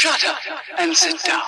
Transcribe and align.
Shut 0.00 0.24
up 0.24 0.38
and 0.78 0.96
sit 0.96 1.22
down. 1.24 1.42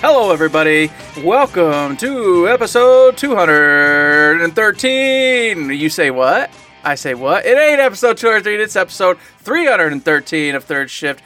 Hello, 0.00 0.32
everybody. 0.32 0.90
Welcome 1.22 1.98
to 1.98 2.48
episode 2.48 3.18
213. 3.18 5.68
You 5.68 5.90
say 5.90 6.10
what? 6.10 6.50
I 6.82 6.94
say 6.94 7.12
what? 7.12 7.44
It 7.44 7.58
ain't 7.58 7.78
episode 7.78 8.16
213, 8.16 8.58
it's 8.58 8.74
episode 8.74 9.18
313 9.40 10.54
of 10.54 10.64
Third 10.64 10.90
Shift. 10.90 11.22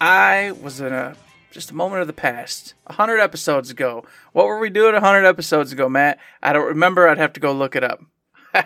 I 0.00 0.52
was 0.52 0.80
in 0.80 0.92
a 0.92 1.16
just 1.52 1.70
a 1.70 1.74
moment 1.74 2.00
of 2.00 2.06
the 2.06 2.12
past, 2.12 2.74
100 2.86 3.18
episodes 3.18 3.70
ago. 3.70 4.04
What 4.32 4.46
were 4.46 4.58
we 4.58 4.70
doing 4.70 4.94
100 4.94 5.24
episodes 5.24 5.70
ago, 5.72 5.88
Matt? 5.88 6.18
I 6.42 6.52
don't 6.52 6.66
remember. 6.66 7.06
I'd 7.08 7.18
have 7.18 7.32
to 7.34 7.40
go 7.40 7.52
look 7.52 7.76
it 7.76 7.84
up. 7.84 8.02
I, 8.54 8.64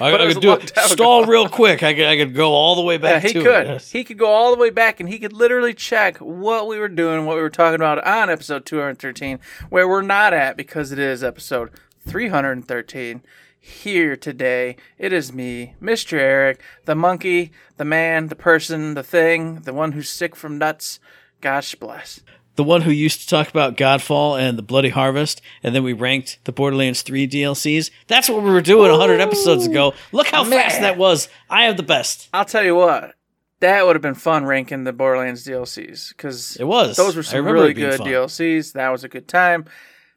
I 0.00 0.32
could 0.32 0.42
do 0.42 0.52
it. 0.52 0.66
time 0.68 0.84
ago. 0.84 0.94
Stall 0.94 1.24
real 1.26 1.48
quick. 1.48 1.82
I 1.82 1.94
could, 1.94 2.04
I 2.06 2.16
could 2.16 2.34
go 2.34 2.52
all 2.52 2.74
the 2.74 2.82
way 2.82 2.94
Yeah, 2.94 2.98
back 3.00 3.22
he 3.22 3.32
to 3.34 3.42
could. 3.42 3.66
it. 3.66 3.68
Yes. 3.68 3.90
He 3.92 4.04
could 4.04 4.18
go 4.18 4.26
all 4.26 4.54
the 4.54 4.60
way 4.60 4.70
back 4.70 5.00
and 5.00 5.08
he 5.08 5.18
could 5.18 5.32
literally 5.32 5.72
check 5.74 6.18
what 6.18 6.66
we 6.66 6.78
were 6.78 6.88
doing, 6.88 7.24
what 7.24 7.36
we 7.36 7.42
were 7.42 7.48
talking 7.50 7.76
about 7.76 8.04
on 8.06 8.28
episode 8.28 8.66
213, 8.66 9.38
where 9.70 9.88
we're 9.88 10.02
not 10.02 10.32
at 10.34 10.56
because 10.56 10.92
it 10.92 10.98
is 10.98 11.22
episode 11.24 11.70
313. 12.06 13.22
Here 13.60 14.16
today, 14.16 14.76
it 14.98 15.12
is 15.12 15.32
me, 15.32 15.74
Mr. 15.82 16.14
Eric, 16.18 16.62
the 16.84 16.94
monkey, 16.94 17.50
the 17.76 17.84
man, 17.84 18.28
the 18.28 18.36
person, 18.36 18.94
the 18.94 19.02
thing, 19.02 19.56
the 19.62 19.74
one 19.74 19.92
who's 19.92 20.08
sick 20.08 20.36
from 20.36 20.58
nuts. 20.58 21.00
Gosh 21.40 21.74
bless. 21.74 22.20
The 22.56 22.64
one 22.64 22.82
who 22.82 22.90
used 22.90 23.20
to 23.20 23.28
talk 23.28 23.48
about 23.48 23.76
Godfall 23.76 24.40
and 24.40 24.58
the 24.58 24.62
Bloody 24.62 24.88
Harvest, 24.88 25.40
and 25.62 25.76
then 25.76 25.84
we 25.84 25.92
ranked 25.92 26.40
the 26.42 26.50
Borderlands 26.50 27.02
3 27.02 27.28
DLCs. 27.28 27.90
That's 28.08 28.28
what 28.28 28.42
we 28.42 28.50
were 28.50 28.60
doing 28.60 28.90
100 28.90 29.20
episodes 29.20 29.64
ago. 29.64 29.94
Look 30.10 30.26
how 30.26 30.44
fast 30.44 30.80
that 30.80 30.98
was. 30.98 31.28
I 31.48 31.66
am 31.66 31.76
the 31.76 31.84
best. 31.84 32.28
I'll 32.34 32.44
tell 32.44 32.64
you 32.64 32.74
what, 32.74 33.14
that 33.60 33.86
would 33.86 33.94
have 33.94 34.02
been 34.02 34.14
fun 34.14 34.44
ranking 34.44 34.82
the 34.82 34.92
Borderlands 34.92 35.46
DLCs 35.46 36.08
because 36.08 36.56
It 36.56 36.64
was. 36.64 36.96
Those 36.96 37.14
were 37.14 37.22
some 37.22 37.44
really 37.44 37.74
good 37.74 37.98
fun. 37.98 38.06
DLCs. 38.08 38.72
That 38.72 38.88
was 38.90 39.04
a 39.04 39.08
good 39.08 39.28
time. 39.28 39.66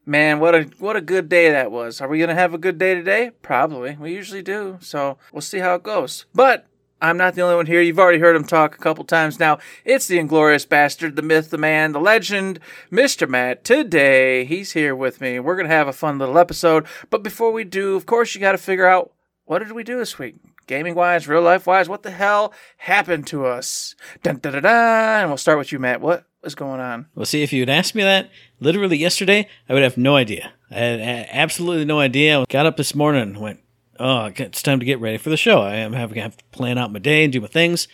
Man, 0.04 0.40
what 0.40 0.56
a 0.56 0.64
what 0.80 0.96
a 0.96 1.02
good 1.02 1.30
day 1.30 1.52
that 1.52 1.72
was. 1.72 2.02
Are 2.02 2.08
we 2.08 2.18
gonna 2.20 2.34
have 2.34 2.56
a 2.56 2.58
good 2.58 2.80
day 2.80 2.96
today? 2.96 3.32
Probably. 3.44 3.96
We 4.00 4.14
usually 4.14 4.42
do. 4.42 4.80
So 4.82 5.20
we'll 5.32 5.42
see 5.42 5.60
how 5.60 5.76
it 5.76 5.84
goes. 5.84 6.26
But 6.34 6.66
I'm 7.02 7.18
not 7.18 7.34
the 7.34 7.42
only 7.42 7.56
one 7.56 7.66
here. 7.66 7.82
You've 7.82 7.98
already 7.98 8.20
heard 8.20 8.36
him 8.36 8.44
talk 8.44 8.76
a 8.76 8.78
couple 8.78 9.04
times 9.04 9.40
now. 9.40 9.58
It's 9.84 10.08
the 10.08 10.20
inglorious 10.20 10.66
bastard, 10.66 11.16
the 11.16 11.24
myth, 11.24 11.50
the 11.50 11.58
man, 11.58 11.94
the 11.94 12.00
legend, 12.00 12.60
Mr. 12.92 13.28
Matt. 13.28 13.64
Today, 13.64 14.46
he's 14.46 14.74
here 14.74 14.96
with 14.96 15.20
me. 15.20 15.40
We're 15.40 15.56
gonna 15.56 15.70
have 15.70 15.88
a 15.88 15.94
fun 15.94 16.20
little 16.20 16.38
episode. 16.38 16.86
But 17.10 17.24
before 17.24 17.52
we 17.52 17.64
do, 17.64 17.96
of 17.96 18.06
course, 18.06 18.36
you 18.36 18.42
got 18.42 18.52
to 18.52 18.60
figure 18.60 18.86
out 18.86 19.14
what 19.46 19.60
did 19.60 19.72
we 19.72 19.84
do 19.84 19.98
this 19.98 20.20
week? 20.20 20.36
Gaming 20.68 20.94
wise, 20.94 21.28
real 21.28 21.42
life 21.42 21.66
wise, 21.66 21.90
what 21.90 22.04
the 22.04 22.12
hell 22.12 22.54
happened 22.78 23.26
to 23.28 23.46
us? 23.46 23.96
Dun, 24.22 24.38
dun, 24.38 24.54
dun, 24.54 24.64
dun. 24.64 25.22
And 25.22 25.30
we'll 25.30 25.38
start 25.38 25.58
with 25.58 25.72
you, 25.72 25.80
Matt. 25.80 26.02
What 26.02 26.26
is 26.44 26.56
going 26.56 26.80
on? 26.80 27.08
Well, 27.16 27.26
see, 27.26 27.42
if 27.42 27.52
you 27.52 27.62
had 27.62 27.70
asked 27.70 27.96
me 27.96 28.04
that 28.04 28.30
literally 28.60 28.98
yesterday, 28.98 29.50
I 29.68 29.74
would 29.74 29.84
have 29.84 29.98
no 29.98 30.16
idea. 30.16 30.54
I 30.70 30.76
had 30.76 31.28
absolutely 31.32 31.86
no 31.86 32.00
idea. 32.00 32.42
I 32.42 32.46
got 32.48 32.68
up 32.68 32.78
this 32.78 32.94
morning 32.94 33.24
and 33.24 33.38
went, 33.38 33.60
oh, 34.02 34.32
it's 34.36 34.64
time 34.64 34.80
to 34.80 34.86
get 34.86 35.00
ready 35.00 35.18
for 35.18 35.30
the 35.30 35.38
show. 35.38 35.62
I 35.62 35.76
am 35.76 35.94
having 35.94 36.16
to 36.16 36.22
have 36.22 36.38
to 36.38 36.44
plan 36.46 36.78
out 36.78 36.92
my 36.92 37.00
day 37.00 37.24
and 37.24 37.32
do 37.32 37.40
my 37.40 37.48
things. 37.48 37.88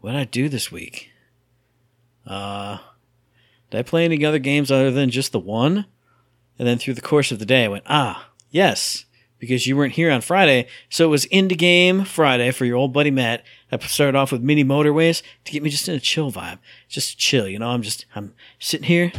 What 0.00 0.12
did 0.12 0.20
I 0.20 0.24
do 0.24 0.48
this 0.48 0.72
week? 0.72 1.10
Uh, 2.26 2.78
did 3.70 3.78
I 3.78 3.82
play 3.82 4.04
any 4.04 4.24
other 4.24 4.40
games 4.40 4.70
other 4.70 4.90
than 4.90 5.10
just 5.10 5.32
the 5.32 5.38
one? 5.38 5.86
And 6.58 6.66
then 6.66 6.78
through 6.78 6.94
the 6.94 7.00
course 7.00 7.30
of 7.30 7.38
the 7.38 7.46
day, 7.46 7.64
I 7.64 7.68
went, 7.68 7.84
ah, 7.86 8.30
yes, 8.50 9.04
because 9.38 9.66
you 9.66 9.76
weren't 9.76 9.92
here 9.92 10.10
on 10.10 10.20
Friday. 10.20 10.66
So 10.88 11.04
it 11.04 11.10
was 11.10 11.26
into 11.26 11.54
game 11.54 12.04
Friday 12.04 12.50
for 12.50 12.64
your 12.64 12.76
old 12.76 12.92
buddy 12.92 13.10
Matt. 13.10 13.44
I 13.70 13.78
started 13.78 14.16
off 14.16 14.32
with 14.32 14.42
mini 14.42 14.64
motorways 14.64 15.22
to 15.44 15.52
get 15.52 15.62
me 15.62 15.70
just 15.70 15.88
in 15.88 15.94
a 15.94 16.00
chill 16.00 16.32
vibe, 16.32 16.58
just 16.88 17.18
chill. 17.18 17.46
You 17.46 17.58
know, 17.58 17.68
I'm 17.68 17.82
just 17.82 18.06
I'm 18.14 18.34
sitting 18.58 18.86
here 18.86 19.12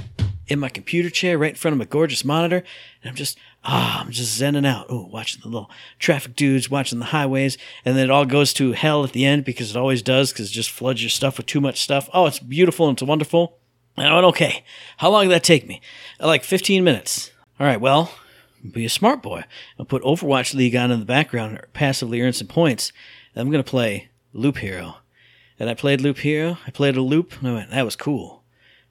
in 0.48 0.60
my 0.60 0.70
computer 0.70 1.10
chair 1.10 1.38
right 1.38 1.52
in 1.52 1.56
front 1.56 1.74
of 1.74 1.78
my 1.78 1.86
gorgeous 1.86 2.26
monitor, 2.26 2.64
and 3.02 3.10
I'm 3.10 3.16
just 3.16 3.38
ah, 3.68 4.02
I'm 4.02 4.12
just 4.12 4.42
zenning 4.42 4.66
out. 4.66 4.88
Oh, 4.90 5.08
watching 5.12 5.42
the 5.42 5.50
little 5.50 5.70
traffic 6.00 6.36
dudes, 6.36 6.72
watching 6.72 7.00
the 7.00 7.06
highways, 7.06 7.58
and 7.86 7.96
then 7.96 8.06
it 8.06 8.10
all 8.10 8.26
goes 8.26 8.54
to 8.54 8.72
hell 8.72 9.04
at 9.04 9.12
the 9.12 9.26
end 9.26 9.44
because 9.44 9.70
it 9.70 9.78
always 9.78 10.02
does 10.02 10.32
because 10.32 10.50
it 10.50 10.54
just 10.54 10.72
floods 10.72 11.04
your 11.04 11.10
stuff 11.10 11.38
with 11.38 11.46
too 11.46 11.62
much 11.62 11.82
stuff. 11.82 12.10
Oh, 12.14 12.26
it's 12.26 12.40
beautiful 12.40 12.88
and 12.88 12.96
it's 12.96 13.04
wonderful. 13.04 13.60
And 13.98 14.08
I 14.08 14.14
went, 14.14 14.26
okay, 14.28 14.64
how 14.98 15.10
long 15.10 15.24
did 15.24 15.32
that 15.32 15.44
take 15.44 15.68
me? 15.68 15.82
Like 16.20 16.44
15 16.44 16.84
minutes. 16.84 17.32
All 17.60 17.68
right, 17.68 17.82
well, 17.82 18.12
be 18.72 18.86
a 18.86 18.90
smart 18.90 19.22
boy. 19.22 19.44
I'll 19.78 19.86
put 19.86 20.04
Overwatch 20.04 20.54
League 20.54 20.76
on 20.76 20.92
in 20.92 21.00
the 21.00 21.06
background, 21.06 21.60
passively 21.74 22.22
earn 22.22 22.34
some 22.34 22.48
points. 22.48 22.92
I'm 23.36 23.50
going 23.52 23.64
to 23.64 23.70
play 23.70 24.10
Loop 24.34 24.58
Hero. 24.58 24.98
And 25.60 25.70
I 25.70 25.74
played 25.74 26.02
Loop 26.02 26.20
Hero. 26.20 26.58
I 26.66 26.72
played 26.72 26.96
a 26.96 27.02
loop, 27.02 27.34
and 27.40 27.48
I 27.48 27.54
went, 27.54 27.72
that 27.72 27.86
was 27.86 27.96
cool. 27.96 28.44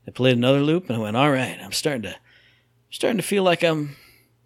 I 0.06 0.10
played 0.10 0.37
another 0.37 0.60
loop, 0.60 0.88
and 0.88 0.97
I 0.97 1.00
went, 1.00 1.16
all 1.16 1.31
right, 1.31 1.58
I'm 1.62 1.72
starting 1.72 2.03
to, 2.03 2.16
starting 2.91 3.19
to 3.19 3.22
feel 3.22 3.43
like 3.43 3.62
I'm, 3.62 3.97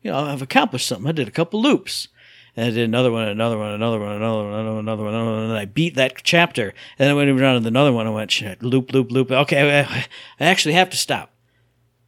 you 0.03 0.11
know, 0.11 0.19
I've 0.19 0.43
accomplished 0.43 0.87
something. 0.87 1.09
I 1.09 1.12
did 1.12 1.28
a 1.28 1.33
couple 1.33 1.61
loops. 1.61 2.09
And 2.56 2.66
I 2.66 2.71
did 2.71 2.84
another 2.84 3.12
one, 3.12 3.28
another 3.28 3.56
one, 3.56 3.72
another 3.72 4.00
one, 4.00 4.12
another 4.12 4.43
one, 4.43 4.53
another 4.53 4.72
one, 4.72 4.78
another 4.81 5.05
one, 5.05 5.15
another 5.15 5.31
one, 5.31 5.43
and 5.44 5.59
I 5.59 5.66
beat 5.66 5.94
that 5.94 6.22
chapter. 6.25 6.75
And 6.99 7.06
then 7.06 7.11
I 7.11 7.15
went 7.15 7.31
around 7.31 7.62
to 7.62 7.69
another 7.69 7.93
one. 7.93 8.09
I 8.09 8.10
went 8.10 8.33
shit, 8.33 8.62
loop, 8.62 8.93
loop, 8.93 9.12
loop. 9.12 9.31
Okay, 9.31 9.81
I, 9.81 9.83
I 9.83 10.06
actually 10.41 10.75
have 10.75 10.91
to 10.91 10.97
stop. 10.97 11.31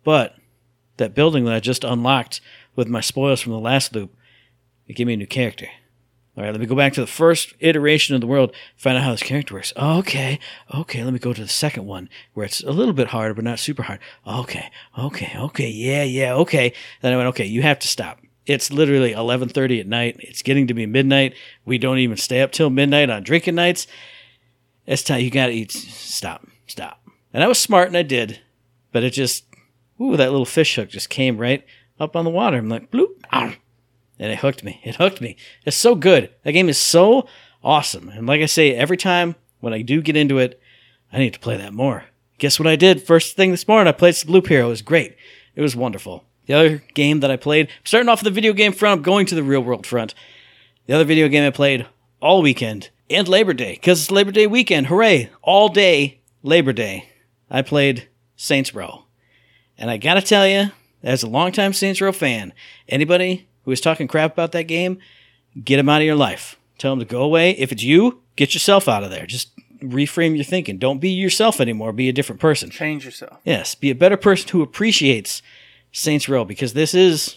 But 0.02 0.36
that 0.96 1.14
building 1.14 1.44
that 1.44 1.54
I 1.54 1.60
just 1.60 1.84
unlocked 1.84 2.40
with 2.74 2.88
my 2.88 3.00
spoils 3.00 3.40
from 3.40 3.52
the 3.52 3.60
last 3.60 3.94
loop, 3.94 4.16
it 4.88 4.94
gave 4.94 5.06
me 5.06 5.14
a 5.14 5.16
new 5.16 5.26
character. 5.26 5.68
All 6.34 6.42
right, 6.42 6.50
let 6.50 6.60
me 6.60 6.66
go 6.66 6.74
back 6.74 6.94
to 6.94 7.02
the 7.02 7.06
first 7.06 7.52
iteration 7.60 8.14
of 8.14 8.22
the 8.22 8.26
world, 8.26 8.54
find 8.74 8.96
out 8.96 9.04
how 9.04 9.10
this 9.10 9.22
character 9.22 9.54
works. 9.54 9.72
Okay, 9.76 10.38
okay, 10.74 11.04
let 11.04 11.12
me 11.12 11.18
go 11.18 11.34
to 11.34 11.42
the 11.42 11.48
second 11.48 11.84
one 11.84 12.08
where 12.32 12.46
it's 12.46 12.62
a 12.62 12.70
little 12.70 12.94
bit 12.94 13.08
harder, 13.08 13.34
but 13.34 13.44
not 13.44 13.58
super 13.58 13.82
hard. 13.82 14.00
Okay, 14.26 14.70
okay, 14.98 15.32
okay, 15.36 15.68
yeah, 15.68 16.04
yeah, 16.04 16.32
okay. 16.36 16.72
Then 17.02 17.12
I 17.12 17.16
went, 17.16 17.28
okay, 17.28 17.44
you 17.44 17.60
have 17.60 17.78
to 17.80 17.88
stop. 17.88 18.18
It's 18.46 18.72
literally 18.72 19.12
11:30 19.12 19.80
at 19.80 19.86
night. 19.86 20.16
It's 20.20 20.42
getting 20.42 20.66
to 20.68 20.74
be 20.74 20.86
midnight. 20.86 21.34
We 21.66 21.76
don't 21.76 21.98
even 21.98 22.16
stay 22.16 22.40
up 22.40 22.50
till 22.50 22.70
midnight 22.70 23.10
on 23.10 23.22
drinking 23.22 23.54
nights. 23.54 23.86
It's 24.86 25.02
time. 25.02 25.20
You 25.20 25.30
gotta 25.30 25.52
eat. 25.52 25.70
Stop. 25.70 26.48
Stop. 26.66 27.02
And 27.32 27.44
I 27.44 27.46
was 27.46 27.58
smart, 27.58 27.88
and 27.88 27.96
I 27.96 28.02
did, 28.02 28.40
but 28.90 29.04
it 29.04 29.10
just, 29.10 29.44
ooh, 30.00 30.16
that 30.16 30.30
little 30.30 30.46
fish 30.46 30.76
hook 30.76 30.88
just 30.88 31.08
came 31.10 31.36
right 31.36 31.64
up 32.00 32.16
on 32.16 32.24
the 32.24 32.30
water. 32.30 32.56
I'm 32.56 32.68
like, 32.68 32.90
bloop, 32.90 33.14
ow. 33.32 33.52
And 34.22 34.30
it 34.30 34.38
hooked 34.38 34.62
me. 34.62 34.80
It 34.84 34.94
hooked 34.94 35.20
me. 35.20 35.36
It's 35.66 35.76
so 35.76 35.96
good. 35.96 36.30
That 36.44 36.52
game 36.52 36.68
is 36.68 36.78
so 36.78 37.26
awesome. 37.64 38.08
And 38.08 38.24
like 38.24 38.40
I 38.40 38.46
say, 38.46 38.72
every 38.72 38.96
time 38.96 39.34
when 39.58 39.74
I 39.74 39.82
do 39.82 40.00
get 40.00 40.16
into 40.16 40.38
it, 40.38 40.60
I 41.12 41.18
need 41.18 41.34
to 41.34 41.40
play 41.40 41.56
that 41.56 41.72
more. 41.72 42.04
Guess 42.38 42.60
what 42.60 42.68
I 42.68 42.76
did? 42.76 43.02
First 43.02 43.34
thing 43.34 43.50
this 43.50 43.66
morning, 43.66 43.88
I 43.88 43.92
played 43.92 44.14
some 44.14 44.30
Loop 44.30 44.46
Hero. 44.46 44.66
It 44.66 44.70
was 44.70 44.82
great. 44.82 45.16
It 45.56 45.60
was 45.60 45.74
wonderful. 45.74 46.24
The 46.46 46.54
other 46.54 46.84
game 46.94 47.18
that 47.18 47.32
I 47.32 47.36
played, 47.36 47.68
starting 47.82 48.08
off 48.08 48.22
the 48.22 48.30
video 48.30 48.52
game 48.52 48.72
front, 48.72 48.98
I'm 48.98 49.02
going 49.02 49.26
to 49.26 49.34
the 49.34 49.42
real 49.42 49.60
world 49.60 49.86
front. 49.86 50.14
The 50.86 50.94
other 50.94 51.04
video 51.04 51.26
game 51.26 51.44
I 51.44 51.50
played 51.50 51.86
all 52.20 52.42
weekend 52.42 52.90
and 53.10 53.26
Labor 53.26 53.52
Day, 53.52 53.72
because 53.72 54.02
it's 54.02 54.10
Labor 54.12 54.30
Day 54.30 54.46
weekend. 54.46 54.86
Hooray! 54.86 55.30
All 55.42 55.68
day 55.68 56.20
Labor 56.44 56.72
Day. 56.72 57.08
I 57.50 57.62
played 57.62 58.08
Saints 58.36 58.72
Row. 58.72 59.04
And 59.76 59.90
I 59.90 59.96
gotta 59.96 60.22
tell 60.22 60.46
you, 60.46 60.70
as 61.02 61.24
a 61.24 61.28
longtime 61.28 61.72
Saints 61.72 62.00
Row 62.00 62.12
fan, 62.12 62.52
anybody 62.88 63.48
who 63.64 63.70
is 63.70 63.80
talking 63.80 64.08
crap 64.08 64.32
about 64.32 64.52
that 64.52 64.64
game, 64.64 64.98
get 65.62 65.78
him 65.78 65.88
out 65.88 66.00
of 66.00 66.06
your 66.06 66.16
life. 66.16 66.58
Tell 66.78 66.92
him 66.92 66.98
to 66.98 67.04
go 67.04 67.22
away. 67.22 67.52
If 67.52 67.72
it's 67.72 67.82
you, 67.82 68.20
get 68.36 68.54
yourself 68.54 68.88
out 68.88 69.04
of 69.04 69.10
there. 69.10 69.26
Just 69.26 69.50
reframe 69.80 70.34
your 70.34 70.44
thinking. 70.44 70.78
Don't 70.78 71.00
be 71.00 71.10
yourself 71.10 71.60
anymore. 71.60 71.92
Be 71.92 72.08
a 72.08 72.12
different 72.12 72.40
person. 72.40 72.70
Change 72.70 73.04
yourself. 73.04 73.38
Yes, 73.44 73.74
be 73.74 73.90
a 73.90 73.94
better 73.94 74.16
person 74.16 74.48
who 74.50 74.62
appreciates 74.62 75.42
Saints 75.92 76.28
Row 76.28 76.44
because 76.44 76.72
this 76.72 76.94
is, 76.94 77.36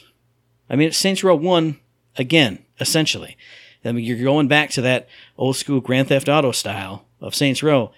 I 0.69 0.75
mean, 0.75 0.87
it's 0.87 0.97
Saints 0.97 1.23
Row 1.23 1.35
1 1.35 1.79
again, 2.17 2.63
essentially. 2.79 3.37
I 3.83 3.91
mean, 3.91 4.03
you're 4.03 4.23
going 4.23 4.47
back 4.47 4.71
to 4.71 4.81
that 4.81 5.07
old 5.37 5.55
school 5.57 5.79
Grand 5.79 6.07
Theft 6.07 6.27
Auto 6.27 6.51
style 6.51 7.05
of 7.21 7.35
Saints 7.35 7.61
Row, 7.61 7.91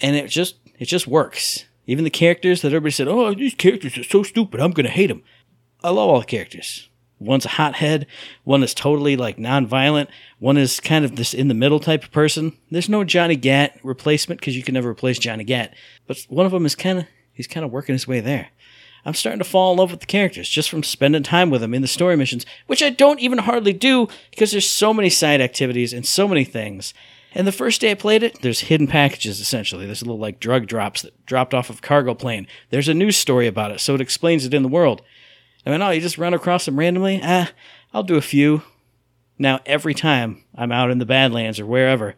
and 0.00 0.16
it 0.16 0.28
just, 0.28 0.56
it 0.78 0.86
just 0.86 1.06
works. 1.06 1.66
Even 1.86 2.04
the 2.04 2.10
characters 2.10 2.62
that 2.62 2.68
everybody 2.68 2.92
said, 2.92 3.08
oh, 3.08 3.34
these 3.34 3.54
characters 3.54 3.98
are 3.98 4.04
so 4.04 4.22
stupid, 4.22 4.60
I'm 4.60 4.70
going 4.70 4.86
to 4.86 4.92
hate 4.92 5.08
them. 5.08 5.22
I 5.82 5.90
love 5.90 6.08
all 6.08 6.20
the 6.20 6.26
characters. 6.26 6.87
One's 7.18 7.44
a 7.44 7.50
hothead, 7.50 8.06
one 8.44 8.62
is 8.62 8.74
totally 8.74 9.16
like 9.16 9.38
non-violent, 9.38 10.08
one 10.38 10.56
is 10.56 10.78
kind 10.78 11.04
of 11.04 11.16
this 11.16 11.34
in 11.34 11.48
the 11.48 11.54
middle 11.54 11.80
type 11.80 12.04
of 12.04 12.12
person. 12.12 12.56
There's 12.70 12.88
no 12.88 13.02
Johnny 13.02 13.34
Gat 13.34 13.78
replacement 13.82 14.40
because 14.40 14.56
you 14.56 14.62
can 14.62 14.74
never 14.74 14.88
replace 14.88 15.18
Johnny 15.18 15.44
Gat, 15.44 15.74
but 16.06 16.24
one 16.28 16.46
of 16.46 16.52
them 16.52 16.64
is 16.64 16.76
kind 16.76 17.00
of 17.00 17.06
he's 17.32 17.48
kind 17.48 17.64
of 17.64 17.72
working 17.72 17.94
his 17.94 18.06
way 18.06 18.20
there. 18.20 18.50
I'm 19.04 19.14
starting 19.14 19.38
to 19.38 19.44
fall 19.44 19.72
in 19.72 19.78
love 19.78 19.90
with 19.90 20.00
the 20.00 20.06
characters 20.06 20.48
just 20.48 20.68
from 20.68 20.82
spending 20.82 21.22
time 21.22 21.50
with 21.50 21.60
them 21.60 21.74
in 21.74 21.82
the 21.82 21.88
story 21.88 22.16
missions, 22.16 22.44
which 22.66 22.82
I 22.82 22.90
don't 22.90 23.20
even 23.20 23.38
hardly 23.38 23.72
do 23.72 24.08
because 24.30 24.52
there's 24.52 24.68
so 24.68 24.92
many 24.92 25.10
side 25.10 25.40
activities 25.40 25.92
and 25.92 26.04
so 26.04 26.28
many 26.28 26.44
things. 26.44 26.94
And 27.34 27.46
the 27.46 27.52
first 27.52 27.80
day 27.80 27.90
I 27.90 27.94
played 27.94 28.22
it, 28.22 28.42
there's 28.42 28.60
hidden 28.60 28.86
packages 28.86 29.40
essentially. 29.40 29.86
There's 29.86 30.02
a 30.02 30.04
little 30.04 30.18
like 30.18 30.40
drug 30.40 30.66
drops 30.66 31.02
that 31.02 31.26
dropped 31.26 31.54
off 31.54 31.70
of 31.70 31.78
a 31.78 31.82
cargo 31.82 32.14
plane. 32.14 32.46
There's 32.70 32.88
a 32.88 32.94
news 32.94 33.16
story 33.16 33.46
about 33.46 33.70
it, 33.70 33.80
so 33.80 33.94
it 33.94 34.00
explains 34.00 34.44
it 34.44 34.54
in 34.54 34.62
the 34.62 34.68
world. 34.68 35.02
I 35.66 35.70
mean, 35.70 35.82
oh, 35.82 35.90
you 35.90 36.00
just 36.00 36.18
run 36.18 36.34
across 36.34 36.64
them 36.64 36.78
randomly? 36.78 37.20
Ah, 37.22 37.50
I'll 37.92 38.02
do 38.02 38.16
a 38.16 38.22
few. 38.22 38.62
Now, 39.38 39.60
every 39.66 39.94
time 39.94 40.44
I'm 40.54 40.72
out 40.72 40.90
in 40.90 40.98
the 40.98 41.06
Badlands 41.06 41.60
or 41.60 41.66
wherever, 41.66 42.14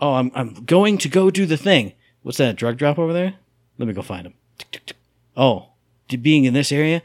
oh, 0.00 0.14
I'm, 0.14 0.30
I'm 0.34 0.54
going 0.64 0.98
to 0.98 1.08
go 1.08 1.30
do 1.30 1.46
the 1.46 1.56
thing. 1.56 1.92
What's 2.22 2.38
that, 2.38 2.56
drug 2.56 2.76
drop 2.76 2.98
over 2.98 3.12
there? 3.12 3.34
Let 3.78 3.88
me 3.88 3.94
go 3.94 4.02
find 4.02 4.26
him. 4.26 4.34
Oh, 5.36 5.70
being 6.08 6.44
in 6.44 6.54
this 6.54 6.72
area 6.72 7.02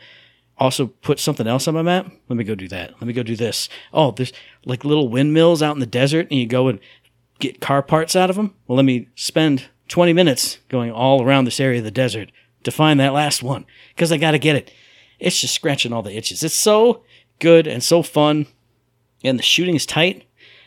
also 0.57 0.88
put 0.88 1.19
something 1.19 1.48
else 1.48 1.68
on 1.68 1.74
my 1.74 1.81
map. 1.81 2.12
Let 2.30 2.38
me 2.38 2.44
go 2.44 2.56
do 2.56 2.68
that. 2.69 2.92
Let 2.94 3.04
me 3.04 3.13
go 3.13 3.24
do 3.24 3.36
this. 3.36 3.69
Oh, 3.94 4.12
there's 4.12 4.34
like 4.66 4.86
little 4.86 5.10
windmills 5.10 5.62
out 5.62 5.75
in 5.75 5.80
the 5.80 5.86
desert, 5.86 6.28
and 6.31 6.40
you 6.40 6.48
go 6.48 6.68
and 6.68 6.80
get 7.40 7.62
car 7.62 7.81
parts 7.81 8.16
out 8.16 8.30
of 8.30 8.36
them. 8.36 8.56
Well, 8.68 8.78
let 8.78 8.86
me 8.86 9.10
spend 9.16 9.66
20 9.90 10.13
minutes 10.13 10.60
going 10.69 10.92
all 10.92 11.24
around 11.24 11.46
this 11.46 11.60
area 11.60 11.80
of 11.80 11.84
the 11.86 11.92
desert 11.92 12.31
to 12.63 12.72
find 12.72 13.00
that 13.00 13.13
last 13.13 13.44
one 13.44 13.66
because 13.96 14.12
I 14.12 14.18
got 14.18 14.31
to 14.31 14.40
get 14.40 14.56
it. 14.56 14.72
It's 15.20 15.40
just 15.40 15.54
scratching 15.54 15.94
all 15.94 16.02
the 16.02 16.16
itches. 16.16 16.44
It's 16.44 16.56
so 16.56 17.04
good 17.40 17.68
and 17.68 17.84
so 17.84 18.02
fun, 18.02 18.48
and 19.24 19.40
the 19.40 19.44
shooting 19.44 19.76
is 19.76 19.86
tight. 19.86 20.26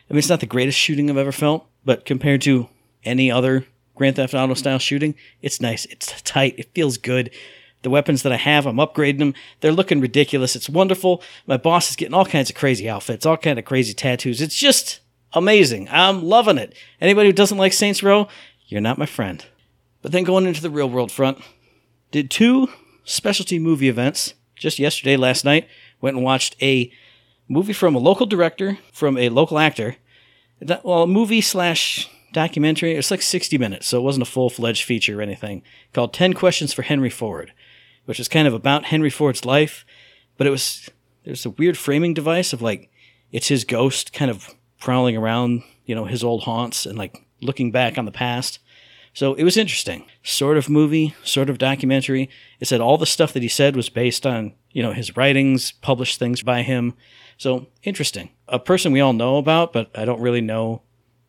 I 0.09 0.13
mean, 0.13 0.19
it's 0.19 0.29
not 0.29 0.41
the 0.41 0.47
greatest 0.47 0.79
shooting 0.79 1.11
I've 1.11 1.17
ever 1.17 1.33
felt, 1.33 1.67
but 1.85 2.05
compared 2.05 2.43
to 2.43 2.69
any 3.05 3.31
other 3.31 3.67
Grand 3.95 4.17
Theft 4.17 4.35
Auto 4.35 4.55
style 4.55 4.79
shooting, 4.79 5.15
it's 5.43 5.61
nice. 5.61 5.85
It's 5.87 6.23
tight. 6.23 6.55
It 6.57 6.73
feels 6.75 6.99
good. 6.99 7.31
The 7.83 7.91
weapons 7.91 8.23
that 8.23 8.33
I 8.33 8.37
have, 8.37 8.67
I'm 8.67 8.77
upgrading 8.77 9.19
them. 9.19 9.35
They're 9.61 9.71
looking 9.73 10.01
ridiculous. 10.01 10.57
It's 10.57 10.69
wonderful. 10.69 11.23
My 11.47 11.57
boss 11.57 11.91
is 11.91 11.97
getting 11.97 12.15
all 12.15 12.25
kinds 12.25 12.51
of 12.51 12.57
crazy 12.57 12.89
outfits, 12.89 13.27
all 13.27 13.37
kind 13.37 13.59
of 13.59 13.65
crazy 13.65 13.95
tattoos. 13.95 14.41
It's 14.41 14.57
just 14.57 15.01
amazing. 15.33 15.89
I'm 15.91 16.25
loving 16.25 16.59
it. 16.59 16.75
Anybody 17.01 17.29
who 17.29 17.33
doesn't 17.35 17.59
like 17.59 17.73
Saints 17.73 18.03
Row, 18.03 18.29
you're 18.67 18.81
not 18.81 18.99
my 18.99 19.07
friend. 19.07 19.45
But 20.03 20.13
then 20.13 20.25
going 20.25 20.47
into 20.47 20.63
the 20.63 20.71
real 20.71 20.89
world 20.89 21.13
front, 21.13 21.39
did 22.11 22.31
two 22.31 22.69
specialty 23.05 23.59
movie 23.59 23.89
events 23.89 24.35
just 24.59 24.79
yesterday, 24.79 25.17
last 25.17 25.45
night. 25.45 25.69
Went 26.01 26.17
and 26.17 26.25
watched 26.25 26.57
a 26.63 26.93
movie 27.49 27.73
from 27.73 27.95
a 27.95 27.99
local 27.99 28.27
director, 28.27 28.79
from 28.93 29.17
a 29.17 29.29
local 29.29 29.59
actor. 29.59 29.97
Well, 30.83 31.07
movie 31.07 31.41
slash 31.41 32.09
documentary. 32.33 32.95
It's 32.95 33.11
like 33.11 33.23
60 33.23 33.59
minutes, 33.59 33.87
so 33.89 33.99
it 33.99 34.03
wasn't 34.03 34.23
a 34.23 34.31
full 34.31 34.51
fledged 34.51 34.85
feature 34.85 35.19
or 35.19 35.23
anything. 35.23 35.63
Called 35.93 36.13
10 36.13 36.35
Questions 36.35 36.73
for 36.73 36.83
Henry 36.83 37.11
Ford, 37.11 37.53
which 38.05 38.21
is 38.21 38.29
kind 38.29 38.47
of 38.47 38.55
about 38.55 38.87
Henry 38.87 39.11
Ford's 39.11 39.45
life. 39.45 39.85
But 40.37 40.47
it 40.47 40.51
was, 40.51 40.89
there's 41.25 41.47
a 41.47 41.51
weird 41.51 41.77
framing 41.77 42.15
device 42.15 42.53
of 42.53 42.63
like, 42.63 42.91
it's 43.33 43.49
his 43.49 43.65
ghost 43.65 44.13
kind 44.13 44.31
of 44.31 44.55
prowling 44.81 45.17
around, 45.17 45.63
you 45.85 45.95
know, 45.95 46.05
his 46.05 46.25
old 46.25 46.45
haunts 46.45 46.87
and 46.87 46.97
like 46.97 47.27
looking 47.41 47.71
back 47.71 47.99
on 47.99 48.05
the 48.05 48.13
past. 48.13 48.59
So 49.19 49.35
it 49.35 49.43
was 49.43 49.57
interesting. 49.57 50.05
Sort 50.23 50.57
of 50.57 50.71
movie, 50.71 51.13
sort 51.25 51.51
of 51.51 51.59
documentary. 51.59 52.31
It 52.61 52.69
said 52.69 52.81
all 52.81 52.97
the 52.97 53.05
stuff 53.05 53.33
that 53.33 53.43
he 53.43 53.49
said 53.49 53.75
was 53.75 53.89
based 53.89 54.25
on, 54.25 54.53
you 54.71 54.81
know, 54.81 54.93
his 54.93 55.17
writings, 55.17 55.73
published 55.73 56.21
things 56.21 56.41
by 56.41 56.63
him. 56.63 56.95
So 57.37 57.67
interesting. 57.83 58.31
A 58.47 58.61
person 58.61 58.93
we 58.93 59.01
all 59.01 59.13
know 59.13 59.37
about, 59.37 59.73
but 59.73 59.91
I 59.93 60.05
don't 60.05 60.21
really 60.21 60.41
know 60.41 60.83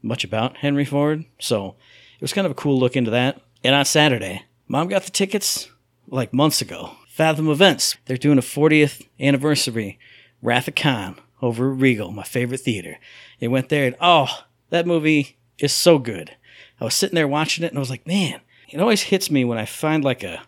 much 0.03 0.23
about 0.23 0.57
Henry 0.57 0.85
Ford. 0.85 1.25
So 1.39 1.77
it 2.13 2.21
was 2.21 2.31
kind 2.31 2.45
of 2.45 2.51
a 2.51 2.53
cool 2.53 2.79
look 2.79 2.95
into 2.95 3.09
that. 3.09 3.41
And 3.63 3.73
on 3.73 3.85
Saturday, 3.85 4.45
mom 4.67 4.87
got 4.87 5.01
the 5.05 5.09
tickets 5.09 5.71
like 6.07 6.31
months 6.31 6.61
ago. 6.61 6.91
Fathom 7.07 7.49
Events. 7.49 7.97
They're 8.05 8.17
doing 8.17 8.37
a 8.37 8.41
40th 8.41 9.07
anniversary 9.19 9.97
Wrath 10.43 10.67
of 10.67 10.75
Khan 10.75 11.19
over 11.41 11.73
Regal, 11.73 12.11
my 12.11 12.21
favorite 12.21 12.61
theater. 12.61 12.99
It 13.39 13.47
went 13.47 13.69
there 13.69 13.87
and 13.87 13.95
oh, 13.99 14.27
that 14.69 14.85
movie 14.85 15.39
is 15.57 15.73
so 15.73 15.97
good. 15.97 16.35
I 16.79 16.85
was 16.85 16.95
sitting 16.95 17.15
there 17.15 17.27
watching 17.27 17.63
it 17.63 17.69
and 17.69 17.77
I 17.77 17.79
was 17.79 17.89
like, 17.89 18.07
man, 18.07 18.41
it 18.69 18.79
always 18.79 19.03
hits 19.03 19.29
me 19.29 19.43
when 19.45 19.57
I 19.57 19.65
find 19.65 20.03
like 20.03 20.23
a 20.23 20.41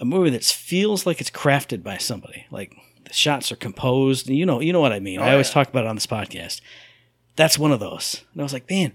a 0.00 0.04
movie 0.04 0.30
that 0.30 0.44
feels 0.44 1.06
like 1.06 1.20
it's 1.20 1.30
crafted 1.30 1.82
by 1.82 1.96
somebody. 1.98 2.46
Like 2.50 2.74
the 3.04 3.12
shots 3.12 3.52
are 3.52 3.56
composed. 3.56 4.28
You 4.28 4.44
know, 4.44 4.60
you 4.60 4.72
know 4.72 4.80
what 4.80 4.92
I 4.92 5.00
mean. 5.00 5.20
Oh, 5.20 5.22
I 5.22 5.32
always 5.32 5.48
yeah. 5.48 5.54
talk 5.54 5.68
about 5.68 5.84
it 5.84 5.88
on 5.88 5.96
this 5.96 6.06
podcast. 6.06 6.60
That's 7.36 7.58
one 7.58 7.72
of 7.72 7.80
those. 7.80 8.24
And 8.32 8.42
I 8.42 8.44
was 8.44 8.52
like, 8.52 8.68
man, 8.68 8.92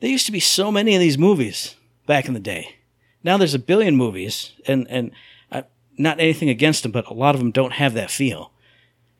there 0.00 0.10
used 0.10 0.26
to 0.26 0.32
be 0.32 0.40
so 0.40 0.72
many 0.72 0.94
of 0.94 1.00
these 1.00 1.18
movies 1.18 1.76
back 2.06 2.26
in 2.26 2.34
the 2.34 2.40
day. 2.40 2.76
Now 3.24 3.36
there's 3.36 3.54
a 3.54 3.58
billion 3.58 3.96
movies, 3.96 4.52
and 4.66 4.86
and 4.90 5.12
I, 5.50 5.64
not 5.96 6.18
anything 6.20 6.48
against 6.48 6.82
them, 6.82 6.92
but 6.92 7.06
a 7.06 7.14
lot 7.14 7.34
of 7.34 7.40
them 7.40 7.52
don't 7.52 7.74
have 7.74 7.94
that 7.94 8.10
feel. 8.10 8.52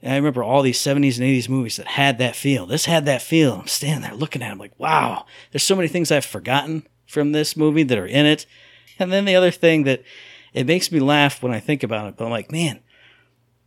And 0.02 0.12
I 0.12 0.16
remember 0.16 0.43
all 0.43 0.62
these 0.62 0.81
70s 0.81 1.19
and 1.19 1.26
80s 1.26 1.49
movies 1.49 1.76
that 1.76 1.87
had 1.87 2.19
that 2.19 2.34
feel. 2.34 2.66
This 2.66 2.87
had 2.87 3.06
that 3.06 3.22
feel. 3.22 3.54
I'm 3.54 3.69
standing 3.69 4.02
there 4.02 4.16
looking 4.16 4.43
at 4.43 4.49
them 4.49 4.58
like, 4.58 4.78
wow, 4.78 5.26
there's 5.52 5.62
so 5.62 5.76
many 5.76 5.88
things 5.88 6.10
I've 6.10 6.25
forgotten 6.25 6.87
from 7.06 7.32
this 7.32 7.56
movie 7.56 7.84
that 7.84 7.99
are 7.99 8.06
in 8.06 8.26
it. 8.26 8.46
And 8.99 9.12
then 9.12 9.25
the 9.25 9.37
other 9.37 9.52
thing 9.52 9.84
that 9.84 10.02
it 10.52 10.66
makes 10.66 10.90
me 10.90 10.99
laugh 10.99 11.43
when 11.43 11.52
I 11.52 11.60
think 11.60 11.82
about 11.82 12.08
it, 12.08 12.16
but 12.16 12.25
I'm 12.25 12.31
like, 12.31 12.50
man, 12.50 12.81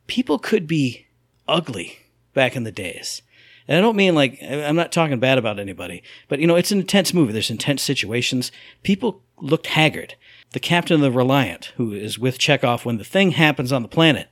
people 0.07 0.37
could 0.37 0.67
be 0.67 1.07
ugly 1.47 1.99
back 2.33 2.55
in 2.55 2.63
the 2.63 2.71
days. 2.71 3.21
And 3.67 3.77
I 3.77 3.81
don't 3.81 3.95
mean 3.95 4.13
like, 4.13 4.39
I'm 4.43 4.75
not 4.75 4.91
talking 4.91 5.19
bad 5.19 5.37
about 5.37 5.59
anybody, 5.59 6.03
but 6.27 6.39
you 6.39 6.47
know, 6.47 6.55
it's 6.55 6.71
an 6.71 6.79
intense 6.79 7.13
movie. 7.13 7.33
There's 7.33 7.49
intense 7.49 7.81
situations. 7.81 8.51
People 8.83 9.23
looked 9.37 9.67
haggard. 9.67 10.15
The 10.51 10.59
captain 10.59 10.95
of 10.95 11.01
the 11.01 11.11
Reliant, 11.11 11.73
who 11.77 11.93
is 11.93 12.19
with 12.19 12.37
Chekov 12.37 12.85
when 12.85 12.97
the 12.97 13.03
thing 13.03 13.31
happens 13.31 13.71
on 13.71 13.81
the 13.81 13.87
planet, 13.87 14.29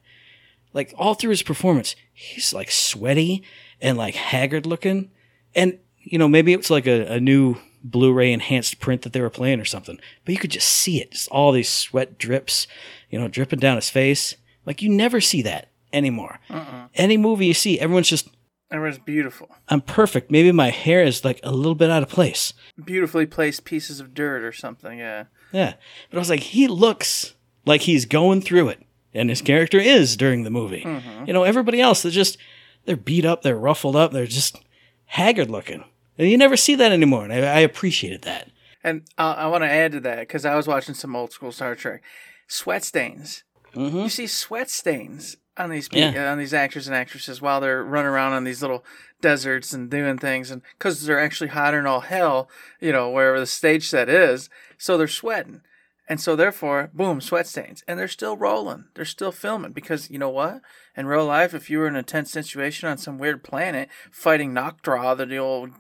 like 0.74 0.94
all 0.98 1.14
through 1.14 1.32
his 1.32 1.44
performance, 1.44 1.96
he's 2.12 2.54
like 2.54 2.72
sweaty 2.72 3.44
and 3.82 3.98
like 3.98 4.16
haggard 4.16 4.66
looking. 4.66 5.12
And, 5.56 5.80
you 6.00 6.18
know, 6.18 6.28
maybe 6.28 6.54
it's 6.54 6.70
like 6.70 6.88
a, 6.88 7.14
a 7.14 7.20
new 7.20 7.58
Blu-ray 7.84 8.32
enhanced 8.32 8.80
print 8.80 9.02
that 9.02 9.14
they 9.14 9.22
were 9.22 9.30
playing 9.30 9.60
or 9.60 9.66
something, 9.66 10.00
but 10.24 10.34
you 10.34 10.40
could 10.40 10.52
just 10.52 10.70
see 10.70 11.02
it. 11.02 11.12
Just 11.12 11.30
all 11.30 11.52
these 11.52 11.70
sweat 11.70 12.18
drips, 12.18 12.66
you 13.10 13.20
know, 13.20 13.28
dripping 13.28 13.60
down 13.60 13.76
his 13.76 13.90
face. 13.90 14.36
Like 14.66 14.82
you 14.82 14.90
never 14.90 15.20
see 15.20 15.42
that 15.42 15.70
anymore. 15.92 16.40
Uh-uh. 16.50 16.88
Any 16.96 17.18
movie 17.18 17.46
you 17.48 17.54
see, 17.54 17.80
everyone's 17.80 18.10
just 18.10 18.30
Everyone's 18.72 18.98
beautiful. 18.98 19.50
I'm 19.70 19.82
perfect. 19.82 20.32
Maybe 20.32 20.52
my 20.52 20.72
hair 20.72 21.04
is 21.04 21.24
like 21.24 21.40
a 21.44 21.52
little 21.52 21.76
bit 21.76 21.92
out 21.92 22.02
of 22.02 22.10
place. 22.10 22.54
Beautifully 22.84 23.28
placed 23.28 23.66
pieces 23.66 24.00
of 24.00 24.16
dirt 24.16 24.44
or 24.44 24.52
something, 24.52 24.98
yeah. 24.98 25.26
Yeah. 25.52 25.76
But 26.10 26.18
I 26.18 26.20
was 26.20 26.32
like, 26.32 26.40
he 26.40 26.68
looks 26.68 27.36
like 27.68 27.82
he's 27.82 28.06
going 28.06 28.42
through 28.42 28.70
it 28.70 28.82
and 29.14 29.30
his 29.30 29.42
character 29.42 29.80
is 29.80 30.18
during 30.18 30.44
the 30.44 30.50
movie. 30.50 30.84
Mm-hmm. 30.84 31.26
You 31.26 31.34
know, 31.34 31.44
everybody 31.44 31.82
else, 31.82 32.02
they're 32.02 32.12
just, 32.12 32.38
they're 32.86 32.98
beat 32.98 33.26
up, 33.26 33.42
they're 33.42 33.58
ruffled 33.58 33.96
up, 33.96 34.12
they're 34.12 34.26
just 34.26 34.58
haggard 35.06 35.50
looking. 35.50 35.84
And 36.18 36.30
you 36.30 36.38
never 36.38 36.58
see 36.58 36.76
that 36.76 36.92
anymore. 36.92 37.24
And 37.24 37.34
I, 37.34 37.38
I 37.40 37.60
appreciated 37.60 38.24
that. 38.24 38.50
And 38.84 39.04
uh, 39.18 39.36
I 39.38 39.48
want 39.48 39.64
to 39.64 39.70
add 39.70 39.94
to 39.94 40.00
that 40.02 40.20
because 40.20 40.46
I 40.46 40.56
was 40.56 40.68
watching 40.68 40.96
some 40.96 41.16
old 41.16 41.32
school 41.32 41.52
Star 41.52 41.76
Trek. 41.76 42.04
Sweat 42.48 42.84
stains. 42.84 43.44
Mm-hmm. 43.74 44.00
You 44.00 44.10
see 44.10 44.28
sweat 44.28 44.70
stains 44.70 45.38
on 45.58 45.70
these 45.70 45.88
people, 45.88 46.12
yeah. 46.14 46.32
on 46.32 46.38
these 46.38 46.54
actors 46.54 46.88
and 46.88 46.96
actresses 46.96 47.42
while 47.42 47.62
they're 47.62 47.84
running 47.84 48.10
around 48.10 48.34
on 48.34 48.44
these 48.44 48.62
little 48.62 48.84
deserts 49.22 49.72
and 49.74 49.90
doing 49.90 50.18
things, 50.18 50.52
and 50.52 50.62
because 50.78 51.06
they're 51.06 51.20
actually 51.20 51.50
hotter 51.50 51.78
than 51.78 51.88
all 51.88 52.02
hell, 52.02 52.50
you 52.80 52.92
know, 52.92 53.10
wherever 53.10 53.40
the 53.40 53.46
stage 53.46 53.88
set 53.88 54.10
is, 54.10 54.50
so 54.78 54.98
they're 54.98 55.08
sweating. 55.08 55.62
And 56.08 56.20
so 56.20 56.36
therefore, 56.36 56.92
boom, 56.94 57.22
sweat 57.22 57.48
stains. 57.48 57.84
And 57.88 57.98
they're 57.98 58.08
still 58.10 58.36
rolling. 58.36 58.86
They're 58.94 59.06
still 59.06 59.32
filming 59.32 59.72
because 59.72 60.10
you 60.10 60.20
know 60.20 60.30
what? 60.30 60.62
In 60.98 61.08
real 61.08 61.26
life, 61.26 61.54
if 61.54 61.70
you 61.70 61.80
were 61.80 61.88
in 61.88 61.96
a 61.96 62.04
tense 62.04 62.32
situation 62.32 62.90
on 62.90 62.98
some 62.98 63.18
weird 63.18 63.44
planet 63.44 63.90
fighting 64.12 64.52
Nokdraw, 64.52 65.18
the 65.18 65.38
old 65.38 65.72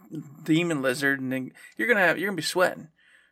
demon 0.44 0.82
lizard, 0.82 1.20
and 1.20 1.52
you're 1.78 1.88
gonna 1.88 2.00
have 2.00 2.18
you're 2.18 2.30
gonna 2.30 2.38
be 2.38 2.42
sweating. 2.42 2.88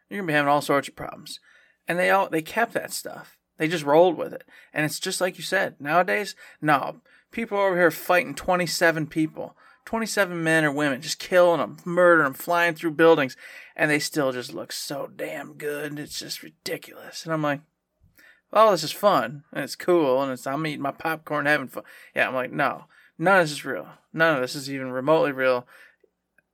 You're 0.10 0.20
gonna 0.20 0.28
be 0.28 0.34
having 0.34 0.50
all 0.50 0.62
sorts 0.62 0.90
of 0.90 0.96
problems. 0.96 1.40
And 1.88 1.98
they 1.98 2.10
all 2.10 2.30
they 2.30 2.42
kept 2.42 2.74
that 2.74 2.92
stuff. 2.92 3.38
They 3.58 3.68
just 3.68 3.86
rolled 3.86 4.18
with 4.18 4.34
it. 4.34 4.44
And 4.74 4.86
it's 4.86 5.00
just 5.00 5.22
like 5.22 5.38
you 5.38 5.44
said. 5.44 5.76
Nowadays, 5.80 6.36
no. 6.62 7.02
People 7.32 7.58
over 7.58 7.78
here 7.78 7.92
fighting 7.92 8.36
27 8.36 9.08
people. 9.08 9.56
27 9.86 10.44
men 10.44 10.64
or 10.64 10.72
women, 10.72 11.02
just 11.02 11.20
killing 11.20 11.60
them, 11.60 11.78
murdering 11.86 12.26
them, 12.26 12.34
flying 12.34 12.76
through 12.76 12.92
buildings, 12.92 13.36
and 13.76 13.90
they 13.90 14.00
still 14.00 14.32
just 14.32 14.54
look 14.54 14.72
so 14.72 15.10
damn 15.16 15.54
good. 15.54 15.98
It's 16.00 16.20
just 16.20 16.44
ridiculous. 16.44 17.26
And 17.26 17.34
I'm 17.34 17.42
like, 17.42 17.62
well, 18.52 18.72
this 18.72 18.84
is 18.84 18.92
fun 18.92 19.44
and 19.52 19.64
it's 19.64 19.76
cool, 19.76 20.22
and 20.22 20.32
it's 20.32 20.46
I'm 20.46 20.66
eating 20.68 20.82
my 20.82 20.92
popcorn, 20.92 21.46
having 21.46 21.68
fun. 21.68 21.84
Yeah, 22.16 22.28
I'm 22.28 22.36
like, 22.36 22.52
no, 22.52 22.86
none 23.18 23.40
of 23.40 23.44
this 23.46 23.52
is 23.52 23.66
real. 23.66 23.88
None 24.14 24.36
of 24.36 24.42
this 24.42 24.56
is 24.56 24.72
even 24.72 24.92
remotely 24.92 25.32
real 25.32 25.66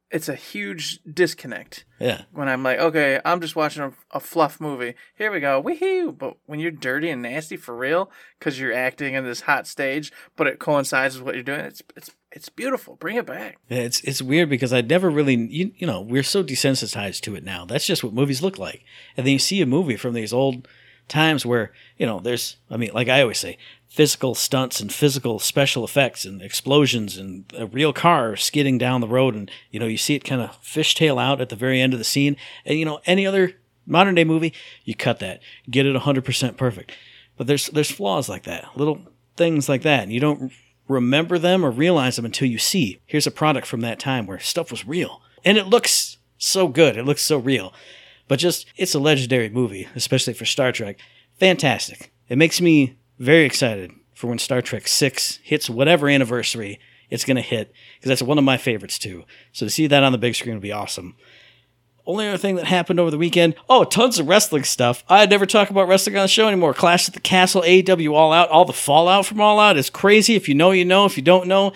it's 0.09 0.29
a 0.29 0.35
huge 0.35 0.99
disconnect. 1.03 1.85
Yeah. 1.99 2.23
When 2.31 2.47
I'm 2.47 2.63
like, 2.63 2.79
okay, 2.79 3.19
I'm 3.25 3.41
just 3.41 3.55
watching 3.55 3.83
a, 3.83 3.91
a 4.11 4.19
fluff 4.19 4.61
movie. 4.61 4.95
Here 5.15 5.31
we 5.31 5.39
go, 5.39 5.61
woohoo! 5.61 6.17
But 6.17 6.37
when 6.45 6.59
you're 6.59 6.71
dirty 6.71 7.09
and 7.09 7.21
nasty 7.21 7.57
for 7.57 7.75
real, 7.75 8.09
because 8.39 8.59
you're 8.59 8.73
acting 8.73 9.15
in 9.15 9.25
this 9.25 9.41
hot 9.41 9.67
stage, 9.67 10.11
but 10.35 10.47
it 10.47 10.59
coincides 10.59 11.15
with 11.15 11.25
what 11.25 11.35
you're 11.35 11.43
doing, 11.43 11.61
it's 11.61 11.81
it's 11.95 12.11
it's 12.31 12.49
beautiful. 12.49 12.95
Bring 12.95 13.17
it 13.17 13.25
back. 13.25 13.57
Yeah, 13.67 13.79
it's 13.79 14.01
it's 14.01 14.21
weird 14.21 14.49
because 14.49 14.71
I 14.71 14.81
never 14.81 15.09
really 15.09 15.35
you, 15.35 15.71
you 15.75 15.87
know 15.87 16.01
we're 16.01 16.23
so 16.23 16.43
desensitized 16.43 17.21
to 17.21 17.35
it 17.35 17.43
now. 17.43 17.65
That's 17.65 17.85
just 17.85 18.03
what 18.03 18.13
movies 18.13 18.41
look 18.41 18.57
like, 18.57 18.83
and 19.17 19.25
then 19.25 19.33
you 19.33 19.39
see 19.39 19.61
a 19.61 19.65
movie 19.65 19.97
from 19.97 20.13
these 20.13 20.31
old 20.31 20.67
times 21.07 21.45
where 21.45 21.71
you 21.97 22.05
know 22.05 22.19
there's 22.19 22.57
I 22.69 22.77
mean 22.77 22.91
like 22.93 23.09
I 23.09 23.21
always 23.21 23.39
say 23.39 23.57
physical 23.87 24.35
stunts 24.35 24.79
and 24.79 24.91
physical 24.91 25.39
special 25.39 25.83
effects 25.83 26.25
and 26.25 26.41
explosions 26.41 27.17
and 27.17 27.45
a 27.57 27.65
real 27.65 27.93
car 27.93 28.35
skidding 28.35 28.77
down 28.77 29.01
the 29.01 29.07
road 29.07 29.35
and 29.35 29.49
you 29.71 29.79
know 29.79 29.87
you 29.87 29.97
see 29.97 30.15
it 30.15 30.23
kind 30.23 30.41
of 30.41 30.61
fishtail 30.61 31.21
out 31.21 31.41
at 31.41 31.49
the 31.49 31.55
very 31.55 31.81
end 31.81 31.93
of 31.93 31.99
the 31.99 32.05
scene 32.05 32.35
and 32.65 32.77
you 32.77 32.85
know 32.85 32.99
any 33.05 33.25
other 33.25 33.53
modern 33.85 34.15
day 34.15 34.25
movie 34.25 34.53
you 34.83 34.93
cut 34.93 35.19
that 35.19 35.41
get 35.69 35.85
it 35.85 35.95
100% 35.95 36.57
perfect 36.57 36.91
but 37.37 37.47
there's 37.47 37.67
there's 37.67 37.89
flaws 37.89 38.27
like 38.27 38.43
that 38.43 38.69
little 38.75 39.01
things 39.37 39.69
like 39.69 39.83
that. 39.83 40.03
And 40.03 40.11
you 40.11 40.19
don't 40.19 40.51
remember 40.87 41.37
them 41.37 41.63
or 41.63 41.71
realize 41.71 42.17
them 42.17 42.25
until 42.25 42.49
you 42.49 42.57
see 42.57 42.99
here's 43.05 43.27
a 43.27 43.31
product 43.31 43.67
from 43.67 43.81
that 43.81 43.99
time 43.99 44.25
where 44.25 44.39
stuff 44.39 44.71
was 44.71 44.85
real. 44.85 45.21
And 45.45 45.57
it 45.57 45.67
looks 45.67 46.17
so 46.37 46.67
good. 46.67 46.97
It 46.97 47.05
looks 47.05 47.21
so 47.21 47.37
real. 47.37 47.73
But 48.27 48.39
just, 48.39 48.65
it's 48.75 48.95
a 48.95 48.99
legendary 48.99 49.49
movie, 49.49 49.87
especially 49.95 50.33
for 50.33 50.45
Star 50.45 50.71
Trek. 50.71 50.97
Fantastic. 51.39 52.11
It 52.29 52.37
makes 52.37 52.59
me 52.59 52.97
very 53.19 53.45
excited 53.45 53.91
for 54.13 54.27
when 54.27 54.39
Star 54.39 54.61
Trek 54.61 54.87
6 54.87 55.39
hits 55.43 55.69
whatever 55.69 56.09
anniversary 56.09 56.79
it's 57.09 57.23
going 57.23 57.35
to 57.35 57.41
hit, 57.41 57.71
because 57.95 58.09
that's 58.09 58.21
one 58.21 58.37
of 58.37 58.43
my 58.43 58.57
favorites 58.57 58.99
too. 58.99 59.23
So 59.53 59.65
to 59.65 59.69
see 59.69 59.87
that 59.87 60.03
on 60.03 60.11
the 60.11 60.17
big 60.17 60.35
screen 60.35 60.55
would 60.55 60.61
be 60.61 60.73
awesome. 60.73 61.15
Only 62.05 62.27
other 62.27 62.37
thing 62.37 62.55
that 62.55 62.65
happened 62.65 62.99
over 62.99 63.11
the 63.11 63.17
weekend 63.17 63.55
oh, 63.69 63.83
tons 63.83 64.17
of 64.19 64.27
wrestling 64.27 64.63
stuff. 64.63 65.03
I 65.07 65.25
never 65.25 65.45
talk 65.45 65.69
about 65.69 65.87
wrestling 65.87 66.17
on 66.17 66.23
the 66.23 66.27
show 66.29 66.47
anymore. 66.47 66.73
Clash 66.73 67.07
at 67.07 67.13
the 67.13 67.19
Castle, 67.19 67.61
AEW 67.61 68.13
All 68.13 68.33
Out, 68.33 68.49
all 68.49 68.65
the 68.65 68.73
fallout 68.73 69.25
from 69.25 69.39
All 69.41 69.59
Out 69.59 69.77
is 69.77 69.89
crazy. 69.89 70.35
If 70.35 70.49
you 70.49 70.55
know, 70.55 70.71
you 70.71 70.85
know. 70.85 71.05
If 71.05 71.17
you 71.17 71.23
don't 71.23 71.47
know, 71.47 71.73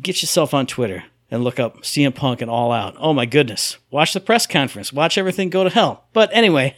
get 0.00 0.22
yourself 0.22 0.54
on 0.54 0.66
Twitter 0.66 1.04
and 1.32 1.42
look 1.42 1.58
up 1.58 1.78
CM 1.78 2.14
Punk 2.14 2.42
and 2.42 2.50
All 2.50 2.72
Out. 2.72 2.94
Oh 2.98 3.14
my 3.14 3.24
goodness. 3.24 3.78
Watch 3.90 4.12
the 4.12 4.20
press 4.20 4.46
conference. 4.46 4.92
Watch 4.92 5.16
everything 5.16 5.48
go 5.48 5.64
to 5.64 5.70
hell. 5.70 6.04
But 6.12 6.28
anyway, 6.30 6.76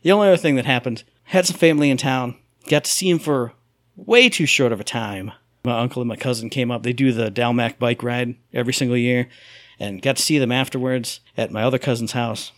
the 0.00 0.12
only 0.12 0.28
other 0.28 0.38
thing 0.38 0.56
that 0.56 0.64
happened 0.64 1.04
had 1.24 1.46
some 1.46 1.58
family 1.58 1.90
in 1.90 1.98
town. 1.98 2.36
Got 2.68 2.84
to 2.84 2.90
see 2.90 3.10
him 3.10 3.18
for 3.18 3.52
way 3.94 4.30
too 4.30 4.46
short 4.46 4.72
of 4.72 4.80
a 4.80 4.84
time. 4.84 5.32
My 5.62 5.78
uncle 5.78 6.00
and 6.00 6.08
my 6.08 6.16
cousin 6.16 6.48
came 6.48 6.70
up. 6.70 6.82
They 6.82 6.94
do 6.94 7.12
the 7.12 7.30
Dalmac 7.30 7.78
bike 7.78 8.02
ride 8.02 8.36
every 8.54 8.72
single 8.72 8.96
year 8.96 9.28
and 9.78 10.00
got 10.00 10.16
to 10.16 10.22
see 10.22 10.38
them 10.38 10.50
afterwards 10.50 11.20
at 11.36 11.52
my 11.52 11.62
other 11.62 11.78
cousin's 11.78 12.12
house. 12.12 12.50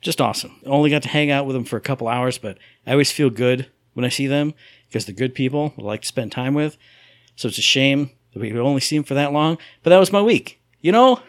Just 0.00 0.20
awesome. 0.20 0.60
Only 0.64 0.90
got 0.90 1.02
to 1.02 1.08
hang 1.08 1.32
out 1.32 1.44
with 1.44 1.56
them 1.56 1.64
for 1.64 1.76
a 1.76 1.80
couple 1.80 2.06
hours, 2.06 2.38
but 2.38 2.56
I 2.86 2.92
always 2.92 3.10
feel 3.10 3.30
good 3.30 3.68
when 3.94 4.04
I 4.04 4.10
see 4.10 4.28
them 4.28 4.54
because 4.86 5.06
they're 5.06 5.14
good 5.14 5.34
people 5.34 5.74
I 5.76 5.82
like 5.82 6.02
to 6.02 6.08
spend 6.08 6.30
time 6.30 6.54
with. 6.54 6.76
So 7.34 7.48
it's 7.48 7.58
a 7.58 7.62
shame 7.62 8.10
we 8.34 8.58
only 8.58 8.80
see 8.80 8.96
him 8.96 9.04
for 9.04 9.14
that 9.14 9.32
long. 9.32 9.58
But 9.82 9.90
that 9.90 9.98
was 9.98 10.12
my 10.12 10.22
week. 10.22 10.60
You 10.80 10.92
know, 10.92 11.20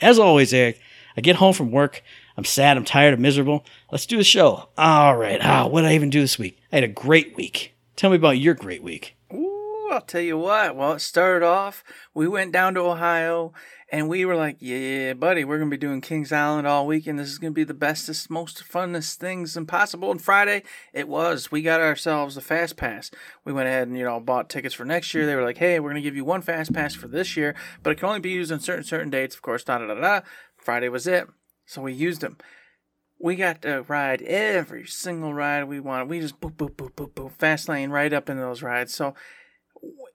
as 0.00 0.18
always, 0.18 0.52
Eric, 0.52 0.80
I 1.16 1.20
get 1.20 1.36
home 1.36 1.54
from 1.54 1.70
work. 1.70 2.02
I'm 2.36 2.44
sad. 2.44 2.76
I'm 2.76 2.84
tired. 2.84 3.14
I'm 3.14 3.22
miserable. 3.22 3.64
Let's 3.90 4.06
do 4.06 4.18
the 4.18 4.24
show. 4.24 4.68
All 4.76 5.16
right. 5.16 5.40
Ah, 5.42 5.66
what 5.66 5.82
did 5.82 5.90
I 5.90 5.94
even 5.94 6.10
do 6.10 6.20
this 6.20 6.38
week? 6.38 6.58
I 6.70 6.76
had 6.76 6.84
a 6.84 6.88
great 6.88 7.34
week. 7.36 7.74
Tell 7.96 8.10
me 8.10 8.16
about 8.16 8.38
your 8.38 8.54
great 8.54 8.82
week. 8.82 9.16
Ooh, 9.32 9.88
I'll 9.90 10.02
tell 10.02 10.20
you 10.20 10.36
what. 10.36 10.76
Well, 10.76 10.92
it 10.92 11.00
started 11.00 11.46
off. 11.46 11.82
We 12.12 12.28
went 12.28 12.52
down 12.52 12.74
to 12.74 12.80
Ohio 12.80 13.54
and 13.92 14.08
we 14.08 14.24
were 14.24 14.34
like, 14.34 14.56
yeah, 14.58 15.12
buddy, 15.12 15.44
we're 15.44 15.58
going 15.58 15.70
to 15.70 15.76
be 15.76 15.80
doing 15.80 16.00
Kings 16.00 16.32
Island 16.32 16.66
all 16.66 16.86
weekend. 16.86 17.18
This 17.18 17.28
is 17.28 17.38
going 17.38 17.52
to 17.52 17.54
be 17.54 17.62
the 17.62 17.72
bestest, 17.72 18.28
most 18.28 18.64
funnest 18.68 19.14
things 19.14 19.56
impossible. 19.56 20.10
And 20.10 20.20
Friday, 20.20 20.64
it 20.92 21.06
was. 21.06 21.52
We 21.52 21.62
got 21.62 21.80
ourselves 21.80 22.36
a 22.36 22.40
fast 22.40 22.76
pass. 22.76 23.12
We 23.44 23.52
went 23.52 23.68
ahead 23.68 23.86
and, 23.86 23.96
you 23.96 24.04
know, 24.04 24.18
bought 24.18 24.50
tickets 24.50 24.74
for 24.74 24.84
next 24.84 25.14
year. 25.14 25.24
They 25.24 25.36
were 25.36 25.44
like, 25.44 25.58
hey, 25.58 25.78
we're 25.78 25.90
going 25.90 26.02
to 26.02 26.08
give 26.08 26.16
you 26.16 26.24
one 26.24 26.42
fast 26.42 26.72
pass 26.72 26.94
for 26.94 27.06
this 27.06 27.36
year, 27.36 27.54
but 27.84 27.90
it 27.90 27.98
can 28.00 28.08
only 28.08 28.20
be 28.20 28.30
used 28.30 28.50
on 28.50 28.58
certain, 28.58 28.84
certain 28.84 29.10
dates. 29.10 29.36
Of 29.36 29.42
course, 29.42 29.62
da 29.62 29.78
da 29.78 29.86
da 29.86 29.94
da. 29.94 30.20
Friday 30.56 30.88
was 30.88 31.06
it. 31.06 31.28
So 31.64 31.82
we 31.82 31.92
used 31.92 32.22
them. 32.22 32.38
We 33.20 33.36
got 33.36 33.62
to 33.62 33.82
ride 33.82 34.20
every 34.22 34.86
single 34.86 35.32
ride 35.32 35.64
we 35.64 35.78
wanted. 35.78 36.10
We 36.10 36.20
just 36.20 36.40
boop, 36.40 36.56
boop, 36.56 36.74
boop, 36.74 36.92
boop, 36.94 37.12
boop, 37.12 37.32
fast 37.32 37.68
lane 37.68 37.90
right 37.90 38.12
up 38.12 38.28
in 38.28 38.36
those 38.36 38.62
rides. 38.62 38.92
So 38.92 39.14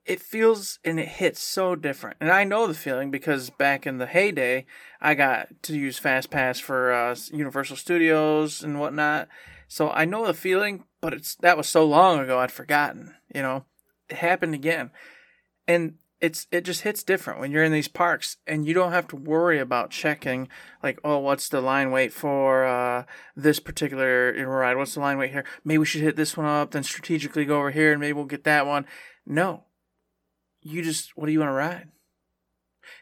it 0.05 0.21
feels 0.21 0.79
and 0.83 0.99
it 0.99 1.07
hits 1.07 1.41
so 1.41 1.75
different. 1.75 2.17
And 2.19 2.31
I 2.31 2.43
know 2.43 2.67
the 2.67 2.73
feeling 2.73 3.11
because 3.11 3.49
back 3.49 3.85
in 3.85 3.97
the 3.97 4.07
heyday, 4.07 4.65
I 4.99 5.13
got 5.13 5.49
to 5.63 5.77
use 5.77 5.97
Fast 5.97 6.29
Pass 6.29 6.59
for 6.59 6.91
uh, 6.91 7.15
Universal 7.31 7.77
Studios 7.77 8.63
and 8.63 8.79
whatnot. 8.79 9.27
So 9.67 9.89
I 9.89 10.05
know 10.05 10.25
the 10.25 10.33
feeling, 10.33 10.85
but 10.99 11.13
it's 11.13 11.35
that 11.35 11.57
was 11.57 11.69
so 11.69 11.85
long 11.85 12.19
ago 12.19 12.39
I'd 12.39 12.51
forgotten. 12.51 13.15
You 13.33 13.41
know, 13.41 13.65
it 14.09 14.17
happened 14.17 14.53
again, 14.53 14.91
and 15.67 15.95
it's 16.21 16.45
it 16.51 16.61
just 16.61 16.81
hits 16.81 17.03
different 17.03 17.39
when 17.39 17.51
you're 17.51 17.63
in 17.63 17.71
these 17.71 17.87
parks 17.87 18.37
and 18.45 18.65
you 18.65 18.73
don't 18.73 18.91
have 18.91 19.07
to 19.07 19.15
worry 19.15 19.59
about 19.59 19.89
checking 19.89 20.47
like 20.83 20.99
oh 21.03 21.17
what's 21.17 21.49
the 21.49 21.59
line 21.59 21.89
wait 21.89 22.13
for 22.13 22.63
uh, 22.63 23.03
this 23.35 23.59
particular 23.59 24.33
ride 24.45 24.77
what's 24.77 24.93
the 24.93 24.99
line 24.99 25.17
wait 25.17 25.31
here 25.31 25.43
maybe 25.65 25.79
we 25.79 25.85
should 25.85 26.01
hit 26.01 26.15
this 26.15 26.37
one 26.37 26.45
up 26.45 26.71
then 26.71 26.83
strategically 26.83 27.43
go 27.43 27.57
over 27.57 27.71
here 27.71 27.91
and 27.91 27.99
maybe 27.99 28.13
we'll 28.13 28.25
get 28.25 28.43
that 28.43 28.67
one 28.67 28.85
no 29.25 29.63
you 30.61 30.81
just 30.81 31.15
what 31.15 31.25
do 31.25 31.31
you 31.31 31.39
want 31.39 31.49
to 31.49 31.53
ride 31.53 31.89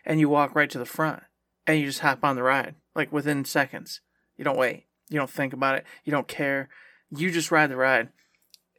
and 0.06 0.20
you 0.20 0.30
walk 0.30 0.56
right 0.56 0.70
to 0.70 0.80
the 0.80 0.86
front 0.86 1.24
and 1.66 1.80
you 1.80 1.86
just 1.86 2.00
hop 2.00 2.24
on 2.24 2.36
the 2.36 2.44
ride 2.44 2.76
like 2.96 3.12
within 3.12 3.46
seconds 3.46 4.02
you 4.38 4.44
don't 4.44 4.58
wait 4.58 4.86
you 5.10 5.18
don't 5.18 5.30
think 5.30 5.54
about 5.54 5.76
it 5.76 5.86
you 6.04 6.12
don't 6.12 6.28
care 6.28 6.70
you 7.10 7.32
just 7.32 7.52
ride 7.52 7.70
the 7.70 7.76
ride 7.76 8.10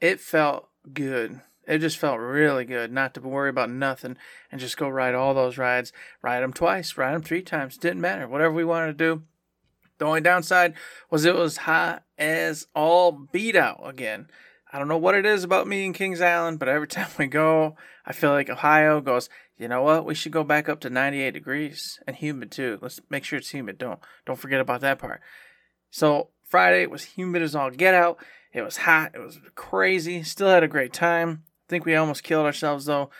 it 0.00 0.20
felt 0.20 0.68
good 0.92 1.40
it 1.70 1.78
just 1.78 1.98
felt 1.98 2.18
really 2.18 2.64
good 2.64 2.92
not 2.92 3.14
to 3.14 3.20
worry 3.20 3.48
about 3.48 3.70
nothing 3.70 4.16
and 4.50 4.60
just 4.60 4.76
go 4.76 4.88
ride 4.88 5.14
all 5.14 5.34
those 5.34 5.56
rides. 5.56 5.92
Ride 6.20 6.40
them 6.40 6.52
twice, 6.52 6.96
ride 6.96 7.14
them 7.14 7.22
three 7.22 7.42
times. 7.42 7.76
Didn't 7.78 8.00
matter. 8.00 8.26
Whatever 8.26 8.54
we 8.54 8.64
wanted 8.64 8.98
to 8.98 9.04
do. 9.04 9.22
The 9.98 10.06
only 10.06 10.20
downside 10.20 10.74
was 11.10 11.24
it 11.24 11.34
was 11.36 11.58
hot 11.58 12.02
as 12.18 12.66
all 12.74 13.12
beat 13.12 13.54
out 13.54 13.80
again. 13.84 14.28
I 14.72 14.78
don't 14.78 14.88
know 14.88 14.98
what 14.98 15.14
it 15.14 15.26
is 15.26 15.42
about 15.42 15.66
me 15.66 15.84
and 15.84 15.94
Kings 15.94 16.20
Island, 16.20 16.58
but 16.58 16.68
every 16.68 16.86
time 16.88 17.08
we 17.18 17.26
go, 17.26 17.76
I 18.06 18.12
feel 18.12 18.30
like 18.30 18.48
Ohio 18.48 19.00
goes, 19.00 19.28
you 19.56 19.68
know 19.68 19.82
what? 19.82 20.04
We 20.04 20.14
should 20.14 20.32
go 20.32 20.44
back 20.44 20.68
up 20.68 20.80
to 20.80 20.90
98 20.90 21.32
degrees 21.32 22.00
and 22.06 22.16
humid 22.16 22.50
too. 22.50 22.78
Let's 22.80 23.00
make 23.10 23.24
sure 23.24 23.38
it's 23.38 23.50
humid. 23.50 23.78
Don't 23.78 24.00
don't 24.24 24.38
forget 24.38 24.60
about 24.60 24.80
that 24.80 24.98
part. 24.98 25.20
So 25.90 26.28
Friday 26.48 26.86
was 26.86 27.04
humid 27.04 27.42
as 27.42 27.54
all 27.54 27.70
get 27.70 27.94
out. 27.94 28.18
It 28.52 28.62
was 28.62 28.78
hot. 28.78 29.12
It 29.14 29.20
was 29.20 29.38
crazy. 29.54 30.22
Still 30.22 30.48
had 30.48 30.64
a 30.64 30.68
great 30.68 30.92
time 30.92 31.44
I 31.44 31.70
think 31.70 31.86
we 31.86 31.94
almost 31.94 32.24
killed 32.24 32.46
ourselves 32.46 32.86
though. 32.86 33.10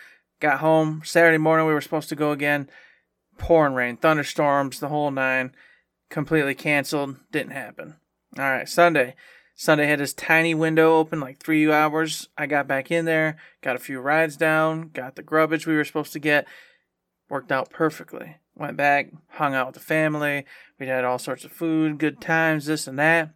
Got 0.41 0.59
home 0.59 1.03
Saturday 1.05 1.37
morning. 1.37 1.67
We 1.67 1.73
were 1.73 1.79
supposed 1.79 2.09
to 2.09 2.17
go 2.17 2.31
again. 2.31 2.69
Pouring 3.37 3.75
rain, 3.75 3.95
thunderstorms, 3.95 4.81
the 4.81 4.89
whole 4.89 5.09
nine. 5.09 5.55
Completely 6.09 6.53
canceled. 6.53 7.15
Didn't 7.31 7.53
happen. 7.53 7.95
All 8.37 8.43
right, 8.43 8.67
Sunday. 8.67 9.15
Sunday 9.61 9.85
had 9.85 9.99
this 9.99 10.13
tiny 10.13 10.55
window 10.55 10.97
open, 10.97 11.19
like 11.19 11.37
three 11.37 11.71
hours. 11.71 12.29
I 12.35 12.47
got 12.47 12.67
back 12.67 12.89
in 12.89 13.05
there, 13.05 13.37
got 13.61 13.75
a 13.75 13.79
few 13.79 13.99
rides 13.99 14.35
down, 14.35 14.89
got 14.89 15.15
the 15.15 15.21
grubbage 15.21 15.67
we 15.67 15.75
were 15.75 15.85
supposed 15.85 16.13
to 16.13 16.19
get. 16.19 16.47
Worked 17.29 17.51
out 17.51 17.69
perfectly. 17.69 18.37
Went 18.55 18.75
back, 18.75 19.11
hung 19.27 19.53
out 19.53 19.67
with 19.67 19.75
the 19.75 19.81
family. 19.81 20.45
We 20.79 20.87
had 20.87 21.05
all 21.05 21.19
sorts 21.19 21.45
of 21.45 21.51
food, 21.51 21.99
good 21.99 22.19
times, 22.19 22.65
this 22.65 22.87
and 22.87 22.97
that. 22.97 23.35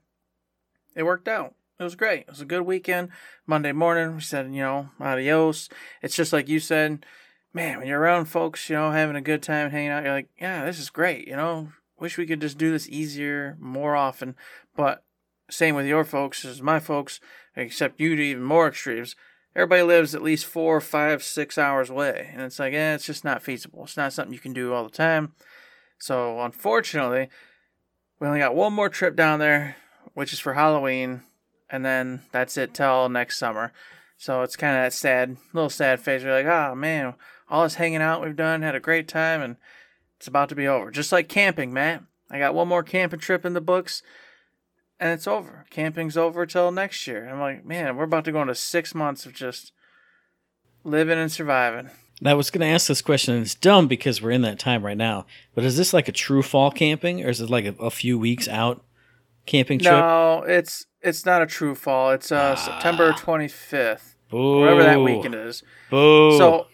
It 0.96 1.04
worked 1.04 1.28
out 1.28 1.54
it 1.80 1.84
was 1.84 1.96
great. 1.96 2.22
It 2.22 2.30
was 2.30 2.42
a 2.42 2.46
good 2.46 2.64
weekend. 2.64 3.10
Monday 3.46 3.72
morning, 3.72 4.16
we 4.16 4.22
said, 4.22 4.48
you 4.48 4.62
know, 4.62 4.90
adios. 5.00 5.70
It's 6.02 6.16
just 6.16 6.34
like 6.34 6.48
you 6.48 6.60
said, 6.60 7.06
man, 7.54 7.78
when 7.78 7.88
you're 7.88 8.00
around 8.00 8.26
folks, 8.26 8.70
you 8.70 8.76
know, 8.76 8.92
having 8.92 9.16
a 9.16 9.22
good 9.22 9.44
time, 9.44 9.70
hanging 9.70 9.90
out, 9.90 10.04
you're 10.04 10.14
like, 10.14 10.30
yeah, 10.40 10.66
this 10.66 10.80
is 10.80 10.90
great. 10.90 11.28
You 11.28 11.36
know, 11.36 11.70
wish 12.00 12.18
we 12.18 12.26
could 12.26 12.42
just 12.42 12.58
do 12.58 12.72
this 12.72 12.90
easier, 12.90 13.58
more 13.60 13.96
often. 13.96 14.36
But 14.76 15.05
same 15.50 15.76
with 15.76 15.86
your 15.86 16.04
folks 16.04 16.44
as 16.46 16.62
my 16.62 16.80
folks, 16.80 17.20
except 17.56 18.00
you 18.00 18.16
to 18.16 18.22
even 18.22 18.44
more 18.44 18.68
extremes. 18.68 19.16
Everybody 19.56 19.84
lives 19.84 20.14
at 20.14 20.22
least 20.22 20.46
four, 20.46 20.82
five, 20.82 21.24
six 21.24 21.58
hours 21.58 21.90
away. 21.90 22.30
And 22.34 22.42
it's 22.42 22.60
like, 22.60 22.74
eh, 22.74 22.96
it's 22.96 23.06
just 23.06 23.24
not 23.24 23.42
feasible. 23.42 23.84
It's 23.84 23.96
not 23.96 24.12
something 24.12 24.34
you 24.34 24.40
can 24.40 24.54
do 24.54 24.74
all 24.74 24.84
the 24.84 24.90
time. 24.90 25.34
So 25.98 26.42
unfortunately, 26.42 27.30
we 28.20 28.28
only 28.28 28.40
got 28.40 28.56
one 28.56 28.74
more 28.74 28.90
trip 28.90 29.16
down 29.16 29.40
there, 29.40 29.78
which 30.14 30.34
is 30.34 30.40
for 30.40 30.56
Halloween 30.56 31.22
and 31.70 31.84
then 31.84 32.22
that's 32.32 32.58
it 32.58 32.74
till 32.74 33.10
next 33.10 33.38
summer. 33.38 33.74
So 34.18 34.42
it's 34.44 34.56
kind 34.56 34.78
of 34.78 34.84
that 34.84 34.94
sad, 34.94 35.38
little 35.54 35.70
sad 35.70 36.00
phase. 36.00 36.24
You're 36.24 36.34
like, 36.34 36.46
oh 36.46 36.76
man, 36.76 37.16
all 37.50 37.64
this 37.64 37.76
hanging 37.76 38.02
out 38.02 38.22
we've 38.22 38.36
done, 38.36 38.62
had 38.62 38.76
a 38.76 38.80
great 38.80 39.08
time, 39.08 39.42
and 39.42 39.58
it's 40.18 40.28
about 40.28 40.50
to 40.50 40.56
be 40.56 40.68
over. 40.68 40.92
Just 40.92 41.12
like 41.12 41.28
camping, 41.28 41.74
Matt. 41.74 42.04
I 42.32 42.40
got 42.40 42.56
one 42.56 42.68
more 42.68 42.84
camping 42.84 43.20
trip 43.20 43.46
in 43.46 43.54
the 43.54 43.62
books, 43.62 44.02
and 45.00 45.12
it's 45.12 45.28
over. 45.28 45.66
Camping's 45.70 46.18
over 46.18 46.46
till 46.46 46.72
next 46.72 47.06
year. 47.08 47.28
I'm 47.28 47.40
like, 47.40 47.66
man, 47.66 47.98
we're 47.98 48.04
about 48.06 48.26
to 48.26 48.32
go 48.32 48.42
into 48.42 48.56
six 48.56 48.96
months 48.96 49.26
of 49.26 49.34
just 49.34 49.72
living 50.84 51.18
and 51.20 51.32
surviving. 51.32 51.90
I 52.24 52.34
was 52.34 52.50
going 52.50 52.62
to 52.62 52.74
ask 52.74 52.88
this 52.88 53.02
question, 53.02 53.34
and 53.34 53.44
it's 53.44 53.56
dumb 53.56 53.88
because 53.88 54.22
we're 54.22 54.32
in 54.32 54.42
that 54.44 54.58
time 54.58 54.86
right 54.86 54.96
now. 54.98 55.26
But 55.54 55.66
is 55.66 55.76
this 55.76 55.94
like 55.94 56.08
a 56.08 56.14
true 56.14 56.42
fall 56.42 56.72
camping, 56.72 57.24
or 57.26 57.30
is 57.30 57.42
it 57.42 57.50
like 57.50 57.66
a, 57.66 57.76
a 57.80 57.90
few 57.90 58.18
weeks 58.18 58.48
out 58.48 58.84
camping 59.46 59.80
trip? 59.80 59.92
No, 59.92 60.44
it's 60.48 60.86
it's 61.02 61.26
not 61.26 61.42
a 61.42 61.46
true 61.46 61.76
fall. 61.76 62.12
It's 62.12 62.32
uh, 62.32 62.56
ah. 62.58 62.62
September 62.62 63.12
25th, 63.12 64.16
Boo. 64.30 64.62
whatever 64.62 64.84
that 64.84 65.02
weekend 65.02 65.36
is. 65.36 65.62
Boo. 65.90 66.38
So, 66.38 66.68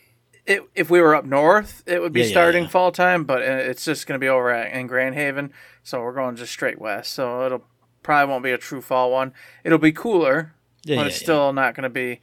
it, 0.46 0.62
if 0.76 0.92
we 0.92 1.02
were 1.02 1.16
up 1.16 1.26
north, 1.26 1.84
it 1.88 2.02
would 2.02 2.14
be 2.14 2.20
Yeah, 2.22 2.26
yeah, 2.28 2.32
starting 2.32 2.64
yeah. 2.64 2.70
fall 2.70 2.92
time, 2.92 3.24
but 3.24 3.42
uh, 3.42 3.46
it's 3.46 3.84
just 3.84 4.06
going 4.06 4.20
to 4.20 4.24
be 4.24 4.30
over 4.30 4.52
at, 4.52 4.72
in 4.74 4.86
Grand 4.86 5.16
Haven. 5.16 5.52
So 5.84 6.02
we're 6.02 6.14
going 6.14 6.36
just 6.36 6.52
straight 6.52 6.80
west. 6.80 7.14
So 7.14 7.46
it'll 7.46 7.66
probably 8.04 8.32
won't 8.32 8.44
be 8.44 8.52
a 8.52 8.58
true 8.58 8.82
fall 8.82 9.12
one. 9.12 9.34
It'll 9.64 9.78
be 9.78 9.92
cooler, 9.92 10.54
Yeah, 10.84 10.96
but 10.98 11.02
yeah, 11.02 11.08
it's 11.08 11.22
yeah. 11.22 11.26
still 11.26 11.54
not 11.54 11.76
going 11.76 11.84
to 11.84 11.90
be 11.90 12.20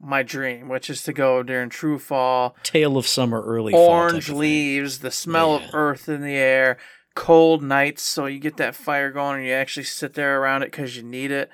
my 0.00 0.22
dream, 0.22 0.68
which 0.68 0.90
is 0.90 1.02
to 1.04 1.12
go 1.12 1.42
during 1.42 1.70
true 1.70 1.98
fall, 1.98 2.56
Tail 2.62 2.96
of 2.96 3.06
summer, 3.06 3.42
early 3.42 3.72
orange 3.72 4.28
leaves, 4.28 4.98
the 4.98 5.10
smell 5.10 5.54
of 5.54 5.62
earth 5.72 6.08
in 6.08 6.20
the 6.20 6.34
air, 6.34 6.76
cold 7.14 7.62
nights, 7.62 8.02
so 8.02 8.26
you 8.26 8.38
get 8.38 8.56
that 8.58 8.74
fire 8.74 9.10
going 9.10 9.38
and 9.38 9.46
you 9.46 9.52
actually 9.54 9.84
sit 9.84 10.14
there 10.14 10.40
around 10.40 10.62
it 10.62 10.70
because 10.72 10.96
you 10.96 11.02
need 11.02 11.30
it. 11.30 11.48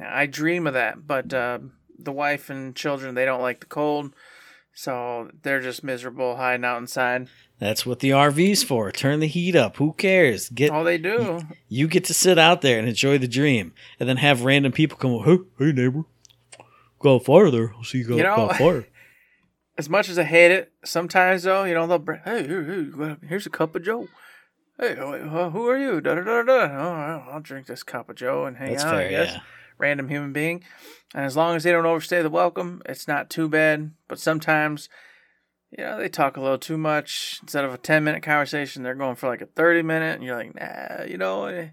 I 0.00 0.26
dream 0.26 0.66
of 0.66 0.74
that, 0.74 1.06
but 1.06 1.32
uh, 1.32 1.58
the 1.98 2.12
wife 2.12 2.50
and 2.50 2.74
children 2.74 3.14
they 3.14 3.24
don't 3.24 3.42
like 3.42 3.60
the 3.60 3.66
cold, 3.66 4.12
so 4.80 5.28
they're 5.42 5.60
just 5.60 5.82
miserable 5.82 6.36
hiding 6.36 6.64
out 6.64 6.78
inside. 6.78 7.28
That's 7.58 7.84
what 7.84 7.98
the 7.98 8.10
RV's 8.10 8.62
for. 8.62 8.92
Turn 8.92 9.18
the 9.18 9.26
heat 9.26 9.56
up. 9.56 9.78
Who 9.78 9.92
cares? 9.94 10.48
Get 10.50 10.70
All 10.70 10.84
they 10.84 10.98
do. 10.98 11.40
you 11.68 11.88
get 11.88 12.04
to 12.04 12.14
sit 12.14 12.38
out 12.38 12.60
there 12.60 12.78
and 12.78 12.86
enjoy 12.88 13.18
the 13.18 13.26
dream, 13.26 13.72
and 13.98 14.08
then 14.08 14.18
have 14.18 14.44
random 14.44 14.70
people 14.70 14.96
come. 14.96 15.18
Hey, 15.24 15.38
hey 15.58 15.72
neighbor, 15.72 16.04
go 17.00 17.18
farther. 17.18 17.50
there. 17.50 17.74
I 17.76 17.82
see 17.82 17.98
you 17.98 18.04
got, 18.04 18.16
You 18.18 18.22
know- 18.22 18.36
got 18.36 18.56
fire. 18.58 18.86
As 19.76 19.88
much 19.88 20.08
as 20.08 20.18
I 20.18 20.24
hate 20.24 20.50
it, 20.52 20.72
sometimes 20.84 21.42
though, 21.44 21.64
you 21.64 21.74
know, 21.74 21.86
they'll 21.86 21.98
bring, 21.98 22.20
hey, 22.24 22.46
here, 22.46 22.64
here, 22.64 23.16
here's 23.28 23.46
a 23.46 23.50
cup 23.50 23.74
of 23.76 23.84
Joe. 23.84 24.06
Hey, 24.78 24.94
wh- 24.94 25.26
wh- 25.28 25.52
who 25.52 25.68
are 25.68 25.78
you? 25.78 26.00
Da 26.00 26.14
da 26.14 26.22
da 26.22 26.42
da. 26.42 26.52
Oh, 26.52 26.92
I'll- 26.92 27.28
I'll 27.34 27.40
drink 27.40 27.66
this 27.66 27.82
cup 27.82 28.08
of 28.08 28.14
Joe 28.16 28.44
and 28.44 28.56
hang 28.56 28.72
That's 28.72 28.84
out. 28.84 28.94
I 28.94 28.98
fair. 29.08 29.10
guess. 29.10 29.32
Yeah. 29.34 29.40
Random 29.78 30.08
human 30.08 30.32
being. 30.32 30.62
And 31.14 31.24
as 31.24 31.36
long 31.36 31.56
as 31.56 31.64
they 31.64 31.72
don't 31.72 31.86
overstay 31.86 32.22
the 32.22 32.30
welcome, 32.30 32.82
it's 32.86 33.08
not 33.08 33.30
too 33.30 33.48
bad. 33.48 33.92
But 34.08 34.18
sometimes, 34.18 34.88
you 35.70 35.84
know, 35.84 35.98
they 35.98 36.08
talk 36.08 36.36
a 36.36 36.40
little 36.40 36.58
too 36.58 36.78
much. 36.78 37.38
Instead 37.42 37.64
of 37.64 37.72
a 37.72 37.78
10 37.78 38.04
minute 38.04 38.22
conversation, 38.22 38.82
they're 38.82 38.94
going 38.94 39.16
for 39.16 39.28
like 39.28 39.42
a 39.42 39.46
30 39.46 39.82
minute. 39.82 40.16
And 40.16 40.24
you're 40.24 40.36
like, 40.36 40.54
nah, 40.54 41.04
you 41.04 41.16
know, 41.16 41.46
eh, 41.46 41.68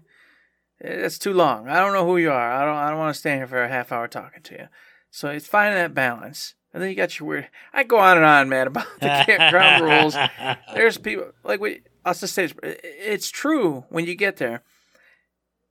it's 0.80 1.18
too 1.18 1.32
long. 1.32 1.68
I 1.68 1.80
don't 1.80 1.92
know 1.92 2.06
who 2.06 2.16
you 2.16 2.30
are. 2.30 2.52
I 2.52 2.64
don't, 2.64 2.76
I 2.76 2.90
don't 2.90 2.98
want 2.98 3.14
to 3.14 3.18
stand 3.18 3.40
here 3.40 3.46
for 3.46 3.62
a 3.62 3.68
half 3.68 3.92
hour 3.92 4.08
talking 4.08 4.42
to 4.42 4.54
you. 4.54 4.66
So 5.10 5.28
it's 5.28 5.46
finding 5.46 5.74
that 5.74 5.94
balance. 5.94 6.54
And 6.72 6.82
then 6.82 6.90
you 6.90 6.96
got 6.96 7.18
your 7.18 7.26
weird. 7.26 7.48
I 7.72 7.84
go 7.84 7.98
on 7.98 8.18
and 8.18 8.26
on, 8.26 8.50
man, 8.50 8.66
about 8.66 8.86
the 9.00 9.24
campground 9.26 9.82
rules. 9.84 10.14
There's 10.74 10.98
people 10.98 11.32
like 11.42 11.60
we. 11.60 11.80
I'll 12.04 12.12
just 12.12 12.34
say 12.34 12.44
it's, 12.44 12.54
it's 12.62 13.30
true 13.30 13.84
when 13.88 14.04
you 14.04 14.14
get 14.14 14.36
there, 14.36 14.62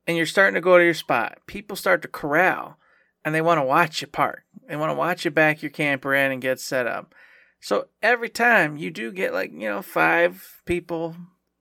and 0.06 0.16
you're 0.16 0.26
starting 0.26 0.54
to 0.54 0.60
go 0.60 0.78
to 0.78 0.84
your 0.84 0.94
spot. 0.94 1.38
People 1.46 1.76
start 1.76 2.02
to 2.02 2.08
corral, 2.08 2.78
and 3.24 3.34
they 3.34 3.40
want 3.40 3.58
to 3.58 3.64
watch 3.64 4.00
you 4.00 4.06
park. 4.06 4.44
They 4.68 4.76
want 4.76 4.90
to 4.90 4.94
watch 4.94 5.24
you 5.24 5.30
back 5.30 5.62
your 5.62 5.70
camper 5.70 6.14
in 6.14 6.32
and 6.32 6.42
get 6.42 6.60
set 6.60 6.86
up. 6.86 7.14
So 7.60 7.88
every 8.02 8.28
time 8.28 8.76
you 8.76 8.90
do 8.90 9.10
get 9.12 9.32
like 9.32 9.52
you 9.52 9.68
know 9.68 9.82
five 9.82 10.60
people, 10.64 11.16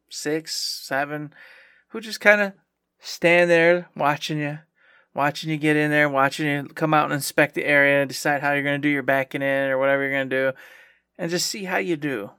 six, 0.10 0.56
seven, 0.56 1.34
who 1.90 2.00
just 2.00 2.20
kind 2.20 2.42
of 2.42 2.54
stand 3.00 3.50
there 3.50 3.90
watching 3.96 4.40
you, 4.40 4.60
watching 5.14 5.50
you 5.50 5.58
get 5.58 5.76
in 5.76 5.92
there, 5.92 6.10
watching 6.10 6.48
you 6.48 6.64
come 6.76 6.94
out 6.94 7.06
and 7.06 7.14
inspect 7.14 7.56
the 7.56 7.66
area, 7.66 8.06
decide 8.06 8.42
how 8.42 8.54
you're 8.54 8.64
going 8.64 8.82
to 8.82 8.88
do 8.88 8.92
your 8.92 9.04
backing 9.04 9.42
in 9.42 9.70
or 9.70 9.78
whatever 9.78 10.04
you're 10.04 10.12
going 10.12 10.30
to 10.30 10.52
do, 10.52 10.58
and 11.18 11.32
just 11.32 11.48
see 11.48 11.64
how 11.64 11.78
you 11.78 11.96
do. 11.96 12.32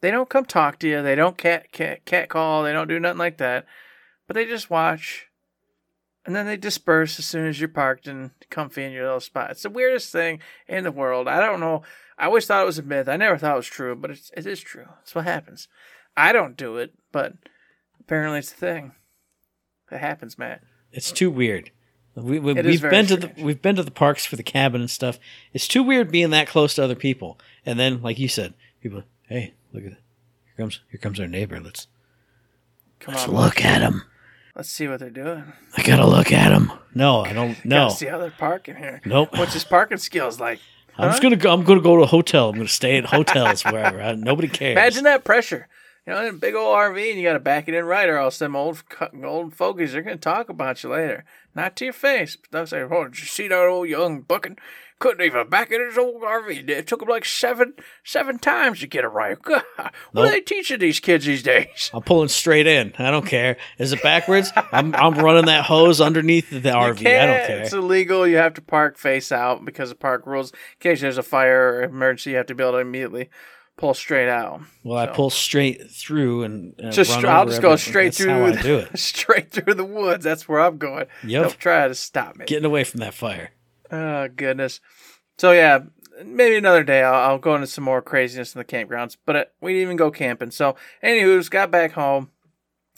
They 0.00 0.10
don't 0.10 0.28
come 0.28 0.44
talk 0.44 0.78
to 0.80 0.88
you. 0.88 1.02
They 1.02 1.14
don't 1.14 1.38
cat 1.38 1.72
cat 1.72 2.04
cat 2.04 2.28
call. 2.28 2.62
They 2.62 2.72
don't 2.72 2.88
do 2.88 3.00
nothing 3.00 3.18
like 3.18 3.38
that. 3.38 3.64
But 4.26 4.34
they 4.34 4.44
just 4.44 4.70
watch, 4.70 5.28
and 6.26 6.34
then 6.34 6.46
they 6.46 6.56
disperse 6.56 7.18
as 7.18 7.26
soon 7.26 7.46
as 7.46 7.60
you're 7.60 7.68
parked 7.68 8.06
and 8.06 8.30
comfy 8.50 8.82
in 8.84 8.92
your 8.92 9.04
little 9.04 9.20
spot. 9.20 9.50
It's 9.50 9.62
the 9.62 9.70
weirdest 9.70 10.10
thing 10.10 10.40
in 10.66 10.84
the 10.84 10.92
world. 10.92 11.28
I 11.28 11.40
don't 11.40 11.60
know. 11.60 11.82
I 12.18 12.26
always 12.26 12.46
thought 12.46 12.62
it 12.62 12.66
was 12.66 12.78
a 12.78 12.82
myth. 12.82 13.08
I 13.08 13.16
never 13.16 13.36
thought 13.36 13.54
it 13.54 13.56
was 13.56 13.66
true, 13.66 13.94
but 13.94 14.10
it's, 14.10 14.30
it 14.36 14.46
is 14.46 14.60
true. 14.60 14.86
That's 14.88 15.14
what 15.14 15.24
happens. 15.24 15.68
I 16.16 16.32
don't 16.32 16.56
do 16.56 16.76
it, 16.76 16.94
but 17.12 17.34
apparently 18.00 18.38
it's 18.38 18.52
a 18.52 18.56
thing. 18.56 18.92
It 19.90 19.98
happens, 19.98 20.38
Matt. 20.38 20.62
It's 20.92 21.12
too 21.12 21.30
weird. 21.30 21.70
We, 22.16 22.38
we, 22.38 22.52
we've 22.52 22.80
very 22.80 22.90
been 22.90 23.06
to 23.06 23.16
the 23.16 23.32
we've 23.42 23.60
been 23.60 23.74
to 23.74 23.82
the 23.82 23.90
parks 23.90 24.24
for 24.24 24.36
the 24.36 24.44
cabin 24.44 24.80
and 24.80 24.90
stuff. 24.90 25.18
It's 25.52 25.66
too 25.66 25.82
weird 25.82 26.12
being 26.12 26.30
that 26.30 26.46
close 26.46 26.74
to 26.76 26.84
other 26.84 26.94
people. 26.94 27.38
And 27.66 27.78
then, 27.78 28.02
like 28.02 28.20
you 28.20 28.28
said, 28.28 28.54
people, 28.80 29.02
hey, 29.28 29.54
look 29.72 29.82
at 29.84 29.92
it. 29.92 29.98
Here 30.44 30.54
comes 30.56 30.80
here 30.90 31.00
comes 31.00 31.18
our 31.18 31.26
neighbor. 31.26 31.60
Let's 31.60 31.88
Come 33.00 33.14
let's 33.14 33.26
on, 33.26 33.34
look 33.34 33.64
at 33.64 33.82
him. 33.82 34.04
Let's 34.56 34.70
see 34.70 34.88
what 34.88 35.00
they're 35.00 35.10
doing. 35.10 35.44
I 35.76 35.82
gotta 35.82 36.06
look 36.06 36.32
at 36.32 36.50
them. 36.50 36.72
No, 36.94 37.20
I 37.24 37.32
don't. 37.32 37.56
No, 37.64 37.86
Gotta 37.86 37.94
see 37.96 38.06
how 38.06 38.18
they're 38.18 38.30
parking 38.30 38.76
here. 38.76 39.00
nope. 39.04 39.30
What's 39.36 39.54
his 39.54 39.64
parking 39.64 39.98
skills 39.98 40.38
like? 40.40 40.60
I'm 40.98 41.10
just 41.10 41.22
gonna 41.22 41.36
go. 41.36 41.52
I'm 41.52 41.64
gonna 41.64 41.80
go 41.80 41.96
to 41.96 42.02
a 42.02 42.06
hotel. 42.06 42.50
I'm 42.50 42.56
gonna 42.56 42.68
stay 42.68 42.96
at 42.98 43.06
hotels 43.06 43.64
wherever. 43.64 44.00
I, 44.00 44.14
nobody 44.14 44.48
cares. 44.48 44.72
Imagine 44.72 45.04
that 45.04 45.24
pressure. 45.24 45.66
You 46.06 46.12
know, 46.12 46.20
in 46.20 46.34
a 46.34 46.38
big 46.38 46.54
old 46.54 46.76
RV, 46.76 47.10
and 47.10 47.18
you 47.18 47.26
got 47.26 47.32
to 47.32 47.40
back 47.40 47.66
it 47.66 47.72
in 47.72 47.82
right, 47.86 48.08
or 48.10 48.18
else 48.18 48.38
them 48.38 48.54
old 48.54 48.82
old 49.24 49.54
fogies 49.54 49.92
they're 49.92 50.02
gonna 50.02 50.18
talk 50.18 50.48
about 50.50 50.82
you 50.84 50.90
later. 50.90 51.24
Not 51.54 51.76
to 51.76 51.84
your 51.86 51.94
face, 51.94 52.36
but 52.36 52.50
they'll 52.50 52.66
say, 52.66 52.82
"Oh, 52.82 53.04
did 53.04 53.18
you 53.18 53.26
see 53.26 53.48
that 53.48 53.58
old 53.66 53.88
young 53.88 54.20
bucking? 54.20 54.58
Couldn't 55.00 55.26
even 55.26 55.48
back 55.48 55.70
in 55.72 55.84
his 55.84 55.98
old 55.98 56.22
RV. 56.22 56.68
It 56.70 56.86
took 56.86 57.02
him 57.02 57.08
like 57.08 57.24
seven 57.24 57.74
seven 58.04 58.38
times 58.38 58.80
to 58.80 58.86
get 58.86 59.04
it 59.04 59.08
right. 59.08 59.36
God, 59.42 59.62
what 60.12 60.28
are 60.28 60.30
they 60.30 60.40
teaching 60.40 60.78
these 60.78 61.00
kids 61.00 61.26
these 61.26 61.42
days? 61.42 61.90
I'm 61.92 62.02
pulling 62.02 62.28
straight 62.28 62.66
in. 62.66 62.94
I 62.98 63.10
don't 63.10 63.26
care. 63.26 63.56
Is 63.78 63.92
it 63.92 64.02
backwards? 64.02 64.52
I'm 64.72 64.94
I'm 64.94 65.14
running 65.14 65.46
that 65.46 65.64
hose 65.64 66.00
underneath 66.00 66.48
the 66.48 66.60
RV. 66.60 66.98
I 67.06 67.26
don't 67.26 67.46
care. 67.46 67.62
It's 67.62 67.72
illegal. 67.72 68.26
You 68.26 68.36
have 68.36 68.54
to 68.54 68.62
park 68.62 68.96
face 68.96 69.32
out 69.32 69.64
because 69.64 69.90
of 69.90 69.98
park 69.98 70.26
rules. 70.26 70.52
In 70.52 70.58
case 70.80 71.00
there's 71.00 71.18
a 71.18 71.22
fire 71.22 71.74
or 71.74 71.82
emergency, 71.82 72.30
you 72.30 72.36
have 72.36 72.46
to 72.46 72.54
be 72.54 72.62
able 72.62 72.72
to 72.74 72.78
immediately 72.78 73.30
pull 73.76 73.92
straight 73.94 74.28
out. 74.28 74.60
Well, 74.84 74.96
I 74.98 75.08
pull 75.08 75.30
straight 75.30 75.90
through 75.90 76.44
and 76.44 76.80
uh, 76.82 76.90
Just 76.92 77.12
str- 77.12 77.26
I'll 77.26 77.46
just 77.46 77.60
go 77.60 77.72
everything. 77.72 77.90
straight 77.90 78.04
That's 78.06 78.18
through. 78.18 78.30
How 78.30 78.44
I 78.46 78.50
the- 78.52 78.62
do 78.62 78.78
it. 78.78 78.96
straight 78.98 79.50
through 79.50 79.74
the 79.74 79.84
woods. 79.84 80.22
That's 80.22 80.48
where 80.48 80.60
I'm 80.60 80.78
going. 80.78 81.06
Yep. 81.24 81.42
Don't 81.42 81.58
try 81.58 81.88
to 81.88 81.94
stop 81.96 82.36
me. 82.36 82.44
Getting 82.46 82.64
away 82.66 82.84
from 82.84 83.00
that 83.00 83.12
fire. 83.14 83.50
Oh 83.94 84.28
goodness. 84.28 84.80
So 85.38 85.52
yeah, 85.52 85.80
maybe 86.24 86.56
another 86.56 86.82
day 86.82 87.02
I'll, 87.02 87.30
I'll 87.30 87.38
go 87.38 87.54
into 87.54 87.66
some 87.66 87.84
more 87.84 88.02
craziness 88.02 88.54
in 88.54 88.58
the 88.58 88.64
campgrounds. 88.64 89.16
But 89.24 89.36
uh, 89.36 89.44
we 89.60 89.72
didn't 89.72 89.82
even 89.82 89.96
go 89.96 90.10
camping. 90.10 90.50
So 90.50 90.76
anywho's 91.02 91.48
got 91.48 91.70
back 91.70 91.92
home, 91.92 92.30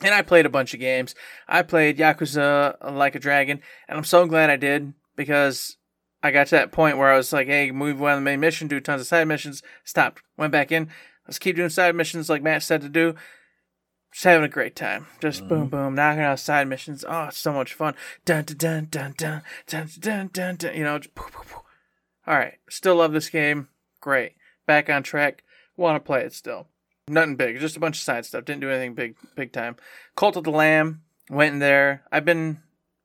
and 0.00 0.14
I 0.14 0.22
played 0.22 0.46
a 0.46 0.50
bunch 0.50 0.74
of 0.74 0.80
games. 0.80 1.14
I 1.46 1.62
played 1.62 1.98
Yakuza 1.98 2.76
Like 2.94 3.14
a 3.14 3.18
Dragon, 3.18 3.60
and 3.88 3.98
I'm 3.98 4.04
so 4.04 4.26
glad 4.26 4.50
I 4.50 4.56
did 4.56 4.94
because 5.16 5.76
I 6.22 6.30
got 6.30 6.46
to 6.48 6.56
that 6.56 6.72
point 6.72 6.98
where 6.98 7.12
I 7.12 7.16
was 7.16 7.32
like, 7.32 7.46
hey, 7.46 7.70
move 7.70 8.02
on 8.02 8.16
the 8.16 8.20
main 8.22 8.40
mission, 8.40 8.68
do 8.68 8.80
tons 8.80 9.02
of 9.02 9.06
side 9.06 9.28
missions. 9.28 9.62
Stopped, 9.84 10.22
went 10.36 10.52
back 10.52 10.72
in. 10.72 10.88
Let's 11.26 11.38
keep 11.38 11.56
doing 11.56 11.68
side 11.68 11.94
missions 11.94 12.30
like 12.30 12.42
Matt 12.42 12.62
said 12.62 12.80
to 12.82 12.88
do 12.88 13.14
just 14.16 14.24
having 14.24 14.46
a 14.46 14.48
great 14.48 14.74
time. 14.74 15.08
Just 15.20 15.40
mm-hmm. 15.40 15.48
boom, 15.48 15.68
boom, 15.68 15.94
knocking 15.94 16.22
out 16.22 16.40
side 16.40 16.66
missions. 16.68 17.04
Oh, 17.06 17.24
it's 17.24 17.36
so 17.36 17.52
much 17.52 17.74
fun. 17.74 17.94
Dun, 18.24 18.44
dun, 18.44 18.88
dun, 18.90 19.12
dun, 19.14 19.42
dun, 19.66 19.90
dun, 20.00 20.30
dun, 20.32 20.56
dun, 20.56 20.74
you 20.74 20.84
know, 20.84 20.98
just 20.98 21.14
poof, 21.14 21.32
poof, 21.32 21.52
poof. 21.52 21.62
All 22.26 22.34
right. 22.34 22.54
Still 22.70 22.96
love 22.96 23.12
this 23.12 23.28
game. 23.28 23.68
Great. 24.00 24.32
Back 24.64 24.88
on 24.88 25.02
track. 25.02 25.44
Want 25.76 25.96
to 25.96 26.06
play 26.06 26.22
it 26.22 26.32
still. 26.32 26.68
Nothing 27.08 27.36
big. 27.36 27.60
Just 27.60 27.76
a 27.76 27.80
bunch 27.80 27.98
of 27.98 28.04
side 28.04 28.24
stuff. 28.24 28.46
Didn't 28.46 28.62
do 28.62 28.70
anything 28.70 28.94
big, 28.94 29.16
big 29.34 29.52
time. 29.52 29.76
Cult 30.16 30.36
of 30.36 30.44
the 30.44 30.50
Lamb. 30.50 31.02
Went 31.28 31.52
in 31.52 31.58
there. 31.58 32.02
I've 32.10 32.24
been 32.24 32.62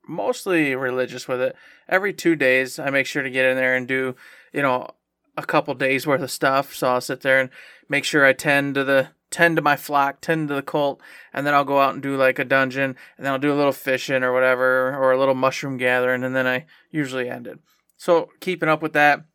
mostly 0.07 0.75
religious 0.77 1.27
with 1.27 1.41
it. 1.41 1.57
Every 1.89 2.13
two 2.13 2.37
days, 2.37 2.79
I 2.79 2.89
make 2.89 3.05
sure 3.05 3.21
to 3.21 3.29
get 3.29 3.47
in 3.47 3.57
there 3.57 3.75
and 3.75 3.85
do, 3.85 4.15
you 4.53 4.61
know, 4.61 4.91
a 5.35 5.43
couple 5.43 5.73
days 5.73 6.07
worth 6.07 6.21
of 6.21 6.31
stuff. 6.31 6.73
So 6.73 6.87
I'll 6.87 7.01
sit 7.01 7.19
there 7.19 7.41
and 7.41 7.49
make 7.89 8.05
sure 8.05 8.25
I 8.25 8.31
tend 8.31 8.75
to 8.75 8.85
the 8.85 9.09
tend 9.31 9.55
to 9.55 9.61
my 9.61 9.75
flock, 9.75 10.21
tend 10.21 10.49
to 10.49 10.53
the 10.53 10.61
cult, 10.61 11.01
and 11.33 11.47
then 11.47 11.53
I'll 11.53 11.63
go 11.63 11.79
out 11.79 11.93
and 11.93 12.03
do 12.03 12.15
like 12.15 12.37
a 12.37 12.45
dungeon, 12.45 12.95
and 13.17 13.25
then 13.25 13.31
I'll 13.31 13.39
do 13.39 13.53
a 13.53 13.55
little 13.55 13.71
fishing 13.71 14.23
or 14.23 14.33
whatever, 14.33 14.95
or 14.95 15.11
a 15.11 15.17
little 15.19 15.33
mushroom 15.33 15.77
gathering, 15.77 16.23
and 16.23 16.35
then 16.35 16.45
I 16.45 16.65
usually 16.91 17.29
end 17.29 17.47
it. 17.47 17.59
So 17.97 18.29
keeping 18.39 18.69
up 18.69 18.81
with 18.81 18.93
that. 18.93 19.25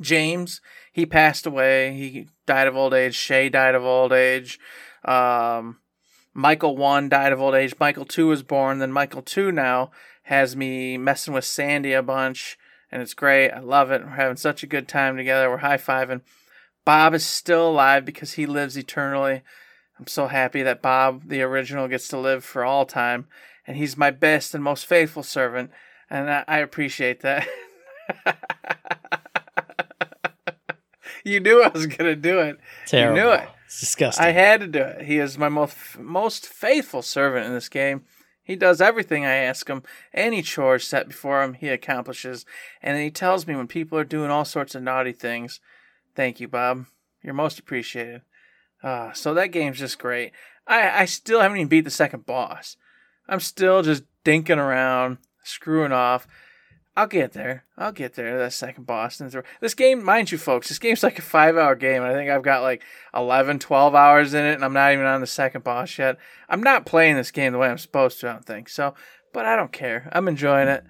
James, 0.00 0.60
he 0.92 1.06
passed 1.06 1.46
away. 1.46 1.94
He 1.94 2.28
died 2.46 2.66
of 2.66 2.76
old 2.76 2.94
age. 2.94 3.14
Shay 3.14 3.48
died 3.48 3.74
of 3.74 3.84
old 3.84 4.12
age. 4.12 4.58
Um, 5.04 5.78
Michael 6.32 6.76
1 6.76 7.08
died 7.08 7.32
of 7.32 7.40
old 7.40 7.54
age. 7.54 7.74
Michael 7.78 8.04
2 8.04 8.26
was 8.26 8.42
born. 8.42 8.78
Then 8.78 8.92
Michael 8.92 9.22
2 9.22 9.52
now 9.52 9.90
has 10.24 10.56
me 10.56 10.98
messing 10.98 11.32
with 11.32 11.44
Sandy 11.44 11.92
a 11.92 12.02
bunch, 12.02 12.58
and 12.90 13.00
it's 13.00 13.14
great. 13.14 13.50
I 13.50 13.60
love 13.60 13.90
it. 13.90 14.02
We're 14.02 14.10
having 14.10 14.36
such 14.36 14.62
a 14.62 14.68
good 14.68 14.88
time 14.88 15.16
together. 15.16 15.48
We're 15.48 15.58
high 15.58 15.76
fiving. 15.76 16.22
Bob 16.84 17.14
is 17.14 17.24
still 17.24 17.68
alive 17.68 18.04
because 18.04 18.34
he 18.34 18.46
lives 18.46 18.76
eternally. 18.76 19.42
I'm 19.98 20.06
so 20.06 20.26
happy 20.26 20.62
that 20.62 20.82
Bob, 20.82 21.28
the 21.28 21.42
original, 21.42 21.88
gets 21.88 22.08
to 22.08 22.18
live 22.18 22.44
for 22.44 22.64
all 22.64 22.84
time, 22.84 23.26
and 23.66 23.76
he's 23.76 23.96
my 23.96 24.10
best 24.10 24.54
and 24.54 24.62
most 24.62 24.86
faithful 24.86 25.22
servant, 25.22 25.70
and 26.10 26.30
I, 26.30 26.44
I 26.48 26.58
appreciate 26.58 27.20
that. 27.20 27.46
you 31.24 31.40
knew 31.40 31.62
I 31.62 31.68
was 31.68 31.86
gonna 31.86 32.16
do 32.16 32.40
it. 32.40 32.58
Terrible. 32.86 33.16
You 33.16 33.22
knew 33.22 33.30
it. 33.32 33.48
It's 33.66 33.80
disgusting. 33.80 34.26
I 34.26 34.30
had 34.30 34.60
to 34.60 34.66
do 34.66 34.80
it. 34.80 35.02
He 35.06 35.18
is 35.18 35.38
my 35.38 35.48
most 35.48 35.98
most 35.98 36.46
faithful 36.46 37.02
servant 37.02 37.46
in 37.46 37.54
this 37.54 37.68
game. 37.68 38.02
He 38.42 38.56
does 38.56 38.82
everything 38.82 39.24
I 39.24 39.36
ask 39.36 39.68
him. 39.68 39.82
Any 40.12 40.42
chores 40.42 40.86
set 40.86 41.08
before 41.08 41.42
him, 41.42 41.54
he 41.54 41.68
accomplishes. 41.68 42.44
And 42.82 42.98
he 42.98 43.10
tells 43.10 43.46
me 43.46 43.56
when 43.56 43.66
people 43.66 43.98
are 43.98 44.04
doing 44.04 44.30
all 44.30 44.44
sorts 44.44 44.74
of 44.74 44.82
naughty 44.82 45.12
things. 45.12 45.60
Thank 46.14 46.40
you, 46.40 46.48
Bob. 46.48 46.86
You're 47.22 47.34
most 47.34 47.58
appreciated. 47.58 48.22
Uh, 48.82 49.12
so 49.12 49.34
that 49.34 49.48
game's 49.48 49.78
just 49.78 49.98
great. 49.98 50.32
I, 50.66 51.02
I 51.02 51.04
still 51.06 51.40
haven't 51.40 51.56
even 51.58 51.68
beat 51.68 51.84
the 51.84 51.90
second 51.90 52.26
boss. 52.26 52.76
I'm 53.28 53.40
still 53.40 53.82
just 53.82 54.04
dinking 54.24 54.58
around, 54.58 55.18
screwing 55.42 55.92
off. 55.92 56.26
I'll 56.96 57.06
get 57.08 57.32
there. 57.32 57.64
I'll 57.76 57.92
get 57.92 58.14
there 58.14 58.38
that 58.38 58.52
second 58.52 58.86
boss. 58.86 59.20
This 59.60 59.74
game, 59.74 60.04
mind 60.04 60.30
you, 60.30 60.38
folks, 60.38 60.68
this 60.68 60.78
game's 60.78 61.02
like 61.02 61.18
a 61.18 61.22
five 61.22 61.56
hour 61.56 61.74
game. 61.74 62.02
I 62.02 62.12
think 62.12 62.30
I've 62.30 62.42
got 62.42 62.62
like 62.62 62.82
11, 63.14 63.58
12 63.58 63.94
hours 63.94 64.32
in 64.32 64.44
it, 64.44 64.54
and 64.54 64.64
I'm 64.64 64.72
not 64.72 64.92
even 64.92 65.04
on 65.04 65.20
the 65.20 65.26
second 65.26 65.64
boss 65.64 65.98
yet. 65.98 66.18
I'm 66.48 66.62
not 66.62 66.86
playing 66.86 67.16
this 67.16 67.32
game 67.32 67.52
the 67.52 67.58
way 67.58 67.68
I'm 67.68 67.78
supposed 67.78 68.20
to, 68.20 68.28
I 68.28 68.32
don't 68.32 68.44
think. 68.44 68.68
So, 68.68 68.94
but 69.32 69.44
I 69.44 69.56
don't 69.56 69.72
care. 69.72 70.08
I'm 70.12 70.28
enjoying 70.28 70.68
it. 70.68 70.84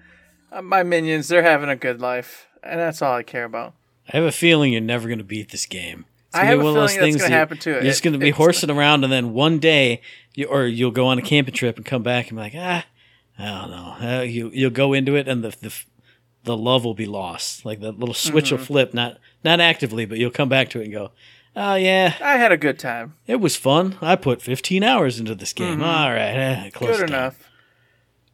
Uh, 0.51 0.61
my 0.61 0.83
minions, 0.83 1.27
they're 1.27 1.41
having 1.41 1.69
a 1.69 1.75
good 1.75 1.99
life. 1.99 2.47
and 2.61 2.79
that's 2.79 3.01
all 3.01 3.15
I 3.15 3.23
care 3.23 3.45
about. 3.45 3.73
I 4.11 4.17
have 4.17 4.25
a 4.25 4.31
feeling 4.31 4.71
you're 4.73 4.81
never 4.81 5.07
going 5.07 5.17
to 5.19 5.23
beat 5.23 5.51
this 5.51 5.65
game. 5.65 6.05
It's 6.27 6.35
I 6.35 6.45
have 6.45 6.57
be 6.57 6.61
a 6.61 6.63
one 6.63 6.75
of 6.75 6.81
those 6.81 6.93
feeling 6.95 7.13
that's 7.13 7.23
gonna 7.23 7.33
you- 7.33 7.39
happen 7.39 7.57
too. 7.57 7.71
You're 7.71 7.81
just 7.83 8.03
going 8.03 8.13
to 8.13 8.19
be 8.19 8.29
horsing 8.31 8.69
around, 8.69 9.03
and 9.03 9.11
then 9.11 9.33
one 9.33 9.59
day, 9.59 10.01
you, 10.33 10.45
or 10.45 10.65
you'll 10.65 10.91
go 10.91 11.07
on 11.07 11.17
a 11.17 11.21
camping 11.21 11.53
trip 11.53 11.77
and 11.77 11.85
come 11.85 12.03
back 12.03 12.29
and 12.29 12.37
be 12.37 12.41
like, 12.43 12.53
ah, 12.55 12.85
I 13.39 13.45
don't 13.45 13.69
know. 13.71 14.17
Uh, 14.19 14.21
you 14.21 14.49
you'll 14.53 14.69
go 14.69 14.93
into 14.93 15.15
it, 15.15 15.27
and 15.27 15.43
the 15.43 15.55
the 15.61 15.73
the 16.43 16.57
love 16.57 16.85
will 16.85 16.93
be 16.93 17.05
lost. 17.07 17.65
Like 17.65 17.79
the 17.79 17.91
little 17.91 18.13
switch 18.13 18.45
Mm-hmm. 18.45 18.55
will 18.57 18.63
flip, 18.63 18.93
not 18.93 19.17
not 19.43 19.59
actively, 19.59 20.05
but 20.05 20.17
you'll 20.17 20.29
come 20.31 20.49
back 20.49 20.69
to 20.69 20.81
it 20.81 20.85
and 20.85 20.93
go, 20.93 21.11
oh 21.55 21.75
yeah, 21.75 22.13
I 22.21 22.37
had 22.37 22.51
a 22.51 22.57
good 22.57 22.77
time. 22.79 23.15
it 23.27 23.37
was 23.37 23.55
fun. 23.55 23.97
I 24.01 24.15
put 24.15 24.41
15 24.41 24.83
hours 24.83 25.19
into 25.19 25.35
this 25.35 25.53
game. 25.53 25.81
All 25.81 26.09
right, 26.11 26.19
eh, 26.19 26.69
close 26.71 26.91
Mm-hmm. 26.91 27.01
Good 27.01 27.09
down. 27.11 27.19
enough. 27.19 27.49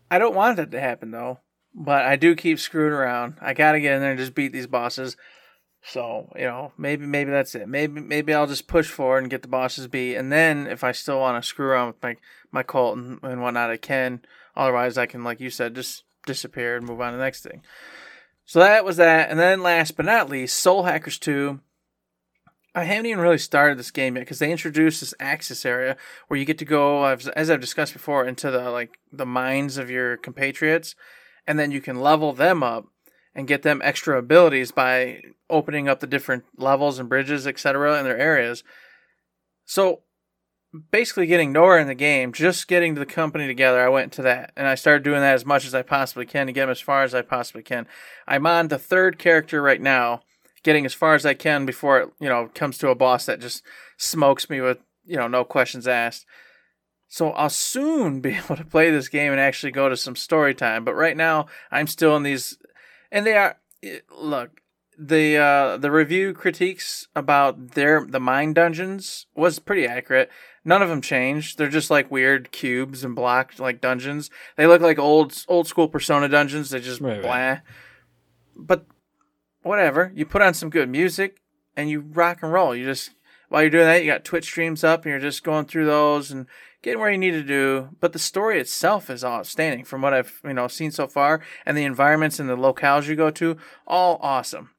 I 0.10 0.19
don't 0.19 0.36
want 0.36 0.57
that 0.57 0.71
to 0.71 0.79
happen 0.79 1.12
though, 1.12 1.39
but 1.73 2.03
I 2.05 2.15
do 2.15 2.36
keep 2.36 2.60
screwing 2.60 2.93
around. 2.93 3.36
I 3.39 3.53
gotta 3.53 3.79
get 3.79 3.93
in 3.93 4.01
there 4.01 4.12
and 4.12 4.19
just 4.19 4.36
beat 4.36 4.51
these 4.51 4.67
bosses. 4.67 5.15
So 5.84 6.32
you 6.36 6.44
know, 6.44 6.72
maybe 6.78 7.06
maybe 7.06 7.32
that's 7.32 7.56
it. 7.56 7.67
Maybe 7.67 8.02
maybe 8.02 8.34
I'll 8.34 8.48
just 8.48 8.67
push 8.67 8.88
forward 8.88 9.20
and 9.20 9.30
get 9.30 9.41
the 9.41 9.48
bosses 9.48 9.88
beat, 9.88 10.15
and 10.15 10.32
then 10.32 10.67
if 10.67 10.84
I 10.84 10.91
still 10.91 11.20
want 11.20 11.41
to 11.41 11.48
screw 11.48 11.67
around 11.67 11.88
with 11.88 12.04
my 12.04 12.17
my 12.52 12.63
cult 12.63 12.98
and, 12.98 13.20
and 13.24 13.41
whatnot, 13.41 13.72
I 13.72 13.78
can. 13.78 14.22
Otherwise, 14.56 14.98
I 14.98 15.06
can, 15.06 15.24
like 15.24 15.39
you 15.39 15.50
said, 15.50 15.76
just 15.76 16.04
disappear 16.26 16.76
and 16.76 16.86
move 16.86 17.02
on 17.02 17.12
to 17.12 17.17
the 17.17 17.24
next 17.24 17.41
thing. 17.41 17.62
So 18.46 18.60
that 18.60 18.86
was 18.86 18.98
that, 18.98 19.30
and 19.30 19.39
then 19.39 19.63
last 19.63 19.96
but 19.96 20.06
not 20.06 20.30
least, 20.30 20.58
Soul 20.58 20.84
Hackers 20.84 21.17
Two. 21.17 21.62
I 22.74 22.86
haven't 22.86 23.08
even 23.08 23.20
really 23.20 23.38
started 23.38 23.78
this 23.78 23.91
game 23.91 24.15
yet 24.15 24.22
because 24.22 24.39
they 24.39 24.52
introduced 24.52 25.02
this 25.02 25.13
access 25.20 25.65
area 25.65 25.98
where 26.28 26.39
you 26.39 26.46
get 26.46 26.58
to 26.60 26.65
go, 26.65 27.04
as 27.06 27.28
as 27.30 27.50
I've 27.50 27.60
discussed 27.60 27.94
before, 27.94 28.26
into 28.26 28.52
the 28.52 28.70
like 28.70 29.00
the 29.12 29.26
minds 29.26 29.78
of 29.78 29.89
your 29.89 30.15
compatriots, 30.17 30.96
and 31.48 31.58
then 31.58 31.72
you 31.72 31.82
can 31.82 32.00
level 32.00 32.34
them 32.34 32.62
up 32.62 32.88
and 33.34 33.48
get 33.48 33.63
them 33.63 33.82
extra 33.84 34.17
abilities 34.17 34.72
by 34.72 35.22
opening 35.50 35.88
up 35.88 36.00
the 36.00 36.08
different 36.08 36.44
levels 36.58 37.00
and 37.00 37.10
bridges, 37.10 37.48
etc., 37.48 37.98
in 37.98 38.04
their 38.04 38.17
areas. 38.17 38.63
So 39.65 40.02
basically, 40.91 41.28
getting 41.28 41.52
nowhere 41.52 41.80
in 41.80 41.88
the 41.88 41.96
game, 41.96 42.34
just 42.34 42.67
getting 42.67 42.96
the 42.96 43.06
company 43.06 43.48
together, 43.48 43.80
I 43.80 43.89
went 43.89 44.12
to 44.13 44.22
that 44.24 44.52
and 44.56 44.67
I 44.67 44.76
started 44.76 45.04
doing 45.04 45.22
that 45.22 45.34
as 45.34 45.46
much 45.46 45.65
as 45.65 45.76
I 45.76 45.82
possibly 45.82 46.26
can 46.26 46.48
to 46.48 46.54
get 46.54 46.62
them 46.62 46.70
as 46.70 46.82
far 46.82 47.04
as 47.04 47.15
I 47.15 47.22
possibly 47.22 47.63
can. 47.63 47.88
I'm 48.28 48.46
on 48.46 48.67
the 48.67 48.80
third 48.80 49.17
character 49.17 49.62
right 49.62 49.82
now 49.82 50.22
getting 50.63 50.86
as 50.86 50.94
far 50.94 51.15
as 51.15 51.26
I 51.26 51.34
can 51.34 51.65
before 51.65 52.00
it, 52.00 52.10
you 52.20 52.30
know, 52.30 52.50
comes 52.54 52.78
to 52.80 52.89
a 52.89 52.96
boss 52.96 53.26
that 53.26 53.39
just 53.39 53.63
smokes 53.98 54.50
me 54.50 54.62
with, 54.62 54.80
you 55.06 55.17
know, 55.17 55.28
no 55.28 55.44
questions 55.44 55.88
asked. 55.88 56.26
So 57.08 57.32
I'll 57.32 57.50
soon 57.50 58.22
be 58.22 58.36
able 58.36 58.56
to 58.56 58.65
play 58.65 58.91
this 58.91 59.10
game 59.10 59.32
and 59.32 59.41
actually 59.41 59.72
go 59.72 59.89
to 59.89 59.98
some 59.98 60.15
story 60.15 60.54
time. 60.54 60.86
But 60.86 60.96
right 60.96 61.17
now, 61.17 61.48
I'm 61.72 61.88
still 61.88 62.15
in 62.15 62.24
these, 62.24 62.58
and 63.12 63.26
they 63.26 63.34
are. 63.36 63.58
Look, 64.15 64.62
the 64.97 65.38
uh, 65.38 65.78
the 65.78 65.91
review 65.91 66.34
critiques 66.34 67.08
about 67.15 67.71
their 67.71 68.06
the 68.08 68.19
mine 68.19 68.54
dungeons 68.54 69.26
was 69.36 69.60
pretty 69.60 69.86
accurate. 69.88 70.30
None 70.63 70.82
of 70.84 70.89
them 70.89 71.02
changed. 71.02 71.58
They're 71.58 71.69
just 71.69 71.89
like 71.89 72.12
weird 72.12 72.52
cubes 72.52 73.04
and 73.04 73.15
blocked 73.15 73.60
like 73.60 73.82
dungeons. 73.82 74.30
They 74.58 74.67
look 74.67 74.82
like 74.82 75.00
old 75.00 75.43
old 75.47 75.67
school 75.67 75.88
Persona 75.88 76.28
dungeons. 76.30 76.69
They 76.69 76.80
just 76.80 77.02
Right, 77.02 77.21
blah. 77.21 77.32
right. 77.36 77.62
But 78.56 78.86
whatever. 79.63 80.12
You 80.15 80.26
put 80.26 80.41
on 80.43 80.54
some 80.54 80.69
good 80.69 80.89
music 80.89 81.41
and 81.76 81.89
you 81.89 82.02
rock 82.02 82.39
and 82.43 82.52
roll. 82.54 82.76
You 82.76 82.86
just 82.86 83.12
while 83.50 83.62
you're 83.63 83.71
doing 83.71 83.86
that, 83.86 84.04
you 84.04 84.12
got 84.12 84.24
Twitch 84.24 84.45
streams 84.45 84.84
up 84.84 85.04
and 85.04 85.10
you're 85.10 85.19
just 85.19 85.43
going 85.43 85.65
through 85.65 85.86
those 85.86 86.30
and 86.30 86.45
getting 86.82 87.00
where 87.00 87.12
you 87.12 87.17
need 87.17 87.32
to 87.32 87.44
do. 87.44 87.89
But 88.00 88.13
the 88.13 88.20
story 88.20 88.60
itself 88.60 89.10
is 89.10 89.24
outstanding 89.24 89.86
from 89.86 90.02
what 90.02 90.13
I've 90.13 90.41
you 90.44 90.54
know 90.54 90.67
seen 90.67 90.91
so 90.91 91.08
far, 91.08 91.41
and 91.65 91.78
the 91.78 91.86
environments 91.86 92.39
and 92.39 92.50
the 92.50 92.58
locales 92.58 93.08
you 93.08 93.15
go 93.15 93.32
to, 93.32 93.58
all 93.88 94.20
awesome. 94.22 94.72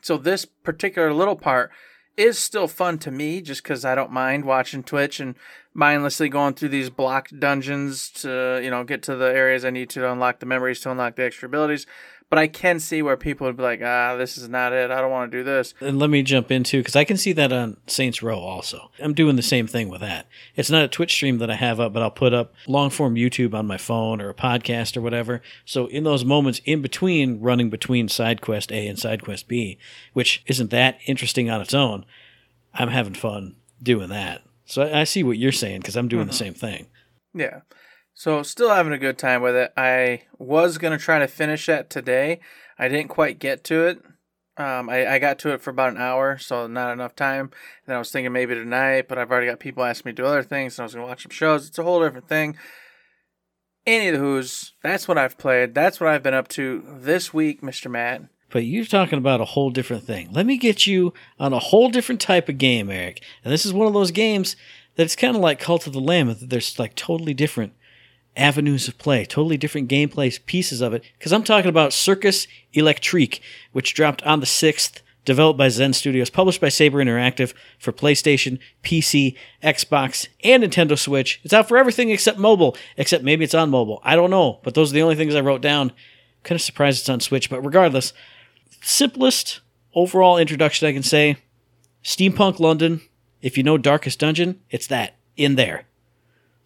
So 0.00 0.16
this 0.16 0.44
particular 0.44 1.12
little 1.12 1.36
part 1.36 1.70
is 2.16 2.36
still 2.36 2.66
fun 2.66 2.98
to 2.98 3.12
me 3.12 3.40
just 3.40 3.62
because 3.62 3.84
I 3.84 3.94
don't 3.94 4.10
mind 4.10 4.44
watching 4.44 4.82
Twitch 4.82 5.20
and 5.20 5.36
mindlessly 5.72 6.28
going 6.28 6.54
through 6.54 6.70
these 6.70 6.90
blocked 6.90 7.38
dungeons 7.38 8.10
to, 8.10 8.60
you 8.62 8.70
know, 8.70 8.82
get 8.82 9.04
to 9.04 9.14
the 9.14 9.26
areas 9.26 9.64
I 9.64 9.70
need 9.70 9.88
to 9.90 10.10
unlock 10.10 10.40
the 10.40 10.46
memories 10.46 10.80
to 10.80 10.90
unlock 10.90 11.14
the 11.14 11.24
extra 11.24 11.46
abilities. 11.46 11.86
But 12.30 12.38
I 12.38 12.46
can 12.46 12.78
see 12.78 13.00
where 13.00 13.16
people 13.16 13.46
would 13.46 13.56
be 13.56 13.62
like, 13.62 13.80
ah, 13.82 14.14
this 14.16 14.36
is 14.36 14.50
not 14.50 14.74
it. 14.74 14.90
I 14.90 15.00
don't 15.00 15.10
want 15.10 15.32
to 15.32 15.38
do 15.38 15.42
this. 15.42 15.72
And 15.80 15.98
let 15.98 16.10
me 16.10 16.22
jump 16.22 16.50
into 16.50 16.80
because 16.80 16.94
I 16.94 17.04
can 17.04 17.16
see 17.16 17.32
that 17.32 17.52
on 17.52 17.78
Saints 17.86 18.22
Row 18.22 18.38
also. 18.38 18.90
I'm 18.98 19.14
doing 19.14 19.36
the 19.36 19.42
same 19.42 19.66
thing 19.66 19.88
with 19.88 20.02
that. 20.02 20.26
It's 20.54 20.70
not 20.70 20.84
a 20.84 20.88
Twitch 20.88 21.12
stream 21.12 21.38
that 21.38 21.50
I 21.50 21.54
have 21.54 21.80
up, 21.80 21.94
but 21.94 22.02
I'll 22.02 22.10
put 22.10 22.34
up 22.34 22.52
long 22.66 22.90
form 22.90 23.14
YouTube 23.14 23.54
on 23.54 23.66
my 23.66 23.78
phone 23.78 24.20
or 24.20 24.28
a 24.28 24.34
podcast 24.34 24.94
or 24.94 25.00
whatever. 25.00 25.40
So 25.64 25.86
in 25.86 26.04
those 26.04 26.24
moments 26.24 26.60
in 26.66 26.82
between 26.82 27.40
running 27.40 27.70
between 27.70 28.08
side 28.08 28.42
quest 28.42 28.70
A 28.72 28.86
and 28.86 28.98
side 28.98 29.22
quest 29.22 29.48
B, 29.48 29.78
which 30.12 30.42
isn't 30.46 30.70
that 30.70 30.98
interesting 31.06 31.48
on 31.48 31.62
its 31.62 31.72
own, 31.72 32.04
I'm 32.74 32.88
having 32.88 33.14
fun 33.14 33.56
doing 33.82 34.10
that. 34.10 34.42
So 34.66 34.82
I, 34.82 35.00
I 35.00 35.04
see 35.04 35.22
what 35.22 35.38
you're 35.38 35.50
saying 35.50 35.80
because 35.80 35.96
I'm 35.96 36.08
doing 36.08 36.26
the 36.26 36.34
same 36.34 36.54
thing. 36.54 36.88
Yeah. 37.32 37.60
So 38.18 38.42
still 38.42 38.70
having 38.70 38.92
a 38.92 38.98
good 38.98 39.16
time 39.16 39.42
with 39.42 39.54
it. 39.54 39.72
I 39.76 40.22
was 40.40 40.76
gonna 40.76 40.98
try 40.98 41.20
to 41.20 41.28
finish 41.28 41.66
that 41.66 41.88
today. 41.88 42.40
I 42.76 42.88
didn't 42.88 43.10
quite 43.10 43.38
get 43.38 43.62
to 43.64 43.86
it. 43.86 44.02
Um, 44.56 44.90
I, 44.90 45.06
I 45.06 45.18
got 45.20 45.38
to 45.38 45.52
it 45.52 45.62
for 45.62 45.70
about 45.70 45.92
an 45.92 46.00
hour, 46.00 46.36
so 46.36 46.66
not 46.66 46.92
enough 46.92 47.14
time. 47.14 47.52
And 47.86 47.94
I 47.94 47.98
was 48.00 48.10
thinking 48.10 48.32
maybe 48.32 48.56
tonight, 48.56 49.06
but 49.08 49.18
I've 49.18 49.30
already 49.30 49.46
got 49.46 49.60
people 49.60 49.84
asking 49.84 50.10
me 50.10 50.14
to 50.14 50.22
do 50.22 50.26
other 50.26 50.42
things, 50.42 50.76
and 50.76 50.82
I 50.82 50.86
was 50.86 50.94
gonna 50.94 51.06
watch 51.06 51.22
some 51.22 51.30
shows. 51.30 51.68
It's 51.68 51.78
a 51.78 51.84
whole 51.84 52.02
different 52.02 52.28
thing. 52.28 52.56
Any 53.86 54.08
of 54.08 54.14
the 54.14 54.18
who's 54.18 54.72
that's 54.82 55.06
what 55.06 55.16
I've 55.16 55.38
played. 55.38 55.76
That's 55.76 56.00
what 56.00 56.08
I've 56.08 56.24
been 56.24 56.34
up 56.34 56.48
to 56.48 56.82
this 56.98 57.32
week, 57.32 57.62
Mr. 57.62 57.88
Matt. 57.88 58.22
But 58.50 58.64
you're 58.64 58.84
talking 58.84 59.18
about 59.18 59.40
a 59.40 59.44
whole 59.44 59.70
different 59.70 60.02
thing. 60.02 60.32
Let 60.32 60.44
me 60.44 60.56
get 60.56 60.88
you 60.88 61.14
on 61.38 61.52
a 61.52 61.60
whole 61.60 61.88
different 61.88 62.20
type 62.20 62.48
of 62.48 62.58
game, 62.58 62.90
Eric. 62.90 63.22
And 63.44 63.52
this 63.52 63.64
is 63.64 63.72
one 63.72 63.86
of 63.86 63.94
those 63.94 64.10
games 64.10 64.56
that's 64.96 65.14
kind 65.14 65.36
of 65.36 65.40
like 65.40 65.60
Cult 65.60 65.86
of 65.86 65.92
the 65.92 66.00
Lamb. 66.00 66.26
that 66.26 66.50
There's 66.50 66.80
like 66.80 66.96
totally 66.96 67.32
different 67.32 67.74
avenues 68.38 68.88
of 68.88 68.98
play, 68.98 69.24
totally 69.24 69.56
different 69.56 69.88
gameplay 69.88 70.44
pieces 70.46 70.80
of 70.80 70.94
it. 70.94 71.02
Because 71.18 71.32
I'm 71.32 71.44
talking 71.44 71.68
about 71.68 71.92
Circus 71.92 72.46
Electrique, 72.72 73.40
which 73.72 73.94
dropped 73.94 74.22
on 74.22 74.40
the 74.40 74.46
6th, 74.46 75.00
developed 75.24 75.58
by 75.58 75.68
Zen 75.68 75.92
Studios, 75.92 76.30
published 76.30 76.60
by 76.60 76.70
Saber 76.70 77.04
Interactive 77.04 77.52
for 77.78 77.92
PlayStation, 77.92 78.58
PC, 78.82 79.36
Xbox, 79.62 80.28
and 80.42 80.62
Nintendo 80.62 80.98
Switch. 80.98 81.40
It's 81.44 81.52
out 81.52 81.68
for 81.68 81.76
everything 81.76 82.10
except 82.10 82.38
mobile, 82.38 82.76
except 82.96 83.24
maybe 83.24 83.44
it's 83.44 83.54
on 83.54 83.68
mobile. 83.68 84.00
I 84.02 84.16
don't 84.16 84.30
know, 84.30 84.60
but 84.62 84.74
those 84.74 84.90
are 84.90 84.94
the 84.94 85.02
only 85.02 85.16
things 85.16 85.34
I 85.34 85.42
wrote 85.42 85.60
down. 85.60 85.92
Kind 86.44 86.56
of 86.56 86.62
surprised 86.62 87.00
it's 87.00 87.10
on 87.10 87.20
Switch, 87.20 87.50
but 87.50 87.60
regardless, 87.62 88.14
simplest 88.80 89.60
overall 89.94 90.38
introduction 90.38 90.88
I 90.88 90.92
can 90.94 91.02
say 91.02 91.36
Steampunk 92.02 92.58
London. 92.58 93.02
If 93.42 93.58
you 93.58 93.62
know 93.62 93.76
Darkest 93.76 94.18
Dungeon, 94.18 94.60
it's 94.70 94.86
that 94.86 95.16
in 95.36 95.56
there. 95.56 95.87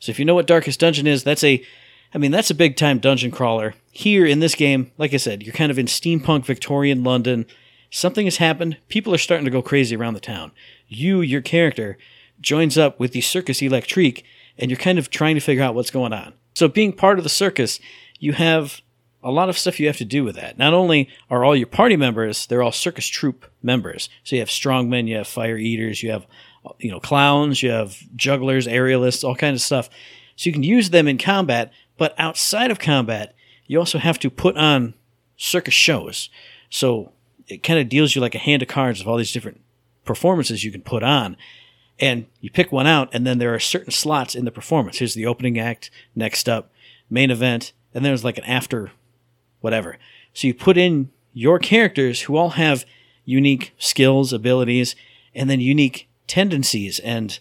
So 0.02 0.10
if 0.10 0.18
you 0.18 0.24
know 0.24 0.34
what 0.34 0.48
Darkest 0.48 0.80
Dungeon 0.80 1.06
is, 1.06 1.22
that's 1.22 1.44
a 1.44 1.64
I 2.12 2.18
mean, 2.18 2.32
that's 2.32 2.50
a 2.50 2.56
big 2.56 2.76
time 2.76 2.98
dungeon 2.98 3.30
crawler. 3.30 3.74
Here 3.92 4.26
in 4.26 4.40
this 4.40 4.56
game, 4.56 4.90
like 4.98 5.14
I 5.14 5.16
said, 5.16 5.44
you're 5.44 5.54
kind 5.54 5.70
of 5.70 5.78
in 5.78 5.86
steampunk 5.86 6.44
Victorian 6.44 7.04
London. 7.04 7.46
Something 7.88 8.26
has 8.26 8.38
happened. 8.38 8.78
People 8.88 9.14
are 9.14 9.18
starting 9.18 9.44
to 9.44 9.50
go 9.50 9.62
crazy 9.62 9.94
around 9.94 10.14
the 10.14 10.20
town. 10.20 10.50
You, 10.88 11.20
your 11.20 11.40
character, 11.40 11.98
joins 12.40 12.76
up 12.76 12.98
with 12.98 13.12
the 13.12 13.20
Circus 13.20 13.62
Electrique, 13.62 14.24
and 14.58 14.72
you're 14.72 14.78
kind 14.78 14.98
of 14.98 15.08
trying 15.08 15.36
to 15.36 15.40
figure 15.40 15.62
out 15.62 15.76
what's 15.76 15.92
going 15.92 16.12
on. 16.12 16.34
So, 16.54 16.66
being 16.66 16.92
part 16.92 17.18
of 17.18 17.24
the 17.24 17.30
circus, 17.30 17.78
you 18.18 18.32
have 18.32 18.82
a 19.22 19.30
lot 19.30 19.48
of 19.48 19.56
stuff 19.56 19.78
you 19.78 19.86
have 19.86 19.98
to 19.98 20.04
do 20.04 20.24
with 20.24 20.34
that. 20.34 20.58
Not 20.58 20.74
only 20.74 21.08
are 21.30 21.44
all 21.44 21.54
your 21.54 21.68
party 21.68 21.96
members, 21.96 22.46
they're 22.46 22.62
all 22.62 22.72
circus 22.72 23.06
troupe 23.06 23.46
members. 23.62 24.08
So 24.24 24.34
you 24.34 24.42
have 24.42 24.48
strongmen, 24.48 25.06
you 25.06 25.16
have 25.16 25.28
fire 25.28 25.56
eaters, 25.56 26.02
you 26.02 26.10
have 26.10 26.26
you 26.78 26.90
know 26.90 27.00
clowns, 27.00 27.62
you 27.62 27.70
have 27.70 27.98
jugglers, 28.16 28.66
aerialists, 28.66 29.24
all 29.24 29.34
kinds 29.34 29.60
of 29.60 29.64
stuff. 29.64 29.90
So 30.36 30.48
you 30.48 30.52
can 30.52 30.62
use 30.62 30.90
them 30.90 31.08
in 31.08 31.18
combat, 31.18 31.72
but 31.98 32.14
outside 32.18 32.70
of 32.70 32.78
combat, 32.78 33.34
you 33.66 33.78
also 33.78 33.98
have 33.98 34.18
to 34.20 34.30
put 34.30 34.56
on 34.56 34.94
circus 35.36 35.74
shows. 35.74 36.30
So 36.70 37.12
it 37.48 37.62
kind 37.62 37.78
of 37.78 37.88
deals 37.88 38.14
you 38.14 38.20
like 38.20 38.34
a 38.34 38.38
hand 38.38 38.62
of 38.62 38.68
cards 38.68 39.00
of 39.00 39.08
all 39.08 39.16
these 39.16 39.32
different 39.32 39.60
performances 40.04 40.64
you 40.64 40.72
can 40.72 40.82
put 40.82 41.02
on. 41.02 41.36
And 42.00 42.26
you 42.40 42.50
pick 42.50 42.72
one 42.72 42.86
out, 42.86 43.10
and 43.12 43.26
then 43.26 43.38
there 43.38 43.54
are 43.54 43.60
certain 43.60 43.92
slots 43.92 44.34
in 44.34 44.44
the 44.44 44.50
performance. 44.50 44.98
Here's 44.98 45.14
the 45.14 45.26
opening 45.26 45.58
act, 45.58 45.90
next 46.16 46.48
up, 46.48 46.70
main 47.10 47.30
event, 47.30 47.72
and 47.94 48.04
then 48.04 48.10
there's 48.10 48.24
like 48.24 48.38
an 48.38 48.44
after 48.44 48.90
whatever. 49.60 49.98
So 50.32 50.46
you 50.48 50.54
put 50.54 50.78
in 50.78 51.10
your 51.32 51.58
characters 51.58 52.22
who 52.22 52.36
all 52.36 52.50
have 52.50 52.84
unique 53.24 53.74
skills, 53.78 54.32
abilities, 54.32 54.96
and 55.34 55.48
then 55.48 55.60
unique 55.60 56.08
tendencies 56.32 56.98
and 57.00 57.38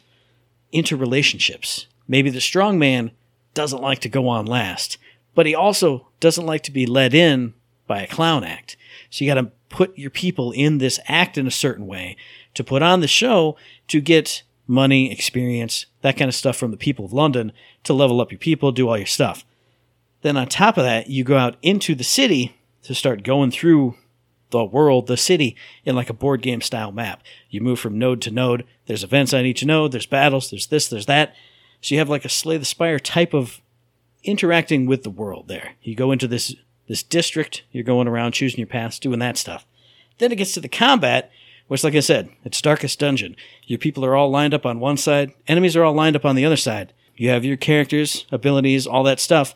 interrelationships. 0.74 1.86
Maybe 2.10 2.30
the 2.30 2.42
strong 2.42 2.78
man 2.78 3.12
doesn't 3.54 3.82
like 3.82 4.00
to 4.00 4.10
go 4.10 4.28
on 4.28 4.46
last, 4.46 4.98
but 5.34 5.46
he 5.46 5.56
also 5.56 6.10
doesn't 6.20 6.46
like 6.46 6.62
to 6.64 6.72
be 6.72 6.86
led 6.86 7.14
in 7.14 7.54
by 7.88 8.02
a 8.02 8.08
clown 8.08 8.44
act. 8.44 8.76
So 9.10 9.24
you 9.24 9.34
got 9.34 9.40
to 9.40 9.52
put 9.70 9.98
your 9.98 10.10
people 10.10 10.52
in 10.52 10.80
this 10.80 11.00
act 11.08 11.38
in 11.38 11.48
a 11.48 11.52
certain 11.52 11.88
way 11.88 12.18
to 12.54 12.66
put 12.66 12.82
on 12.82 13.00
the 13.00 13.08
show 13.08 13.56
to 13.88 14.02
get 14.02 14.44
money, 14.68 15.10
experience, 15.10 15.86
that 16.02 16.18
kind 16.18 16.28
of 16.28 16.36
stuff 16.36 16.58
from 16.58 16.72
the 16.72 16.78
people 16.78 17.06
of 17.06 17.14
London 17.14 17.54
to 17.86 17.94
level 17.94 18.20
up 18.20 18.30
your 18.30 18.40
people, 18.40 18.74
do 18.74 18.90
all 18.90 18.98
your 18.98 19.08
stuff. 19.08 19.46
Then 20.22 20.36
on 20.36 20.48
top 20.48 20.78
of 20.78 20.84
that, 20.84 21.10
you 21.10 21.24
go 21.24 21.38
out 21.38 21.56
into 21.62 21.96
the 21.96 22.04
city 22.04 22.58
to 22.84 22.94
start 22.94 23.24
going 23.24 23.52
through 23.52 23.96
the 24.52 24.64
world, 24.64 25.08
the 25.08 25.18
city, 25.18 25.56
in 25.84 25.96
like 25.96 26.10
a 26.10 26.14
board 26.14 26.42
game 26.42 26.62
style 26.62 26.92
map. 26.92 27.24
You 27.50 27.62
move 27.62 27.80
from 27.80 27.98
node 27.98 28.22
to 28.22 28.32
node. 28.32 28.66
There's 28.86 29.04
events 29.04 29.34
on 29.34 29.46
each 29.46 29.66
node. 29.66 29.92
There's 29.92 30.06
battles. 30.06 30.50
There's 30.50 30.68
this. 30.68 30.88
There's 30.88 31.08
that. 31.08 31.34
So 31.82 31.96
you 31.96 32.00
have 32.00 32.10
like 32.10 32.26
a 32.26 32.30
Slay 32.30 32.58
the 32.58 32.66
Spire 32.66 33.00
type 33.00 33.34
of 33.34 33.62
interacting 34.24 34.86
with 34.86 35.04
the 35.04 35.10
world 35.10 35.48
there. 35.48 35.74
You 35.82 35.96
go 35.96 36.12
into 36.12 36.28
this 36.28 36.56
this 36.88 37.04
district. 37.04 37.64
You're 37.72 37.84
going 37.84 38.08
around 38.08 38.34
choosing 38.34 38.60
your 38.60 38.68
paths, 38.68 39.00
doing 39.00 39.20
that 39.20 39.38
stuff. 39.38 39.66
Then 40.18 40.32
it 40.32 40.36
gets 40.36 40.54
to 40.54 40.60
the 40.60 40.70
combat, 40.70 41.32
which, 41.68 41.84
like 41.84 41.96
I 41.96 42.02
said, 42.02 42.30
it's 42.44 42.62
Darkest 42.62 43.00
Dungeon. 43.00 43.36
Your 43.66 43.80
people 43.80 44.06
are 44.06 44.16
all 44.16 44.30
lined 44.30 44.54
up 44.54 44.66
on 44.66 44.80
one 44.80 44.98
side. 44.98 45.34
Enemies 45.48 45.76
are 45.76 45.84
all 45.84 45.94
lined 45.94 46.16
up 46.16 46.26
on 46.26 46.36
the 46.36 46.46
other 46.46 46.58
side. 46.58 46.94
You 47.16 47.30
have 47.30 47.46
your 47.46 47.58
characters, 47.58 48.26
abilities, 48.32 48.86
all 48.86 49.04
that 49.04 49.20
stuff. 49.20 49.56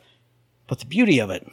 But 0.68 0.80
the 0.80 0.86
beauty 0.86 1.20
of 1.20 1.30
it 1.30 1.48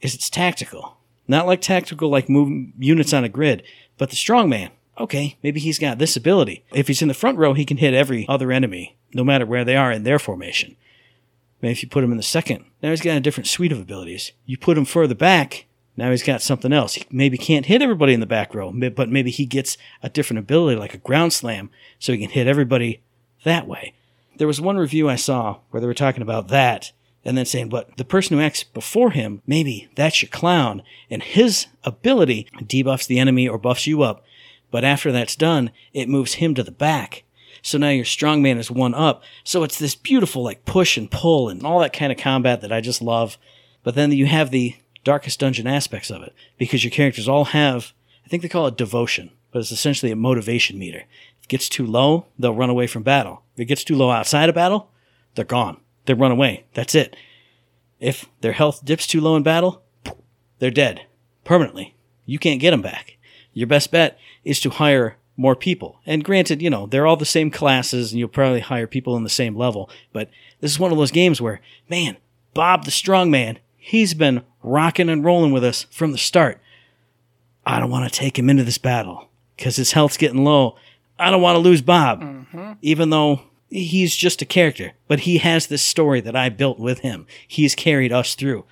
is 0.00 0.14
it's 0.14 0.30
tactical. 0.30 0.98
Not 1.28 1.46
like 1.46 1.60
tactical, 1.60 2.08
like 2.08 2.28
move 2.28 2.72
units 2.78 3.12
on 3.12 3.24
a 3.24 3.28
grid, 3.28 3.62
but 3.98 4.10
the 4.10 4.16
strongman. 4.16 4.70
Okay, 4.98 5.38
maybe 5.42 5.60
he's 5.60 5.78
got 5.78 5.98
this 5.98 6.16
ability. 6.16 6.64
If 6.72 6.88
he's 6.88 7.02
in 7.02 7.08
the 7.08 7.14
front 7.14 7.38
row, 7.38 7.54
he 7.54 7.64
can 7.64 7.78
hit 7.78 7.94
every 7.94 8.26
other 8.28 8.52
enemy, 8.52 8.96
no 9.14 9.24
matter 9.24 9.46
where 9.46 9.64
they 9.64 9.76
are 9.76 9.90
in 9.90 10.02
their 10.02 10.18
formation. 10.18 10.76
Maybe 11.60 11.72
if 11.72 11.82
you 11.82 11.88
put 11.88 12.04
him 12.04 12.10
in 12.10 12.18
the 12.18 12.22
second, 12.22 12.64
now 12.82 12.90
he's 12.90 13.00
got 13.00 13.16
a 13.16 13.20
different 13.20 13.46
suite 13.46 13.72
of 13.72 13.80
abilities. 13.80 14.32
You 14.44 14.58
put 14.58 14.76
him 14.76 14.84
further 14.84 15.14
back, 15.14 15.66
now 15.96 16.10
he's 16.10 16.22
got 16.22 16.42
something 16.42 16.72
else. 16.72 16.94
He 16.94 17.04
maybe 17.10 17.38
can't 17.38 17.66
hit 17.66 17.82
everybody 17.82 18.14
in 18.14 18.20
the 18.20 18.26
back 18.26 18.54
row, 18.54 18.72
but 18.72 19.08
maybe 19.08 19.30
he 19.30 19.46
gets 19.46 19.76
a 20.02 20.08
different 20.08 20.40
ability, 20.40 20.78
like 20.78 20.94
a 20.94 20.98
ground 20.98 21.32
slam, 21.32 21.70
so 21.98 22.12
he 22.12 22.18
can 22.18 22.30
hit 22.30 22.46
everybody 22.46 23.02
that 23.44 23.66
way. 23.66 23.94
There 24.36 24.46
was 24.46 24.60
one 24.60 24.78
review 24.78 25.08
I 25.08 25.16
saw 25.16 25.58
where 25.70 25.80
they 25.80 25.86
were 25.86 25.94
talking 25.94 26.22
about 26.22 26.48
that, 26.48 26.92
and 27.24 27.38
then 27.38 27.46
saying, 27.46 27.68
but 27.68 27.96
the 27.96 28.04
person 28.04 28.36
who 28.36 28.42
acts 28.42 28.64
before 28.64 29.10
him, 29.10 29.42
maybe 29.46 29.88
that's 29.94 30.22
your 30.22 30.28
clown, 30.28 30.82
and 31.10 31.22
his 31.22 31.66
ability 31.84 32.48
debuffs 32.54 33.06
the 33.06 33.18
enemy 33.18 33.48
or 33.48 33.58
buffs 33.58 33.86
you 33.86 34.02
up. 34.02 34.24
But 34.70 34.84
after 34.84 35.12
that's 35.12 35.36
done, 35.36 35.70
it 35.92 36.08
moves 36.08 36.34
him 36.34 36.54
to 36.54 36.62
the 36.62 36.72
back. 36.72 37.24
So 37.60 37.78
now 37.78 37.90
your 37.90 38.04
strongman 38.04 38.58
is 38.58 38.70
one 38.70 38.94
up. 38.94 39.22
So 39.44 39.62
it's 39.62 39.78
this 39.78 39.94
beautiful 39.94 40.42
like 40.42 40.64
push 40.64 40.96
and 40.96 41.10
pull 41.10 41.48
and 41.48 41.64
all 41.64 41.78
that 41.80 41.92
kind 41.92 42.10
of 42.10 42.18
combat 42.18 42.60
that 42.62 42.72
I 42.72 42.80
just 42.80 43.02
love. 43.02 43.38
But 43.84 43.94
then 43.94 44.10
you 44.10 44.26
have 44.26 44.50
the 44.50 44.74
darkest 45.04 45.38
dungeon 45.38 45.66
aspects 45.66 46.10
of 46.10 46.22
it 46.22 46.34
because 46.58 46.82
your 46.82 46.90
characters 46.90 47.28
all 47.28 47.46
have, 47.46 47.92
I 48.24 48.28
think 48.28 48.42
they 48.42 48.48
call 48.48 48.66
it 48.66 48.76
devotion, 48.76 49.30
but 49.52 49.60
it's 49.60 49.72
essentially 49.72 50.10
a 50.10 50.16
motivation 50.16 50.78
meter. 50.78 51.04
If 51.38 51.44
it 51.44 51.48
gets 51.48 51.68
too 51.68 51.86
low, 51.86 52.26
they'll 52.38 52.54
run 52.54 52.70
away 52.70 52.88
from 52.88 53.04
battle. 53.04 53.42
If 53.54 53.60
it 53.60 53.66
gets 53.66 53.84
too 53.84 53.96
low 53.96 54.10
outside 54.10 54.48
of 54.48 54.54
battle, 54.56 54.90
they're 55.34 55.44
gone 55.44 55.81
they 56.06 56.14
run 56.14 56.32
away. 56.32 56.64
That's 56.74 56.94
it. 56.94 57.16
If 58.00 58.26
their 58.40 58.52
health 58.52 58.84
dips 58.84 59.06
too 59.06 59.20
low 59.20 59.36
in 59.36 59.42
battle, 59.42 59.82
they're 60.58 60.70
dead 60.70 61.02
permanently. 61.44 61.94
You 62.26 62.38
can't 62.38 62.60
get 62.60 62.70
them 62.70 62.82
back. 62.82 63.16
Your 63.52 63.66
best 63.66 63.90
bet 63.90 64.18
is 64.44 64.60
to 64.60 64.70
hire 64.70 65.16
more 65.36 65.56
people. 65.56 66.00
And 66.06 66.24
granted, 66.24 66.62
you 66.62 66.70
know, 66.70 66.86
they're 66.86 67.06
all 67.06 67.16
the 67.16 67.24
same 67.24 67.50
classes 67.50 68.12
and 68.12 68.18
you'll 68.18 68.28
probably 68.28 68.60
hire 68.60 68.86
people 68.86 69.16
in 69.16 69.24
the 69.24 69.30
same 69.30 69.56
level, 69.56 69.90
but 70.12 70.28
this 70.60 70.70
is 70.70 70.78
one 70.78 70.92
of 70.92 70.98
those 70.98 71.10
games 71.10 71.40
where, 71.40 71.60
man, 71.88 72.16
Bob 72.54 72.84
the 72.84 72.90
strongman, 72.90 73.58
he's 73.76 74.14
been 74.14 74.42
rocking 74.62 75.08
and 75.08 75.24
rolling 75.24 75.52
with 75.52 75.64
us 75.64 75.86
from 75.90 76.12
the 76.12 76.18
start. 76.18 76.60
I 77.64 77.80
don't 77.80 77.90
want 77.90 78.10
to 78.10 78.18
take 78.18 78.38
him 78.38 78.50
into 78.50 78.64
this 78.64 78.78
battle 78.78 79.28
because 79.56 79.76
his 79.76 79.92
health's 79.92 80.16
getting 80.16 80.44
low. 80.44 80.76
I 81.18 81.30
don't 81.30 81.42
want 81.42 81.56
to 81.56 81.60
lose 81.60 81.82
Bob, 81.82 82.20
mm-hmm. 82.20 82.72
even 82.82 83.10
though 83.10 83.42
he's 83.72 84.14
just 84.14 84.42
a 84.42 84.46
character, 84.46 84.92
but 85.08 85.20
he 85.20 85.38
has 85.38 85.66
this 85.66 85.82
story 85.82 86.20
that 86.20 86.36
I 86.36 86.50
built 86.50 86.78
with 86.78 87.00
him. 87.00 87.26
He's 87.48 87.74
carried 87.74 88.12
us 88.12 88.34
through. 88.34 88.64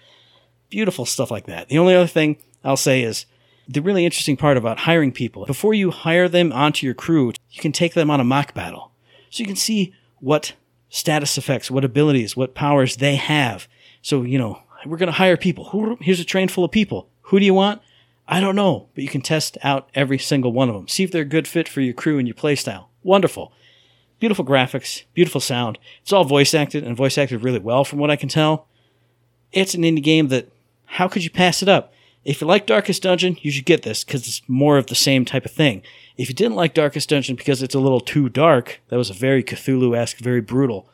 Beautiful 0.69 1.07
stuff 1.07 1.31
like 1.31 1.47
that. 1.47 1.69
The 1.69 1.79
only 1.79 1.95
other 1.95 2.07
thing 2.07 2.37
I'll 2.63 2.77
say 2.77 3.03
is 3.03 3.27
the 3.67 3.81
really 3.81 4.05
interesting 4.05 4.37
part 4.37 4.57
about 4.57 4.81
hiring 4.81 5.13
people. 5.13 5.47
Before 5.47 5.73
you 5.73 5.91
hire 5.91 6.29
them 6.29 6.53
onto 6.53 6.87
your 6.87 6.95
crew, 6.95 7.33
you 7.51 7.63
can 7.63 7.73
take 7.73 7.95
them 7.95 8.11
on 8.11 8.21
a 8.21 8.25
mock 8.25 8.53
battle. 8.53 8.93
So 9.31 9.41
you 9.41 9.47
can 9.47 9.57
see 9.57 9.95
what 10.21 10.53
status 10.91 11.39
effects, 11.39 11.71
what 11.71 11.85
abilities, 11.85 12.37
what 12.37 12.55
powers 12.55 12.97
they 12.97 13.17
have. 13.17 13.69
So, 14.03 14.23
you 14.23 14.39
know, 14.39 14.63
we're 14.85 14.97
going 14.97 15.07
to 15.07 15.13
hire 15.13 15.37
people. 15.37 15.97
Here's 16.01 16.21
a 16.21 16.25
train 16.25 16.49
full 16.49 16.65
of 16.65 16.71
people. 16.71 17.09
Who 17.23 17.41
do 17.41 17.47
you 17.47 17.55
want? 17.55 17.81
I 18.29 18.41
don't 18.41 18.57
know, 18.57 18.89
but 18.95 19.03
you 19.03 19.11
can 19.11 19.23
test 19.23 19.57
out 19.63 19.89
every 19.95 20.19
single 20.19 20.53
one 20.53 20.69
of 20.69 20.75
them. 20.75 20.89
See 20.89 21.05
if 21.05 21.11
they're 21.11 21.23
a 21.23 21.27
good 21.27 21.49
fit 21.49 21.69
for 21.69 21.81
your 21.81 21.95
crew 21.95 22.19
and 22.19 22.29
your 22.29 22.35
playstyle. 22.35 22.87
Wonderful. 23.03 23.53
Beautiful 24.21 24.45
graphics, 24.45 25.03
beautiful 25.15 25.41
sound. 25.41 25.79
It's 26.03 26.13
all 26.13 26.25
voice 26.25 26.55
acted 26.55 26.85
and 26.85 26.97
voice 26.97 27.19
acted 27.19 27.43
really 27.43 27.59
well 27.59 27.85
from 27.85 27.99
what 27.99 28.11
I 28.11 28.17
can 28.17 28.29
tell. 28.29 28.69
It's 29.51 29.75
an 29.75 29.83
indie 29.83 30.03
game 30.03 30.29
that, 30.29 30.49
how 30.85 31.09
could 31.09 31.25
you 31.25 31.31
pass 31.31 31.63
it 31.63 31.69
up? 31.69 31.93
If 32.25 32.41
you 32.41 32.47
like 32.47 32.67
Darkest 32.67 33.03
Dungeon, 33.03 33.39
you 33.41 33.51
should 33.51 33.65
get 33.65 33.83
this 33.83 34.05
because 34.05 34.29
it's 34.29 34.43
more 34.47 34.77
of 34.77 34.87
the 34.89 34.95
same 34.95 35.25
type 35.25 35.47
of 35.47 35.51
thing. 35.51 35.83
If 36.19 36.29
you 36.29 36.35
didn't 36.35 36.57
like 36.57 36.75
Darkest 36.75 37.09
Dungeon 37.09 37.35
because 37.35 37.63
it's 37.63 37.75
a 37.75 37.81
little 37.81 38.01
too 38.01 38.29
dark, 38.29 38.81
that 38.89 38.99
was 38.99 39.09
a 39.09 39.15
very 39.15 39.43
Cthulhu 39.43 39.97
esque, 39.97 40.19
very 40.19 40.43
brutal, 40.43 40.89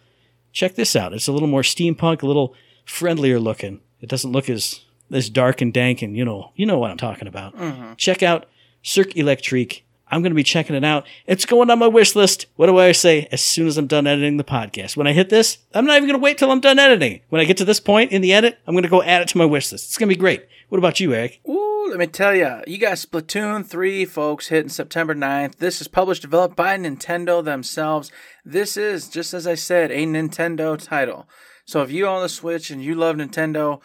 check 0.53 0.77
this 0.77 0.95
out. 0.95 1.13
It's 1.13 1.27
a 1.27 1.33
little 1.33 1.49
more 1.49 1.63
steampunk, 1.63 2.23
a 2.23 2.27
little 2.27 2.55
friendlier 2.85 3.41
looking. 3.41 3.81
It 4.01 4.09
doesn't 4.09 4.31
look 4.33 4.49
as 4.49 4.83
as 5.13 5.31
dark 5.31 5.61
and 5.61 5.73
dank, 5.73 6.03
and 6.03 6.17
you 6.17 6.25
know, 6.25 6.53
you 6.57 6.67
know 6.67 6.79
what 6.79 6.91
I'm 6.91 6.97
talking 6.97 7.29
about. 7.29 7.57
Mm-hmm. 7.57 7.95
Check 7.97 8.23
out 8.23 8.47
Cirque 8.83 9.17
Electrique 9.17 9.86
I'm 10.09 10.23
going 10.23 10.31
to 10.31 10.37
be 10.37 10.43
checking 10.43 10.77
it 10.77 10.85
out. 10.85 11.07
It's 11.27 11.45
going 11.45 11.71
on 11.71 11.79
my 11.79 11.89
wish 11.89 12.15
list. 12.15 12.47
What 12.57 12.67
do 12.67 12.79
I 12.79 12.93
say? 12.93 13.27
As 13.33 13.43
soon 13.43 13.67
as 13.67 13.77
I'm 13.77 13.89
done 13.89 14.07
editing 14.07 14.37
the 14.37 14.45
podcast. 14.45 14.97
When 14.97 15.07
I 15.07 15.13
hit 15.13 15.31
this, 15.31 15.59
I'm 15.75 15.85
not 15.85 15.97
even 15.97 16.09
going 16.09 16.19
to 16.19 16.23
wait 16.23 16.39
till 16.39 16.51
I'm 16.51 16.61
done 16.61 16.79
editing. 16.79 17.21
When 17.29 17.41
I 17.41 17.45
get 17.45 17.57
to 17.57 17.65
this 17.65 17.81
point 17.81 18.13
in 18.13 18.23
the 18.23 18.33
edit, 18.33 18.59
I'm 18.67 18.75
going 18.75 18.85
to 18.85 18.89
go 18.89 19.03
add 19.03 19.23
it 19.23 19.29
to 19.29 19.39
my 19.39 19.45
wish 19.45 19.73
list. 19.73 19.87
It's 19.87 19.99
going 19.99 20.09
to 20.09 20.15
be 20.15 20.21
great. 20.21 20.47
What 20.69 20.79
about 20.79 21.01
you, 21.01 21.13
Eric? 21.13 21.41
Ooh, 21.49 21.89
let 21.91 21.99
me 21.99 22.07
tell 22.07 22.35
you. 22.35 22.63
You 22.67 22.79
got 22.79 22.95
Splatoon 22.95 23.67
3, 23.67 24.05
folks, 24.05 24.49
hitting 24.49 24.69
September 24.69 25.15
9th. 25.15 25.57
This 25.57 25.81
is 25.81 25.89
published, 25.89 26.23
developed 26.23 26.57
by 26.57 26.77
Nintendo 26.77 27.45
themselves. 27.45 28.11
This 28.45 28.77
is, 28.77 29.09
just 29.09 29.35
as 29.35 29.47
I 29.47 29.55
said, 29.55 29.91
a 29.91 30.07
Nintendo 30.07 30.81
title. 30.81 31.29
So 31.65 31.83
if 31.83 31.91
you 31.91 32.07
own 32.07 32.23
the 32.23 32.29
Switch 32.29 32.71
and 32.71 32.83
you 32.83 32.95
love 32.95 33.17
Nintendo, 33.17 33.81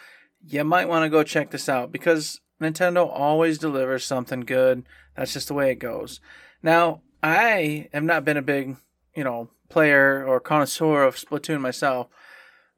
you 0.48 0.64
might 0.64 0.88
want 0.88 1.04
to 1.04 1.10
go 1.10 1.24
check 1.24 1.50
this 1.52 1.68
out 1.68 1.92
because 1.92 2.42
Nintendo 2.62 3.10
always 3.10 3.58
delivers 3.58 4.04
something 4.04 4.42
good. 4.42 4.84
That's 5.16 5.34
just 5.34 5.48
the 5.48 5.54
way 5.54 5.72
it 5.72 5.76
goes. 5.76 6.20
Now, 6.64 7.02
I 7.22 7.90
have 7.94 8.04
not 8.04 8.26
been 8.26 8.38
a 8.38 8.42
big, 8.42 8.78
you 9.16 9.24
know, 9.24 9.50
player 9.70 10.26
or 10.26 10.40
connoisseur 10.40 11.04
of 11.04 11.16
Splatoon 11.16 11.62
myself, 11.62 12.08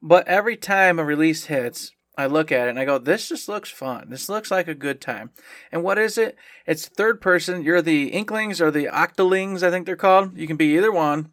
but 0.02 0.26
every 0.28 0.56
time 0.56 0.98
a 0.98 1.04
release 1.04 1.46
hits, 1.46 1.92
I 2.16 2.26
look 2.26 2.52
at 2.52 2.68
it 2.68 2.70
and 2.70 2.78
I 2.78 2.84
go, 2.84 2.98
this 2.98 3.28
just 3.28 3.48
looks 3.48 3.70
fun. 3.70 4.08
This 4.08 4.28
looks 4.28 4.50
like 4.50 4.68
a 4.68 4.74
good 4.74 5.00
time. 5.00 5.30
And 5.72 5.82
what 5.82 5.98
is 5.98 6.16
it? 6.16 6.36
It's 6.66 6.86
third 6.86 7.20
person. 7.20 7.64
You're 7.64 7.82
the 7.82 8.08
Inklings 8.08 8.60
or 8.60 8.70
the 8.70 8.86
Octolings, 8.86 9.62
I 9.62 9.70
think 9.70 9.86
they're 9.86 9.96
called. 9.96 10.38
You 10.38 10.46
can 10.46 10.56
be 10.56 10.76
either 10.76 10.92
one. 10.92 11.32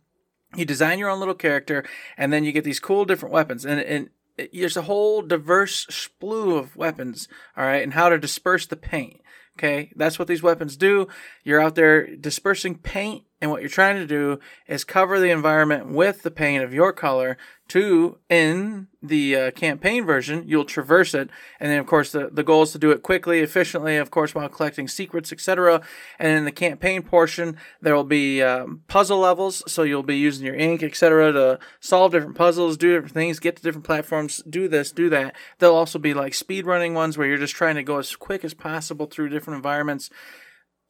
You 0.55 0.65
design 0.65 0.99
your 0.99 1.09
own 1.09 1.19
little 1.19 1.35
character, 1.35 1.85
and 2.17 2.33
then 2.33 2.43
you 2.43 2.51
get 2.51 2.65
these 2.65 2.79
cool 2.79 3.05
different 3.05 3.33
weapons. 3.33 3.65
And, 3.65 3.79
and 3.79 4.09
there's 4.51 4.75
a 4.75 4.81
whole 4.81 5.21
diverse 5.21 5.85
slew 5.89 6.57
of 6.57 6.75
weapons, 6.75 7.27
all 7.55 7.63
right, 7.63 7.83
and 7.83 7.93
how 7.93 8.09
to 8.09 8.17
disperse 8.17 8.65
the 8.65 8.75
paint. 8.75 9.21
Okay, 9.62 9.91
that's 9.95 10.17
what 10.17 10.28
these 10.28 10.41
weapons 10.41 10.76
do. 10.76 11.08
You're 11.43 11.62
out 11.62 11.76
there 11.76 12.15
dispersing 12.15 12.80
paint, 12.80 13.26
and 13.41 13.49
what 13.49 13.62
you're 13.62 13.69
trying 13.69 13.95
to 13.95 14.06
do 14.06 14.39
is 14.67 14.84
cover 14.84 15.19
the 15.19 15.32
environment 15.32 15.88
with 15.88 16.21
the 16.21 16.30
paint 16.30 16.63
of 16.63 16.73
your 16.73 16.93
color 16.93 17.38
to 17.69 18.17
in 18.30 18.88
the 19.01 19.36
uh, 19.36 19.51
campaign 19.51 20.06
version 20.06 20.43
you'll 20.45 20.65
traverse 20.65 21.15
it. 21.15 21.30
And 21.60 21.71
then 21.71 21.80
of 21.80 21.88
course 21.88 22.12
the, 22.12 22.30
the 22.32 22.43
goal 22.43 22.63
is 22.63 22.71
to 22.73 22.77
do 22.77 22.91
it 22.91 23.01
quickly 23.01 23.39
efficiently 23.39 23.97
of 23.97 24.12
course 24.12 24.36
while 24.36 24.47
collecting 24.47 24.88
secrets 24.88 25.32
etc 25.32 25.82
and 26.19 26.38
in 26.38 26.45
the 26.45 26.51
campaign 26.51 27.01
portion 27.01 27.58
there 27.82 27.95
will 27.95 28.04
be 28.04 28.43
um, 28.43 28.82
puzzle 28.88 29.19
levels. 29.19 29.63
So 29.67 29.84
you'll 29.84 30.04
be 30.04 30.17
using 30.17 30.45
your 30.45 30.56
ink 30.56 30.84
etc 30.84 31.32
to 31.32 31.60
solve 31.80 32.12
different 32.12 32.36
puzzles 32.36 32.77
do 32.77 32.93
different 32.93 33.13
things 33.13 33.39
get 33.39 33.56
to 33.56 33.63
different 33.63 33.86
platforms 33.86 34.43
do 34.47 34.67
this 34.67 34.91
do 34.91 35.10
that. 35.10 35.36
There'll 35.58 35.75
also 35.75 35.97
be 35.97 36.13
like 36.13 36.36
speed 36.36 36.67
running 36.67 36.93
ones 36.93 37.17
where 37.17 37.27
you're 37.27 37.38
just 37.38 37.56
trying 37.56 37.75
to 37.75 37.84
go 37.84 37.97
as 37.97 38.15
quick 38.15 38.45
as 38.45 38.54
possible 38.54 39.08
through 39.08 39.30
different 39.30 39.56
environments 39.58 40.12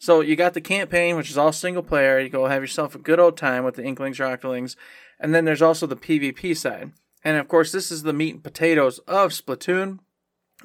so 0.01 0.21
you 0.21 0.35
got 0.35 0.55
the 0.55 0.61
campaign, 0.61 1.15
which 1.15 1.29
is 1.29 1.37
all 1.37 1.51
single 1.51 1.83
player. 1.83 2.19
You 2.19 2.27
go 2.27 2.47
have 2.47 2.63
yourself 2.63 2.95
a 2.95 2.97
good 2.97 3.19
old 3.19 3.37
time 3.37 3.63
with 3.63 3.75
the 3.75 3.83
Inklings 3.83 4.19
or 4.19 4.23
Octolings. 4.23 4.75
And 5.19 5.31
then 5.31 5.45
there's 5.45 5.61
also 5.61 5.85
the 5.85 5.95
PvP 5.95 6.57
side. 6.57 6.91
And 7.23 7.37
of 7.37 7.47
course, 7.47 7.71
this 7.71 7.91
is 7.91 8.01
the 8.01 8.11
meat 8.11 8.33
and 8.33 8.43
potatoes 8.43 8.97
of 9.07 9.29
Splatoon. 9.29 9.99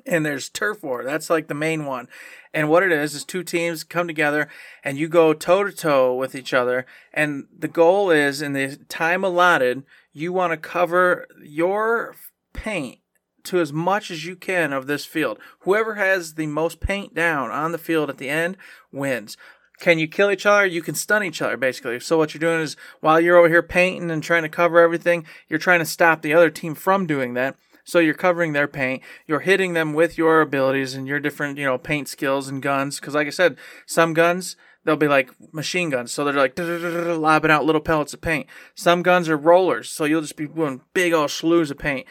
And 0.07 0.25
there's 0.25 0.49
Turf 0.49 0.83
War. 0.83 1.05
That's 1.05 1.29
like 1.29 1.49
the 1.49 1.55
main 1.55 1.85
one. 1.85 2.09
And 2.55 2.71
what 2.71 2.83
it 2.83 2.91
is, 2.91 3.15
is 3.15 3.27
two 3.27 3.43
teams 3.43 3.85
come 3.85 4.07
together 4.07 4.49
and 4.83 4.97
you 4.97 5.07
go 5.07 5.35
toe 5.35 5.65
to 5.65 5.73
toe 5.73 6.15
with 6.15 6.35
each 6.35 6.55
other. 6.55 6.87
And 7.13 7.47
the 7.55 7.69
goal 7.69 8.11
is, 8.11 8.41
in 8.41 8.55
the 8.55 8.79
time 8.89 9.23
allotted, 9.23 9.83
you 10.15 10.33
want 10.33 10.55
to 10.55 10.57
cover 10.57 11.27
your 11.43 12.17
paint 12.55 13.01
to 13.47 13.61
as 13.61 13.73
much 13.73 14.11
as 14.11 14.25
you 14.25 14.37
can 14.37 14.73
of 14.73 14.87
this 14.87 15.05
field. 15.05 15.39
Whoever 15.61 15.95
has 15.95 16.35
the 16.35 16.47
most 16.47 16.81
paint 16.81 17.15
down 17.15 17.51
on 17.51 17.73
the 17.73 17.79
field 17.79 18.11
at 18.11 18.19
the 18.19 18.29
end 18.29 18.57
wins. 18.93 19.37
Can 19.79 19.99
you 19.99 20.09
kill 20.09 20.31
each 20.31 20.47
other? 20.47 20.65
You 20.65 20.83
can 20.83 20.95
stun 20.95 21.23
each 21.23 21.43
other, 21.43 21.57
basically. 21.57 22.01
So 22.01 22.17
what 22.17 22.33
you're 22.33 22.41
doing 22.41 22.63
is 22.63 22.77
while 23.01 23.21
you're 23.21 23.37
over 23.37 23.49
here 23.49 23.63
painting 23.63 24.11
and 24.11 24.23
trying 24.23 24.43
to 24.43 24.49
cover 24.49 24.79
everything, 24.79 25.27
you're 25.49 25.59
trying 25.59 25.81
to 25.81 25.87
stop 25.87 26.23
the 26.23 26.33
other 26.33 26.51
team 26.51 26.75
from 26.75 27.07
doing 27.07 27.35
that. 27.35 27.57
So 27.85 27.99
you're 27.99 28.15
covering 28.15 28.53
their 28.53 28.67
paint. 28.67 29.03
You're 29.27 29.41
hitting 29.41 29.75
them 29.75 29.93
with 29.93 30.19
your 30.19 30.41
abilities 30.41 30.95
and 30.95 31.07
your 31.07 31.21
different, 31.21 31.59
you 31.59 31.65
know, 31.65 31.79
paint 31.79 32.09
skills 32.09 32.49
and 32.49 32.63
guns. 32.63 32.99
Because 32.99 33.15
like 33.15 33.27
I 33.27 33.31
said, 33.31 33.57
some 33.87 34.15
guns 34.15 34.57
they'll 34.87 34.97
be 34.97 35.09
like 35.09 35.31
machine 35.53 35.91
guns, 35.91 36.13
so 36.13 36.25
they're 36.25 36.33
like 36.33 36.55
lobbing 36.59 37.51
out 37.51 37.65
little 37.65 37.81
pellets 37.81 38.15
of 38.15 38.21
paint. 38.21 38.47
Some 38.75 39.03
guns 39.03 39.29
are 39.29 39.37
rollers, 39.37 39.91
so 39.91 40.05
you'll 40.05 40.23
just 40.23 40.37
be 40.37 40.47
doing 40.47 40.81
big 40.95 41.13
old 41.13 41.31
slews 41.31 41.71
of 41.71 41.79
paint. 41.79 42.07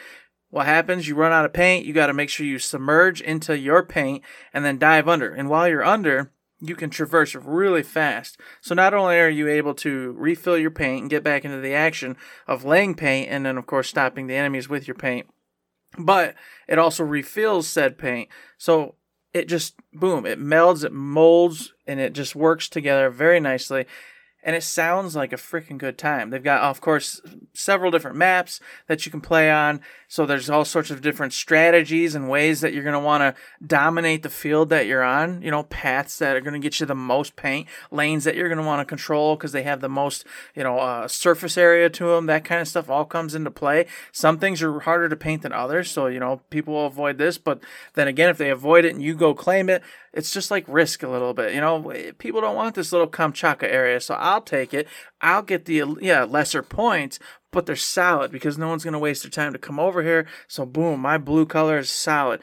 What 0.56 0.64
happens? 0.64 1.06
You 1.06 1.16
run 1.16 1.34
out 1.34 1.44
of 1.44 1.52
paint. 1.52 1.84
You 1.84 1.92
got 1.92 2.06
to 2.06 2.14
make 2.14 2.30
sure 2.30 2.46
you 2.46 2.58
submerge 2.58 3.20
into 3.20 3.58
your 3.58 3.82
paint 3.82 4.24
and 4.54 4.64
then 4.64 4.78
dive 4.78 5.06
under. 5.06 5.30
And 5.30 5.50
while 5.50 5.68
you're 5.68 5.84
under, 5.84 6.32
you 6.62 6.74
can 6.74 6.88
traverse 6.88 7.34
really 7.34 7.82
fast. 7.82 8.40
So 8.62 8.74
not 8.74 8.94
only 8.94 9.20
are 9.20 9.28
you 9.28 9.48
able 9.48 9.74
to 9.74 10.14
refill 10.16 10.56
your 10.56 10.70
paint 10.70 11.02
and 11.02 11.10
get 11.10 11.22
back 11.22 11.44
into 11.44 11.60
the 11.60 11.74
action 11.74 12.16
of 12.46 12.64
laying 12.64 12.94
paint 12.94 13.28
and 13.30 13.44
then 13.44 13.58
of 13.58 13.66
course 13.66 13.90
stopping 13.90 14.28
the 14.28 14.34
enemies 14.34 14.66
with 14.66 14.88
your 14.88 14.94
paint, 14.94 15.26
but 15.98 16.34
it 16.66 16.78
also 16.78 17.04
refills 17.04 17.68
said 17.68 17.98
paint. 17.98 18.30
So 18.56 18.94
it 19.34 19.48
just 19.48 19.74
boom, 19.92 20.24
it 20.24 20.40
melds, 20.40 20.84
it 20.84 20.92
molds, 20.92 21.74
and 21.86 22.00
it 22.00 22.14
just 22.14 22.34
works 22.34 22.70
together 22.70 23.10
very 23.10 23.40
nicely 23.40 23.84
and 24.46 24.54
it 24.54 24.62
sounds 24.62 25.16
like 25.16 25.32
a 25.32 25.36
freaking 25.36 25.76
good 25.76 25.98
time. 25.98 26.30
They've 26.30 26.42
got, 26.42 26.62
of 26.62 26.80
course, 26.80 27.20
several 27.52 27.90
different 27.90 28.16
maps 28.16 28.60
that 28.86 29.04
you 29.04 29.10
can 29.10 29.20
play 29.20 29.50
on. 29.50 29.80
So 30.06 30.24
there's 30.24 30.48
all 30.48 30.64
sorts 30.64 30.92
of 30.92 31.02
different 31.02 31.32
strategies 31.32 32.14
and 32.14 32.30
ways 32.30 32.60
that 32.60 32.72
you're 32.72 32.84
going 32.84 32.92
to 32.92 33.00
want 33.00 33.22
to 33.22 33.66
dominate 33.66 34.22
the 34.22 34.30
field 34.30 34.68
that 34.68 34.86
you're 34.86 35.02
on. 35.02 35.42
You 35.42 35.50
know, 35.50 35.64
paths 35.64 36.20
that 36.20 36.36
are 36.36 36.40
going 36.40 36.54
to 36.54 36.60
get 36.60 36.78
you 36.78 36.86
the 36.86 36.94
most 36.94 37.34
paint, 37.34 37.66
lanes 37.90 38.22
that 38.22 38.36
you're 38.36 38.48
going 38.48 38.60
to 38.60 38.64
want 38.64 38.80
to 38.80 38.84
control 38.84 39.34
because 39.34 39.50
they 39.50 39.64
have 39.64 39.80
the 39.80 39.88
most, 39.88 40.24
you 40.54 40.62
know, 40.62 40.78
uh, 40.78 41.08
surface 41.08 41.58
area 41.58 41.90
to 41.90 42.06
them. 42.10 42.26
That 42.26 42.44
kind 42.44 42.60
of 42.60 42.68
stuff 42.68 42.88
all 42.88 43.04
comes 43.04 43.34
into 43.34 43.50
play. 43.50 43.86
Some 44.12 44.38
things 44.38 44.62
are 44.62 44.78
harder 44.78 45.08
to 45.08 45.16
paint 45.16 45.42
than 45.42 45.52
others. 45.52 45.90
So, 45.90 46.06
you 46.06 46.20
know, 46.20 46.40
people 46.50 46.72
will 46.72 46.86
avoid 46.86 47.18
this. 47.18 47.36
But 47.36 47.58
then 47.94 48.06
again, 48.06 48.30
if 48.30 48.38
they 48.38 48.50
avoid 48.50 48.84
it 48.84 48.94
and 48.94 49.02
you 49.02 49.16
go 49.16 49.34
claim 49.34 49.68
it, 49.68 49.82
it's 50.16 50.30
just 50.30 50.50
like 50.50 50.64
risk 50.66 51.02
a 51.02 51.08
little 51.08 51.34
bit. 51.34 51.52
You 51.52 51.60
know, 51.60 51.92
people 52.16 52.40
don't 52.40 52.56
want 52.56 52.74
this 52.74 52.90
little 52.90 53.06
Kamchatka 53.06 53.64
area, 53.64 54.00
so 54.00 54.14
I'll 54.14 54.40
take 54.40 54.72
it. 54.72 54.88
I'll 55.20 55.42
get 55.42 55.66
the 55.66 55.84
yeah 56.00 56.24
lesser 56.24 56.62
points, 56.62 57.18
but 57.52 57.66
they're 57.66 57.76
solid 57.76 58.32
because 58.32 58.56
no 58.56 58.66
one's 58.68 58.82
gonna 58.82 58.98
waste 58.98 59.24
their 59.24 59.30
time 59.30 59.52
to 59.52 59.58
come 59.58 59.78
over 59.78 60.02
here. 60.02 60.26
So 60.48 60.64
boom, 60.64 61.00
my 61.00 61.18
blue 61.18 61.44
color 61.44 61.78
is 61.78 61.90
solid. 61.90 62.40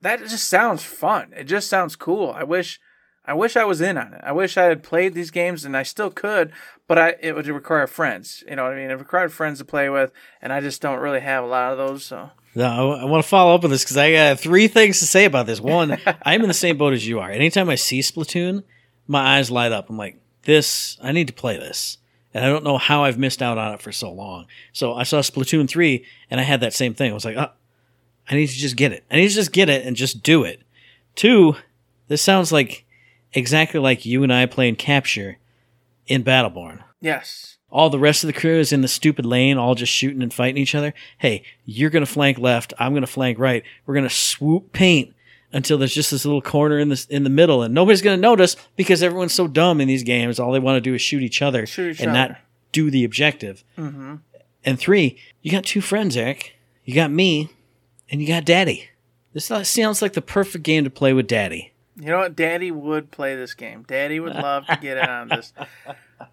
That 0.00 0.20
just 0.20 0.48
sounds 0.48 0.82
fun. 0.82 1.34
It 1.36 1.44
just 1.44 1.68
sounds 1.68 1.96
cool. 1.96 2.32
I 2.32 2.42
wish. 2.42 2.80
I 3.26 3.32
wish 3.32 3.56
I 3.56 3.64
was 3.64 3.80
in 3.80 3.96
on 3.96 4.12
it. 4.12 4.20
I 4.22 4.32
wish 4.32 4.58
I 4.58 4.64
had 4.64 4.82
played 4.82 5.14
these 5.14 5.30
games, 5.30 5.64
and 5.64 5.74
I 5.74 5.82
still 5.82 6.10
could, 6.10 6.52
but 6.86 6.98
I 6.98 7.16
it 7.20 7.34
would 7.34 7.46
require 7.46 7.86
friends. 7.86 8.42
You 8.48 8.56
know 8.56 8.64
what 8.64 8.72
I 8.72 8.76
mean? 8.76 8.90
It 8.90 8.98
required 8.98 9.32
friends 9.32 9.58
to 9.58 9.64
play 9.66 9.90
with, 9.90 10.12
and 10.40 10.52
I 10.52 10.60
just 10.60 10.80
don't 10.80 11.00
really 11.00 11.20
have 11.20 11.44
a 11.44 11.46
lot 11.46 11.72
of 11.72 11.78
those. 11.78 12.04
So 12.04 12.30
no, 12.54 12.92
I, 12.92 13.02
I 13.02 13.04
want 13.04 13.22
to 13.22 13.28
follow 13.28 13.54
up 13.54 13.62
with 13.62 13.70
this 13.70 13.84
because 13.84 13.96
I 13.96 14.12
got 14.12 14.40
three 14.40 14.68
things 14.68 15.00
to 15.00 15.06
say 15.06 15.24
about 15.24 15.46
this. 15.46 15.60
One, 15.60 15.98
I'm 16.22 16.42
in 16.42 16.48
the 16.48 16.54
same 16.54 16.76
boat 16.76 16.92
as 16.92 17.06
you 17.06 17.20
are. 17.20 17.30
Anytime 17.30 17.68
I 17.68 17.74
see 17.74 18.00
Splatoon, 18.00 18.62
my 19.06 19.36
eyes 19.36 19.50
light 19.50 19.72
up. 19.72 19.90
I'm 19.90 19.98
like, 19.98 20.20
this, 20.42 20.98
I 21.02 21.12
need 21.12 21.26
to 21.28 21.32
play 21.32 21.56
this. 21.56 21.98
And 22.32 22.44
I 22.44 22.48
don't 22.48 22.64
know 22.64 22.78
how 22.78 23.04
I've 23.04 23.18
missed 23.18 23.42
out 23.42 23.58
on 23.58 23.74
it 23.74 23.80
for 23.80 23.92
so 23.92 24.10
long. 24.10 24.46
So 24.72 24.94
I 24.94 25.04
saw 25.04 25.20
Splatoon 25.20 25.68
3 25.68 26.04
and 26.30 26.40
I 26.40 26.44
had 26.44 26.60
that 26.60 26.74
same 26.74 26.94
thing. 26.94 27.10
I 27.10 27.14
was 27.14 27.24
like, 27.24 27.36
oh, 27.36 27.50
I 28.28 28.34
need 28.34 28.48
to 28.48 28.54
just 28.54 28.76
get 28.76 28.92
it. 28.92 29.04
I 29.10 29.16
need 29.16 29.28
to 29.28 29.34
just 29.34 29.52
get 29.52 29.68
it 29.68 29.86
and 29.86 29.94
just 29.96 30.22
do 30.22 30.42
it. 30.44 30.62
Two, 31.14 31.56
this 32.08 32.22
sounds 32.22 32.50
like 32.50 32.84
exactly 33.32 33.78
like 33.80 34.04
you 34.04 34.22
and 34.22 34.32
I 34.32 34.46
playing 34.46 34.76
capture 34.76 35.38
in 36.06 36.24
Battleborn. 36.24 36.82
yes, 37.00 37.56
all 37.74 37.90
the 37.90 37.98
rest 37.98 38.22
of 38.22 38.28
the 38.28 38.32
crew 38.32 38.60
is 38.60 38.72
in 38.72 38.82
the 38.82 38.88
stupid 38.88 39.26
lane, 39.26 39.58
all 39.58 39.74
just 39.74 39.92
shooting 39.92 40.22
and 40.22 40.32
fighting 40.32 40.62
each 40.62 40.76
other. 40.76 40.94
Hey, 41.18 41.42
you're 41.64 41.90
going 41.90 42.06
to 42.06 42.10
flank 42.10 42.38
left. 42.38 42.72
I'm 42.78 42.92
going 42.92 43.02
to 43.02 43.08
flank 43.08 43.36
right. 43.36 43.64
We're 43.84 43.94
going 43.94 44.08
to 44.08 44.14
swoop 44.14 44.72
paint 44.72 45.12
until 45.52 45.76
there's 45.76 45.92
just 45.92 46.12
this 46.12 46.24
little 46.24 46.40
corner 46.40 46.78
in 46.78 46.88
the 46.88 47.04
in 47.10 47.24
the 47.24 47.30
middle, 47.30 47.62
and 47.62 47.74
nobody's 47.74 48.00
going 48.00 48.16
to 48.16 48.20
notice 48.20 48.54
because 48.76 49.02
everyone's 49.02 49.34
so 49.34 49.48
dumb 49.48 49.80
in 49.80 49.88
these 49.88 50.04
games. 50.04 50.38
All 50.38 50.52
they 50.52 50.60
want 50.60 50.76
to 50.76 50.80
do 50.80 50.94
is 50.94 51.02
shoot 51.02 51.20
each 51.24 51.42
other 51.42 51.66
Shoot 51.66 51.90
each 51.96 52.00
and 52.00 52.10
other. 52.10 52.18
not 52.18 52.38
do 52.70 52.92
the 52.92 53.02
objective. 53.02 53.64
Mm-hmm. 53.76 54.16
And 54.64 54.78
three, 54.78 55.18
you 55.42 55.50
got 55.50 55.64
two 55.64 55.80
friends, 55.80 56.16
Eric. 56.16 56.54
You 56.84 56.94
got 56.94 57.10
me, 57.10 57.50
and 58.08 58.20
you 58.20 58.28
got 58.28 58.44
Daddy. 58.44 58.88
This 59.32 59.46
sounds 59.46 60.00
like 60.00 60.12
the 60.12 60.22
perfect 60.22 60.62
game 60.62 60.84
to 60.84 60.90
play 60.90 61.12
with 61.12 61.26
Daddy. 61.26 61.72
You 61.98 62.06
know 62.06 62.18
what? 62.18 62.36
Daddy 62.36 62.70
would 62.70 63.10
play 63.10 63.34
this 63.34 63.54
game. 63.54 63.84
Daddy 63.86 64.20
would 64.20 64.34
love 64.34 64.66
to 64.66 64.76
get 64.80 64.96
in 64.96 65.08
on 65.08 65.28
this. 65.28 65.52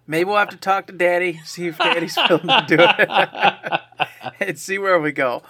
Maybe 0.06 0.24
we'll 0.24 0.38
have 0.38 0.50
to 0.50 0.56
talk 0.56 0.86
to 0.86 0.92
Daddy, 0.92 1.40
see 1.44 1.68
if 1.68 1.78
Daddy's 1.78 2.16
willing 2.28 2.48
to 2.48 2.64
do 2.68 2.76
it, 2.78 3.80
and 4.40 4.58
see 4.58 4.78
where 4.78 5.00
we 5.00 5.12
go. 5.12 5.42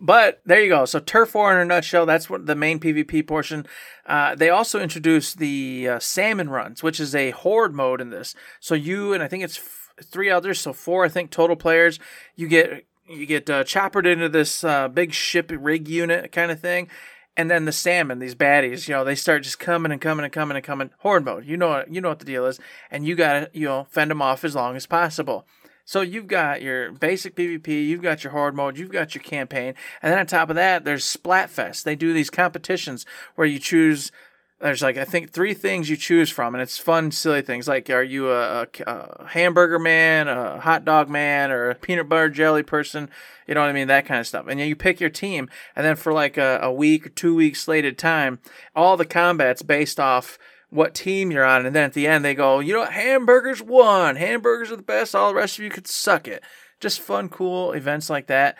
But 0.00 0.40
there 0.46 0.62
you 0.62 0.70
go. 0.70 0.86
So 0.86 0.98
Turf 0.98 1.34
War 1.34 1.52
in 1.52 1.58
a 1.58 1.64
nutshell. 1.64 2.06
That's 2.06 2.30
what 2.30 2.46
the 2.46 2.54
main 2.54 2.80
PvP 2.80 3.26
portion. 3.26 3.66
Uh, 4.06 4.34
they 4.34 4.48
also 4.48 4.80
introduced 4.80 5.38
the 5.38 5.88
uh, 5.88 5.98
salmon 5.98 6.48
runs, 6.48 6.82
which 6.82 6.98
is 6.98 7.14
a 7.14 7.32
horde 7.32 7.74
mode 7.74 8.00
in 8.00 8.08
this. 8.08 8.34
So 8.60 8.74
you 8.74 9.12
and 9.12 9.22
I 9.22 9.28
think 9.28 9.44
it's 9.44 9.58
f- 9.58 9.92
three 10.02 10.30
others, 10.30 10.58
so 10.60 10.72
four 10.72 11.04
I 11.04 11.08
think 11.08 11.30
total 11.30 11.56
players. 11.56 11.98
You 12.34 12.48
get 12.48 12.86
you 13.06 13.26
get 13.26 13.50
uh, 13.50 13.64
choppered 13.64 14.06
into 14.06 14.28
this 14.28 14.64
uh, 14.64 14.88
big 14.88 15.12
ship 15.12 15.52
rig 15.54 15.86
unit 15.86 16.32
kind 16.32 16.50
of 16.50 16.60
thing, 16.60 16.88
and 17.36 17.50
then 17.50 17.64
the 17.64 17.72
salmon, 17.72 18.18
these 18.18 18.34
baddies, 18.34 18.88
you 18.88 18.94
know, 18.94 19.04
they 19.04 19.14
start 19.14 19.42
just 19.42 19.58
coming 19.58 19.92
and 19.92 20.00
coming 20.00 20.24
and 20.24 20.32
coming 20.32 20.56
and 20.56 20.64
coming. 20.64 20.90
Horde 20.98 21.24
mode, 21.24 21.46
you 21.46 21.56
know, 21.56 21.84
you 21.88 22.00
know 22.00 22.08
what 22.08 22.18
the 22.18 22.24
deal 22.24 22.46
is, 22.46 22.58
and 22.90 23.06
you 23.06 23.14
gotta, 23.14 23.50
you 23.52 23.66
know, 23.66 23.86
fend 23.90 24.10
them 24.10 24.22
off 24.22 24.44
as 24.44 24.54
long 24.54 24.76
as 24.76 24.86
possible. 24.86 25.46
So 25.84 26.02
you've 26.02 26.26
got 26.26 26.62
your 26.62 26.92
basic 26.92 27.34
PvP, 27.34 27.86
you've 27.86 28.02
got 28.02 28.22
your 28.22 28.32
horde 28.32 28.54
mode, 28.54 28.78
you've 28.78 28.92
got 28.92 29.14
your 29.14 29.22
campaign, 29.22 29.74
and 30.02 30.12
then 30.12 30.18
on 30.18 30.26
top 30.26 30.50
of 30.50 30.56
that, 30.56 30.84
there's 30.84 31.04
Splatfest. 31.04 31.82
They 31.82 31.96
do 31.96 32.12
these 32.12 32.30
competitions 32.30 33.06
where 33.34 33.46
you 33.46 33.58
choose. 33.58 34.12
There's 34.60 34.82
like 34.82 34.98
I 34.98 35.04
think 35.04 35.30
three 35.30 35.54
things 35.54 35.88
you 35.88 35.96
choose 35.96 36.28
from, 36.28 36.54
and 36.54 36.60
it's 36.60 36.76
fun, 36.76 37.12
silly 37.12 37.40
things 37.40 37.66
like 37.66 37.88
are 37.88 38.02
you 38.02 38.30
a, 38.30 38.66
a, 38.86 39.26
hamburger 39.28 39.78
man, 39.78 40.28
a 40.28 40.60
hot 40.60 40.84
dog 40.84 41.08
man, 41.08 41.50
or 41.50 41.70
a 41.70 41.74
peanut 41.74 42.10
butter 42.10 42.28
jelly 42.28 42.62
person? 42.62 43.08
You 43.46 43.54
know 43.54 43.62
what 43.62 43.70
I 43.70 43.72
mean? 43.72 43.88
That 43.88 44.04
kind 44.04 44.20
of 44.20 44.26
stuff. 44.26 44.46
And 44.48 44.60
then 44.60 44.68
you 44.68 44.76
pick 44.76 45.00
your 45.00 45.08
team, 45.08 45.48
and 45.74 45.86
then 45.86 45.96
for 45.96 46.12
like 46.12 46.36
a, 46.36 46.58
a 46.62 46.70
week 46.70 47.06
or 47.06 47.10
two 47.10 47.34
weeks 47.34 47.62
slated 47.62 47.96
time, 47.96 48.38
all 48.76 48.98
the 48.98 49.06
combat's 49.06 49.62
based 49.62 49.98
off 49.98 50.38
what 50.68 50.94
team 50.94 51.30
you're 51.30 51.44
on, 51.44 51.64
and 51.64 51.74
then 51.74 51.84
at 51.84 51.94
the 51.94 52.06
end 52.06 52.22
they 52.22 52.34
go, 52.34 52.60
you 52.60 52.74
know, 52.74 52.80
what? 52.80 52.92
hamburgers 52.92 53.62
won. 53.62 54.16
Hamburgers 54.16 54.70
are 54.70 54.76
the 54.76 54.82
best. 54.82 55.14
All 55.14 55.30
the 55.30 55.36
rest 55.36 55.58
of 55.58 55.64
you 55.64 55.70
could 55.70 55.86
suck 55.86 56.28
it. 56.28 56.44
Just 56.80 57.00
fun, 57.00 57.30
cool 57.30 57.72
events 57.72 58.10
like 58.10 58.26
that. 58.26 58.58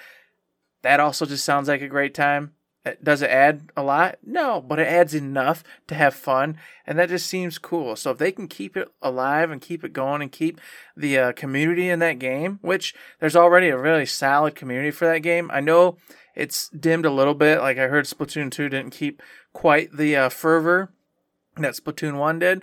That 0.81 0.99
also 0.99 1.27
just 1.27 1.45
sounds 1.45 1.69
like 1.69 1.83
a 1.83 1.89
great 1.89 2.15
time. 2.15 2.55
Uh, 2.85 2.93
Does 3.03 3.21
it 3.23 3.31
add 3.31 3.71
a 3.77 3.83
lot? 3.83 4.19
No, 4.25 4.61
but 4.61 4.79
it 4.79 4.89
adds 4.89 5.15
enough 5.15 5.63
to 5.89 5.95
have 5.95 6.15
fun, 6.15 6.57
and 6.87 6.99
that 6.99 7.11
just 7.11 7.27
seems 7.27 7.59
cool. 7.59 7.95
So 7.97 8.13
if 8.13 8.19
they 8.19 8.33
can 8.33 8.49
keep 8.49 8.77
it 8.77 8.89
alive 9.03 9.51
and 9.51 9.61
keep 9.61 9.85
it 9.85 9.93
going 9.93 10.23
and 10.23 10.33
keep 10.33 10.61
the 10.97 11.19
uh, 11.19 11.33
community 11.33 11.89
in 11.89 11.99
that 11.99 12.19
game, 12.19 12.59
which 12.63 12.95
there's 13.19 13.37
already 13.37 13.69
a 13.69 13.79
really 13.79 14.07
solid 14.07 14.55
community 14.55 14.91
for 14.91 15.07
that 15.07 15.21
game. 15.21 15.51
I 15.53 15.61
know 15.61 15.99
it's 16.35 16.69
dimmed 16.71 17.05
a 17.05 17.11
little 17.11 17.35
bit. 17.35 17.61
Like 17.61 17.79
I 17.79 17.89
heard 17.89 18.07
Splatoon 18.07 18.51
2 18.51 18.69
didn't 18.71 18.91
keep 18.93 19.23
quite 19.53 19.97
the 19.97 20.17
uh, 20.17 20.29
fervor 20.29 20.91
that 21.57 21.75
Splatoon 21.75 22.17
1 22.17 22.39
did, 22.39 22.63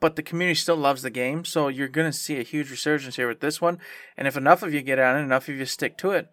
but 0.00 0.16
the 0.16 0.22
community 0.22 0.54
still 0.54 0.76
loves 0.76 1.02
the 1.02 1.10
game. 1.10 1.44
So 1.44 1.68
you're 1.68 1.88
going 1.88 2.10
to 2.10 2.16
see 2.16 2.38
a 2.38 2.42
huge 2.42 2.70
resurgence 2.70 3.16
here 3.16 3.28
with 3.28 3.40
this 3.40 3.60
one. 3.60 3.78
And 4.16 4.28
if 4.28 4.36
enough 4.36 4.62
of 4.62 4.74
you 4.74 4.82
get 4.82 4.98
on 4.98 5.16
it, 5.16 5.22
enough 5.22 5.48
of 5.48 5.56
you 5.56 5.64
stick 5.64 5.96
to 5.98 6.10
it, 6.10 6.28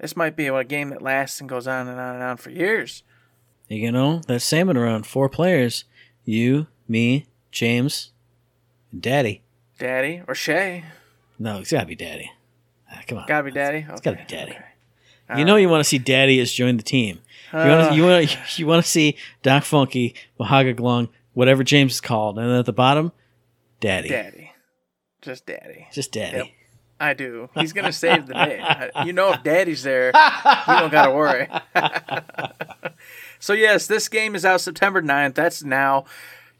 this 0.00 0.16
might 0.16 0.34
be 0.36 0.46
a 0.48 0.64
game 0.64 0.90
that 0.90 1.02
lasts 1.02 1.40
and 1.40 1.48
goes 1.48 1.66
on 1.68 1.86
and 1.88 2.00
on 2.00 2.14
and 2.16 2.24
on 2.24 2.36
for 2.36 2.50
years. 2.50 3.02
You 3.68 3.92
know, 3.92 4.20
that 4.26 4.40
salmon 4.40 4.76
around 4.76 5.06
four 5.06 5.28
players. 5.28 5.84
You, 6.24 6.66
me, 6.88 7.26
James, 7.52 8.10
and 8.90 9.00
Daddy. 9.00 9.42
Daddy 9.78 10.22
or 10.26 10.34
Shay. 10.34 10.84
No, 11.38 11.58
it's 11.58 11.70
gotta 11.72 11.86
be 11.86 11.94
Daddy. 11.94 12.30
Ah, 12.90 13.00
come 13.06 13.18
on. 13.18 13.26
Gotta 13.26 13.44
be 13.44 13.50
Daddy. 13.52 13.86
It's 13.88 14.00
gotta 14.00 14.16
be 14.18 14.24
Daddy. 14.24 14.52
okay. 14.52 15.38
You 15.38 15.44
know 15.44 15.54
you 15.54 15.68
want 15.68 15.80
to 15.84 15.88
see 15.88 15.98
Daddy 15.98 16.40
as 16.40 16.52
join 16.52 16.76
the 16.76 16.82
team. 16.82 17.20
You 17.52 17.58
want 17.60 17.70
Uh, 17.70 17.88
to 17.90 17.94
you 17.94 18.02
want 18.04 18.38
you 18.58 18.66
want 18.66 18.84
to 18.84 18.90
see 18.90 19.16
Doc 19.44 19.62
Funky, 19.62 20.14
Wahaga 20.40 20.74
Glung, 20.74 21.08
whatever 21.34 21.62
James 21.62 21.92
is 21.94 22.00
called, 22.00 22.38
and 22.38 22.48
then 22.50 22.58
at 22.58 22.66
the 22.66 22.72
bottom, 22.72 23.12
Daddy. 23.78 24.08
Daddy. 24.08 24.52
Just 25.22 25.46
Daddy. 25.46 25.86
Just 25.92 26.10
Daddy. 26.12 26.36
Yep. 26.38 26.46
I 27.00 27.14
do. 27.14 27.48
He's 27.54 27.72
gonna 27.72 27.92
save 27.92 28.26
the 28.26 28.34
day. 28.34 28.90
You 29.06 29.14
know, 29.14 29.32
if 29.32 29.42
Daddy's 29.42 29.82
there, 29.82 30.08
you 30.08 30.78
don't 30.78 30.92
gotta 30.92 31.10
worry. 31.10 31.48
so 33.40 33.54
yes, 33.54 33.86
this 33.86 34.08
game 34.08 34.34
is 34.34 34.44
out 34.44 34.60
September 34.60 35.00
9th. 35.00 35.34
That's 35.34 35.64
now. 35.64 36.04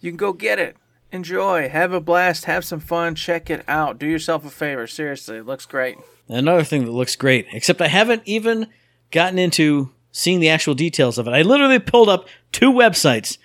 You 0.00 0.10
can 0.10 0.16
go 0.16 0.32
get 0.32 0.58
it. 0.58 0.76
Enjoy. 1.12 1.68
Have 1.68 1.92
a 1.92 2.00
blast. 2.00 2.46
Have 2.46 2.64
some 2.64 2.80
fun. 2.80 3.14
Check 3.14 3.50
it 3.50 3.62
out. 3.68 3.98
Do 3.98 4.06
yourself 4.06 4.46
a 4.46 4.50
favor. 4.50 4.86
Seriously, 4.86 5.36
it 5.36 5.46
looks 5.46 5.66
great. 5.66 5.98
Another 6.26 6.64
thing 6.64 6.86
that 6.86 6.92
looks 6.92 7.16
great, 7.16 7.46
except 7.52 7.82
I 7.82 7.88
haven't 7.88 8.22
even 8.24 8.68
gotten 9.10 9.38
into 9.38 9.90
seeing 10.12 10.40
the 10.40 10.48
actual 10.48 10.74
details 10.74 11.18
of 11.18 11.26
it. 11.26 11.32
I 11.32 11.42
literally 11.42 11.78
pulled 11.78 12.08
up 12.08 12.28
two 12.50 12.72
websites 12.72 13.36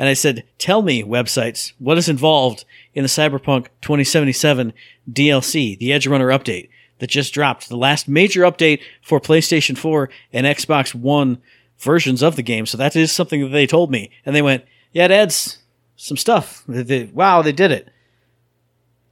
and 0.00 0.08
I 0.08 0.14
said, 0.14 0.44
Tell 0.56 0.80
me, 0.80 1.04
websites, 1.04 1.74
what 1.78 1.98
is 1.98 2.08
involved 2.08 2.64
in 2.94 3.02
the 3.04 3.08
Cyberpunk 3.08 3.66
2077 3.82 4.72
DLC, 5.12 5.78
the 5.78 5.90
Edgerunner 5.90 6.34
update. 6.36 6.70
that 7.00 7.10
just 7.10 7.34
dropped. 7.34 7.68
The 7.68 7.76
last 7.76 8.08
major 8.08 8.40
update 8.42 8.80
for 9.02 9.20
PlayStation 9.20 9.76
4 9.76 10.08
and 10.32 10.46
Xbox 10.46 10.94
One 10.94 11.38
versions 11.78 12.22
of 12.22 12.36
the 12.36 12.42
game. 12.42 12.66
So 12.66 12.76
that 12.78 12.96
is 12.96 13.12
something 13.12 13.40
that 13.42 13.48
they 13.48 13.66
told 13.66 13.90
me. 13.90 14.10
And 14.26 14.34
they 14.34 14.42
went, 14.42 14.64
yeah, 14.92 15.04
it 15.06 15.10
adds 15.10 15.58
some 15.96 16.16
stuff. 16.16 16.62
They- 16.68 16.82
they- 16.82 17.04
wow, 17.12 17.42
they 17.42 17.52
did 17.52 17.70
it. 17.70 17.88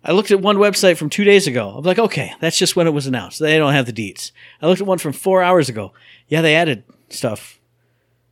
I 0.05 0.13
looked 0.13 0.31
at 0.31 0.41
one 0.41 0.57
website 0.57 0.97
from 0.97 1.11
two 1.11 1.25
days 1.25 1.47
ago. 1.47 1.71
I'm 1.77 1.85
like, 1.85 1.99
okay, 1.99 2.33
that's 2.41 2.57
just 2.59 2.77
when 2.77 2.87
it 2.87 2.93
was 2.95 3.07
announced. 3.07 3.41
They 3.41 3.59
don't 3.59 3.73
have 3.75 3.87
the 3.87 3.93
deets. 3.93 4.33
I 4.63 4.67
looked 4.67 4.81
at 4.81 4.87
one 4.87 4.99
from 4.99 5.13
four 5.13 5.43
hours 5.43 5.69
ago. 5.69 5.93
Yeah, 6.29 6.41
they 6.41 6.55
added 6.55 6.85
stuff. 7.11 7.59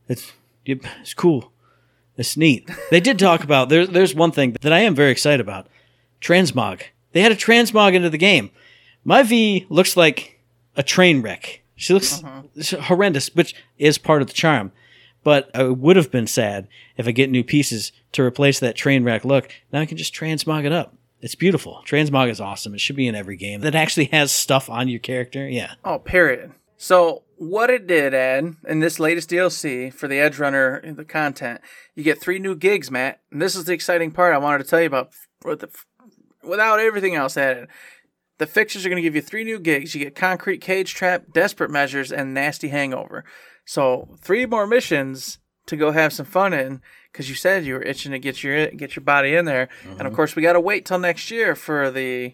It's 0.07 0.31
it's 0.65 1.13
cool. 1.13 1.51
It's 2.17 2.35
neat. 2.35 2.69
They 2.89 2.99
did 2.99 3.19
talk 3.19 3.43
about 3.43 3.69
there, 3.69 3.85
there's 3.85 4.15
one 4.15 4.31
thing 4.31 4.55
that 4.61 4.73
I 4.73 4.79
am 4.79 4.95
very 4.95 5.11
excited 5.11 5.39
about. 5.39 5.67
Transmog. 6.19 6.81
They 7.11 7.21
had 7.21 7.31
a 7.31 7.35
transmog 7.35 7.93
into 7.93 8.09
the 8.09 8.17
game. 8.17 8.49
My 9.03 9.23
V 9.23 9.65
looks 9.69 9.95
like 9.95 10.41
a 10.75 10.83
train 10.83 11.21
wreck. 11.21 11.61
She 11.75 11.93
looks 11.93 12.19
mm-hmm. 12.19 12.81
horrendous, 12.81 13.33
which 13.35 13.55
is 13.77 13.97
part 13.97 14.21
of 14.21 14.27
the 14.27 14.33
charm. 14.33 14.71
But 15.23 15.51
I 15.53 15.63
would 15.63 15.95
have 15.95 16.11
been 16.11 16.27
sad 16.27 16.67
if 16.95 17.07
I 17.07 17.11
get 17.11 17.29
new 17.29 17.43
pieces 17.43 17.91
to 18.13 18.23
replace 18.23 18.59
that 18.59 18.75
train 18.75 19.03
wreck 19.03 19.23
look. 19.23 19.49
Now 19.71 19.81
I 19.81 19.85
can 19.85 19.97
just 19.97 20.13
transmog 20.13 20.65
it 20.65 20.71
up. 20.71 20.95
It's 21.21 21.35
beautiful. 21.35 21.83
Transmog 21.85 22.29
is 22.29 22.39
awesome. 22.39 22.73
It 22.73 22.81
should 22.81 22.95
be 22.95 23.07
in 23.07 23.15
every 23.15 23.37
game 23.37 23.61
that 23.61 23.75
actually 23.75 24.05
has 24.05 24.31
stuff 24.31 24.69
on 24.69 24.87
your 24.87 24.99
character. 24.99 25.47
Yeah. 25.47 25.73
Oh, 25.83 25.99
period. 25.99 26.51
So 26.77 27.23
what 27.37 27.69
it 27.69 27.87
did, 27.87 28.13
Ed, 28.13 28.55
in 28.67 28.79
this 28.79 28.99
latest 28.99 29.29
DLC 29.29 29.93
for 29.93 30.07
the 30.07 30.17
Edgerunner, 30.17 30.95
the 30.95 31.05
content, 31.05 31.61
you 31.95 32.03
get 32.03 32.19
three 32.19 32.39
new 32.39 32.55
gigs, 32.55 32.91
Matt. 32.91 33.21
And 33.31 33.41
this 33.41 33.55
is 33.55 33.65
the 33.65 33.73
exciting 33.73 34.11
part 34.11 34.33
I 34.33 34.39
wanted 34.39 34.59
to 34.59 34.63
tell 34.69 34.81
you 34.81 34.87
about. 34.87 35.11
With 35.45 35.59
the, 35.59 35.69
without 36.43 36.79
everything 36.79 37.15
else 37.15 37.37
added, 37.37 37.67
the 38.39 38.47
fixtures 38.47 38.85
are 38.85 38.89
going 38.89 39.01
to 39.01 39.07
give 39.07 39.15
you 39.15 39.21
three 39.21 39.43
new 39.43 39.59
gigs. 39.59 39.93
You 39.93 40.03
get 40.03 40.15
Concrete 40.15 40.61
Cage 40.61 40.93
Trap, 40.93 41.25
Desperate 41.33 41.71
Measures, 41.71 42.11
and 42.11 42.33
Nasty 42.33 42.69
Hangover. 42.69 43.23
So 43.65 44.15
three 44.21 44.45
more 44.45 44.65
missions 44.65 45.39
to 45.67 45.75
go 45.75 45.91
have 45.91 46.13
some 46.13 46.25
fun 46.25 46.53
in 46.53 46.81
because 47.11 47.29
you 47.29 47.35
said 47.35 47.65
you 47.65 47.75
were 47.75 47.83
itching 47.83 48.11
to 48.13 48.19
get 48.19 48.43
your 48.43 48.67
get 48.67 48.95
your 48.95 49.03
body 49.03 49.35
in 49.35 49.45
there. 49.45 49.69
And 49.83 49.91
of 49.93 49.97
mm-hmm. 50.07 50.15
course, 50.15 50.35
we 50.35 50.41
got 50.41 50.53
to 50.53 50.61
wait 50.61 50.85
till 50.85 50.99
next 50.99 51.29
year 51.29 51.55
for 51.55 51.91
the 51.91 52.33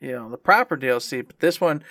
you 0.00 0.12
know 0.12 0.30
the 0.30 0.38
proper 0.38 0.76
DLC. 0.76 1.26
But 1.26 1.40
this 1.40 1.60
one, 1.60 1.82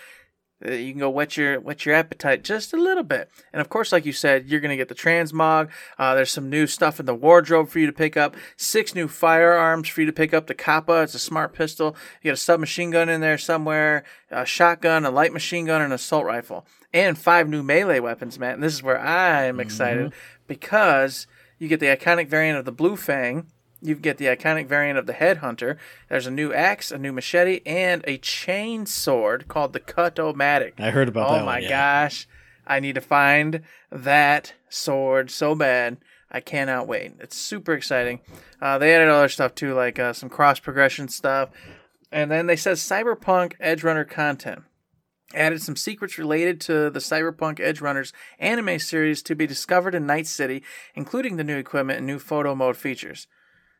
uh, 0.66 0.72
you 0.72 0.92
can 0.92 1.00
go 1.00 1.10
whet 1.10 1.38
your 1.38 1.60
whet 1.60 1.86
your 1.86 1.96
appetite 1.96 2.44
just 2.44 2.74
a 2.74 2.78
little 2.78 3.04
bit. 3.04 3.30
And 3.54 3.62
of 3.62 3.70
course, 3.70 3.92
like 3.92 4.06
you 4.06 4.14
said, 4.14 4.48
you're 4.48 4.60
gonna 4.60 4.78
get 4.78 4.90
the 4.90 4.96
transmog. 4.96 5.70
Uh, 5.98 6.16
there's 6.16 6.32
some 6.32 6.50
new 6.50 6.68
stuff 6.68 7.00
in 7.00 7.06
the 7.06 7.16
wardrobe 7.16 7.70
for 7.70 7.80
you 7.80 7.86
to 7.86 7.94
pick 7.94 8.18
up. 8.18 8.36
Six 8.58 8.94
new 8.94 9.08
firearms 9.08 9.88
for 9.88 10.02
you 10.02 10.08
to 10.08 10.14
pick 10.14 10.34
up. 10.34 10.48
The 10.48 10.56
Kappa, 10.56 11.02
it's 11.02 11.16
a 11.16 11.20
smart 11.20 11.54
pistol. 11.54 11.96
You 12.22 12.30
got 12.30 12.34
a 12.34 12.38
submachine 12.38 12.92
gun 12.92 13.10
in 13.10 13.22
there 13.22 13.38
somewhere, 13.38 14.04
a 14.30 14.46
shotgun, 14.46 15.06
a 15.06 15.12
light 15.12 15.34
machine 15.34 15.66
gun, 15.66 15.82
and 15.82 15.92
an 15.92 15.96
assault 15.96 16.26
rifle, 16.26 16.66
and 16.94 17.18
five 17.18 17.48
new 17.48 17.64
melee 17.64 18.00
weapons, 18.00 18.38
Matt. 18.38 18.56
And 18.56 18.64
this 18.64 18.74
is 18.74 18.84
where 18.84 19.00
I'm 19.00 19.60
excited 19.60 20.14
because 20.48 21.28
you 21.58 21.68
get 21.68 21.80
the 21.80 21.88
iconic 21.88 22.28
variant 22.28 22.58
of 22.58 22.66
the 22.66 22.72
Blue 22.72 22.96
Fang. 22.96 23.48
You 23.82 23.96
get 23.96 24.18
the 24.18 24.26
iconic 24.26 24.68
variant 24.68 24.98
of 25.00 25.06
the 25.06 25.14
Headhunter. 25.14 25.78
There's 26.10 26.28
a 26.28 26.32
new 26.32 26.52
axe, 26.54 26.92
a 26.92 26.98
new 26.98 27.14
machete, 27.14 27.62
and 27.66 28.04
a 28.06 28.18
chain 28.18 28.86
sword 28.86 29.48
called 29.48 29.74
the 29.74 29.80
Cut-O-Matic. 29.80 30.74
I 30.80 30.92
heard 30.92 31.08
about 31.08 31.30
oh 31.30 31.34
that 31.34 31.42
Oh 31.44 31.46
my 31.46 31.56
one, 31.56 31.64
yeah. 31.64 31.70
gosh. 32.04 32.28
I 32.68 32.80
need 32.80 32.96
to 32.96 33.02
find 33.02 33.62
that 33.92 34.54
sword 34.70 35.32
so 35.32 35.56
bad. 35.56 35.98
I 36.32 36.40
cannot 36.42 36.88
wait. 36.88 37.14
It's 37.20 37.36
super 37.36 37.74
exciting. 37.74 38.20
Uh, 38.62 38.78
they 38.78 38.94
added 38.94 39.08
other 39.10 39.30
stuff 39.30 39.56
too, 39.56 39.74
like 39.74 39.98
uh, 39.98 40.14
some 40.14 40.30
cross 40.30 40.60
progression 40.60 41.08
stuff. 41.08 41.50
And 42.12 42.30
then 42.30 42.46
they 42.48 42.56
said 42.56 42.78
Cyberpunk 42.78 43.54
Edgerunner 43.60 44.08
content. 44.08 44.64
Added 45.34 45.62
some 45.62 45.76
secrets 45.76 46.18
related 46.18 46.60
to 46.62 46.90
the 46.90 47.00
Cyberpunk 47.00 47.60
Edgerunners 47.60 48.12
anime 48.40 48.80
series 48.80 49.22
to 49.24 49.36
be 49.36 49.48
discovered 49.48 49.94
in 49.96 50.06
Night 50.08 50.26
City, 50.28 50.64
including 50.96 51.38
the 51.38 51.44
new 51.44 51.58
equipment 51.58 51.98
and 51.98 52.08
new 52.08 52.20
photo 52.20 52.54
mode 52.56 52.78
features. 52.78 53.28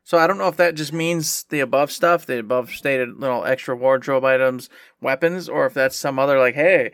So 0.04 0.18
I 0.18 0.26
don't 0.26 0.38
know 0.38 0.48
if 0.48 0.56
that 0.56 0.74
just 0.74 0.92
means 0.92 1.44
the 1.50 1.60
above 1.60 1.92
stuff, 1.92 2.26
the 2.26 2.38
above 2.38 2.70
stated 2.70 3.18
little 3.18 3.44
extra 3.44 3.76
wardrobe 3.76 4.24
items, 4.24 4.68
weapons, 5.00 5.48
or 5.48 5.66
if 5.66 5.74
that's 5.74 5.96
some 5.96 6.18
other 6.18 6.38
like, 6.38 6.54
hey, 6.54 6.90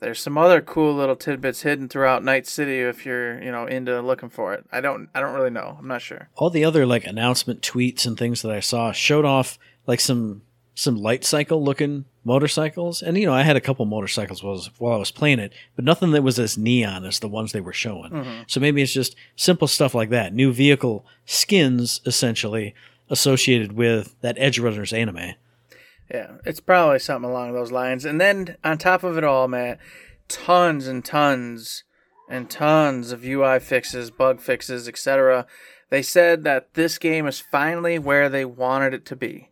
there's 0.00 0.20
some 0.20 0.36
other 0.36 0.60
cool 0.60 0.94
little 0.94 1.16
tidbits 1.16 1.62
hidden 1.62 1.88
throughout 1.88 2.24
Night 2.24 2.46
City 2.46 2.80
if 2.80 3.04
you're, 3.06 3.40
you 3.42 3.52
know, 3.52 3.66
into 3.66 4.00
looking 4.00 4.30
for 4.30 4.54
it. 4.54 4.64
I 4.72 4.80
don't 4.80 5.08
I 5.14 5.20
don't 5.20 5.34
really 5.34 5.50
know. 5.50 5.76
I'm 5.78 5.88
not 5.88 6.02
sure. 6.02 6.28
all 6.36 6.50
the 6.50 6.64
other 6.64 6.86
like 6.86 7.06
announcement 7.06 7.62
tweets 7.62 8.06
and 8.06 8.18
things 8.18 8.42
that 8.42 8.50
I 8.50 8.60
saw 8.60 8.92
showed 8.92 9.24
off 9.24 9.58
like 9.86 10.00
some 10.00 10.42
some 10.80 10.96
light 10.96 11.24
cycle 11.24 11.62
looking 11.62 12.06
motorcycles, 12.24 13.02
and 13.02 13.18
you 13.18 13.26
know 13.26 13.34
I 13.34 13.42
had 13.42 13.56
a 13.56 13.60
couple 13.60 13.84
motorcycles 13.84 14.42
while 14.42 14.52
I 14.52 14.56
was, 14.56 14.70
while 14.78 14.94
I 14.94 14.98
was 14.98 15.10
playing 15.10 15.38
it, 15.38 15.52
but 15.76 15.84
nothing 15.84 16.12
that 16.12 16.22
was 16.22 16.38
as 16.38 16.56
neon 16.56 17.04
as 17.04 17.18
the 17.18 17.28
ones 17.28 17.52
they 17.52 17.60
were 17.60 17.74
showing. 17.74 18.10
Mm-hmm. 18.10 18.42
So 18.46 18.60
maybe 18.60 18.80
it's 18.80 18.92
just 18.92 19.14
simple 19.36 19.68
stuff 19.68 19.94
like 19.94 20.08
that, 20.08 20.32
new 20.32 20.52
vehicle 20.52 21.04
skins 21.26 22.00
essentially 22.06 22.74
associated 23.10 23.72
with 23.72 24.16
that 24.22 24.38
Edgerunners 24.38 24.96
anime. 24.96 25.34
Yeah, 26.10 26.38
it's 26.46 26.60
probably 26.60 26.98
something 26.98 27.30
along 27.30 27.52
those 27.52 27.70
lines. 27.70 28.06
And 28.06 28.18
then 28.18 28.56
on 28.64 28.78
top 28.78 29.04
of 29.04 29.18
it 29.18 29.24
all, 29.24 29.48
Matt, 29.48 29.78
tons 30.28 30.86
and 30.86 31.04
tons 31.04 31.84
and 32.28 32.48
tons 32.48 33.12
of 33.12 33.24
UI 33.24 33.58
fixes, 33.58 34.10
bug 34.10 34.40
fixes, 34.40 34.88
etc. 34.88 35.46
They 35.90 36.00
said 36.02 36.42
that 36.44 36.72
this 36.72 36.96
game 36.96 37.26
is 37.26 37.38
finally 37.38 37.98
where 37.98 38.30
they 38.30 38.46
wanted 38.46 38.94
it 38.94 39.04
to 39.06 39.16
be. 39.16 39.50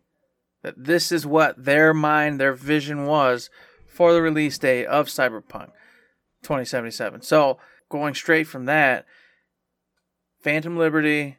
That 0.63 0.85
this 0.85 1.13
is 1.13 1.27
what 1.27 1.65
their 1.65 1.95
mind, 1.95 2.41
their 2.41 2.53
vision 2.55 3.07
was 3.07 3.49
for 3.87 4.13
the 4.13 4.23
release 4.23 4.59
date 4.59 4.87
of 4.87 5.07
Cyberpunk 5.07 5.71
2077. 6.43 7.23
So, 7.23 7.59
going 7.89 8.15
straight 8.15 8.47
from 8.47 8.67
that, 8.67 9.07
Phantom 10.43 10.77
Liberty, 10.77 11.37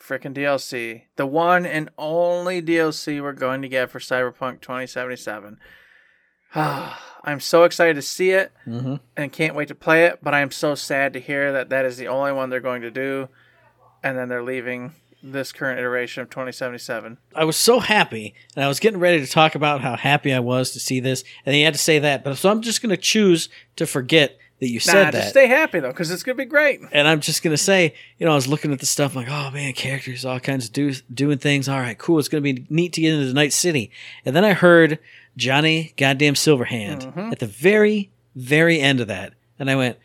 freaking 0.00 0.34
DLC. 0.34 1.02
The 1.16 1.26
one 1.26 1.64
and 1.66 1.88
only 1.98 2.60
DLC 2.62 3.20
we're 3.22 3.32
going 3.32 3.62
to 3.62 3.68
get 3.68 3.90
for 3.90 3.98
Cyberpunk 3.98 4.60
2077. 4.60 5.58
I'm 6.54 7.40
so 7.40 7.64
excited 7.64 7.94
to 7.96 8.02
see 8.02 8.30
it 8.30 8.52
Mm-hmm. 8.66 8.96
and 9.16 9.32
can't 9.32 9.54
wait 9.54 9.68
to 9.68 9.74
play 9.74 10.04
it, 10.04 10.18
but 10.22 10.34
I 10.34 10.40
am 10.40 10.50
so 10.50 10.74
sad 10.74 11.12
to 11.14 11.20
hear 11.20 11.52
that 11.52 11.70
that 11.70 11.84
is 11.84 11.96
the 11.96 12.08
only 12.08 12.32
one 12.32 12.50
they're 12.50 12.60
going 12.60 12.82
to 12.82 12.90
do 12.90 13.28
and 14.02 14.16
then 14.18 14.28
they're 14.28 14.42
leaving 14.42 14.92
this 15.32 15.52
current 15.52 15.78
iteration 15.78 16.22
of 16.22 16.30
2077. 16.30 17.18
I 17.34 17.44
was 17.44 17.56
so 17.56 17.80
happy, 17.80 18.34
and 18.54 18.64
I 18.64 18.68
was 18.68 18.78
getting 18.78 19.00
ready 19.00 19.24
to 19.24 19.30
talk 19.30 19.54
about 19.54 19.80
how 19.80 19.96
happy 19.96 20.32
I 20.32 20.40
was 20.40 20.72
to 20.72 20.80
see 20.80 21.00
this, 21.00 21.24
and 21.46 21.54
he 21.54 21.62
had 21.62 21.74
to 21.74 21.80
say 21.80 21.98
that. 21.98 22.22
But 22.22 22.36
so 22.36 22.50
I'm 22.50 22.60
just 22.60 22.82
going 22.82 22.90
to 22.90 22.96
choose 22.96 23.48
to 23.76 23.86
forget 23.86 24.38
that 24.60 24.70
you 24.70 24.80
said 24.80 25.06
that. 25.06 25.14
just 25.14 25.28
stay 25.30 25.48
happy 25.48 25.80
though 25.80 25.92
cuz 25.92 26.10
it's 26.10 26.22
going 26.22 26.36
to 26.36 26.42
be 26.42 26.48
great. 26.48 26.80
and 26.92 27.08
I'm 27.08 27.20
just 27.20 27.42
gonna 27.42 27.56
say, 27.56 27.92
you 28.18 28.24
know, 28.24 28.32
I 28.32 28.36
was 28.36 28.46
looking 28.46 28.72
at 28.72 28.78
the 28.78 28.86
stuff 28.86 29.16
like, 29.16 29.28
oh 29.28 29.50
man, 29.50 29.72
characters, 29.72 30.24
all 30.24 30.40
kinds 30.40 30.66
of 30.66 30.72
do 30.72 30.92
doing 31.12 31.38
things. 31.38 31.68
All 31.68 31.80
right, 31.80 31.98
cool. 31.98 32.18
It's 32.18 32.28
gonna 32.28 32.40
be 32.40 32.64
neat 32.70 32.92
to 32.94 33.00
get 33.00 33.14
into 33.14 33.26
the 33.26 33.34
Night 33.34 33.52
City. 33.52 33.90
And 34.24 34.34
then 34.34 34.44
I 34.44 34.52
heard 34.52 35.00
Johnny 35.36 35.92
Goddamn 35.96 36.34
Silverhand 36.34 37.02
mm-hmm. 37.02 37.32
at 37.32 37.40
the 37.40 37.46
very, 37.46 38.10
very 38.36 38.80
end 38.80 39.00
of 39.00 39.08
that, 39.08 39.34
and 39.58 39.68
I 39.68 39.76
went, 39.76 39.98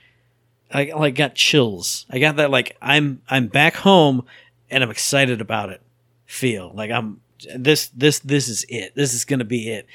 I 0.71 0.91
like 0.95 1.15
got 1.15 1.35
chills. 1.35 2.05
I 2.09 2.19
got 2.19 2.35
that 2.37 2.51
like 2.51 2.75
I'm 2.81 3.21
I'm 3.29 3.47
back 3.47 3.75
home, 3.75 4.25
and 4.69 4.83
I'm 4.83 4.91
excited 4.91 5.41
about 5.41 5.69
it. 5.69 5.81
Feel 6.25 6.71
like 6.75 6.91
I'm 6.91 7.21
this 7.55 7.87
this 7.89 8.19
this 8.19 8.47
is 8.47 8.65
it. 8.69 8.93
This 8.95 9.13
is 9.13 9.25
gonna 9.25 9.45
be 9.45 9.69
it. 9.69 9.87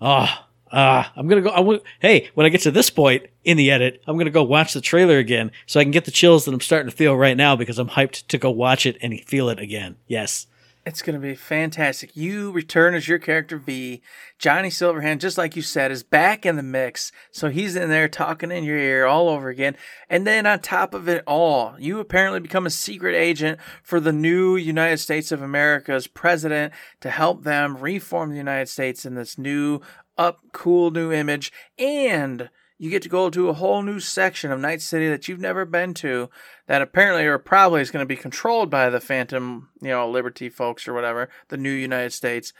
Oh, 0.00 0.28
ah, 0.72 1.12
I'm 1.16 1.28
gonna 1.28 1.42
go. 1.42 1.50
I 1.50 1.56
w- 1.56 1.82
hey, 2.00 2.30
when 2.34 2.46
I 2.46 2.48
get 2.48 2.62
to 2.62 2.70
this 2.70 2.90
point 2.90 3.26
in 3.44 3.56
the 3.56 3.70
edit, 3.70 4.02
I'm 4.06 4.16
gonna 4.16 4.30
go 4.30 4.42
watch 4.42 4.72
the 4.72 4.80
trailer 4.80 5.18
again 5.18 5.50
so 5.66 5.80
I 5.80 5.84
can 5.84 5.90
get 5.90 6.04
the 6.04 6.10
chills 6.10 6.44
that 6.44 6.54
I'm 6.54 6.60
starting 6.60 6.90
to 6.90 6.96
feel 6.96 7.16
right 7.16 7.36
now 7.36 7.56
because 7.56 7.78
I'm 7.78 7.90
hyped 7.90 8.26
to 8.28 8.38
go 8.38 8.50
watch 8.50 8.86
it 8.86 8.96
and 9.02 9.18
feel 9.20 9.48
it 9.48 9.58
again. 9.58 9.96
Yes, 10.06 10.46
It's 10.86 11.02
going 11.02 11.20
to 11.20 11.20
be 11.20 11.34
fantastic. 11.34 12.16
You 12.16 12.52
return 12.52 12.94
as 12.94 13.08
your 13.08 13.18
character 13.18 13.58
V. 13.58 14.00
Johnny 14.38 14.68
Silverhand, 14.68 15.18
just 15.18 15.36
like 15.36 15.56
you 15.56 15.62
said, 15.62 15.90
is 15.90 16.04
back 16.04 16.46
in 16.46 16.54
the 16.54 16.62
mix. 16.62 17.10
So 17.32 17.48
he's 17.50 17.74
in 17.74 17.88
there 17.88 18.08
talking 18.08 18.52
in 18.52 18.62
your 18.62 18.78
ear 18.78 19.04
all 19.04 19.28
over 19.28 19.48
again. 19.48 19.76
And 20.08 20.24
then 20.24 20.46
on 20.46 20.60
top 20.60 20.94
of 20.94 21.08
it 21.08 21.24
all, 21.26 21.74
you 21.80 21.98
apparently 21.98 22.38
become 22.38 22.66
a 22.66 22.70
secret 22.70 23.16
agent 23.16 23.58
for 23.82 23.98
the 23.98 24.12
new 24.12 24.54
United 24.54 24.98
States 24.98 25.32
of 25.32 25.42
America's 25.42 26.06
president 26.06 26.72
to 27.00 27.10
help 27.10 27.42
them 27.42 27.78
reform 27.78 28.30
the 28.30 28.36
United 28.36 28.68
States 28.68 29.04
in 29.04 29.16
this 29.16 29.36
new, 29.36 29.80
up, 30.16 30.38
cool 30.52 30.92
new 30.92 31.10
image. 31.10 31.50
And 31.80 32.48
you 32.78 32.90
get 32.90 33.02
to 33.02 33.08
go 33.08 33.30
to 33.30 33.48
a 33.48 33.54
whole 33.54 33.82
new 33.82 34.00
section 34.00 34.52
of 34.52 34.60
Night 34.60 34.82
City 34.82 35.08
that 35.08 35.28
you've 35.28 35.40
never 35.40 35.64
been 35.64 35.94
to 35.94 36.28
that 36.66 36.82
apparently 36.82 37.24
or 37.24 37.38
probably 37.38 37.80
is 37.80 37.90
going 37.90 38.02
to 38.02 38.06
be 38.06 38.16
controlled 38.16 38.70
by 38.70 38.90
the 38.90 39.00
Phantom, 39.00 39.70
you 39.80 39.88
know, 39.88 40.08
Liberty 40.08 40.48
folks 40.48 40.86
or 40.86 40.92
whatever, 40.92 41.28
the 41.48 41.56
new 41.56 41.70
United 41.70 42.12
States, 42.12 42.52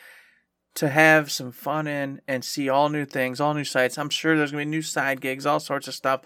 to 0.75 0.89
have 0.89 1.31
some 1.31 1.53
fun 1.53 1.87
in 1.87 2.21
and 2.27 2.45
see 2.45 2.69
all 2.69 2.89
new 2.89 3.05
things, 3.05 3.41
all 3.41 3.55
new 3.55 3.65
sites. 3.65 3.99
I'm 3.99 4.11
sure 4.11 4.37
there's 4.37 4.53
going 4.53 4.65
to 4.65 4.71
be 4.71 4.77
new 4.77 4.83
side 4.83 5.21
gigs, 5.21 5.47
all 5.47 5.61
sorts 5.61 5.89
of 5.89 5.95
stuff. 5.95 6.23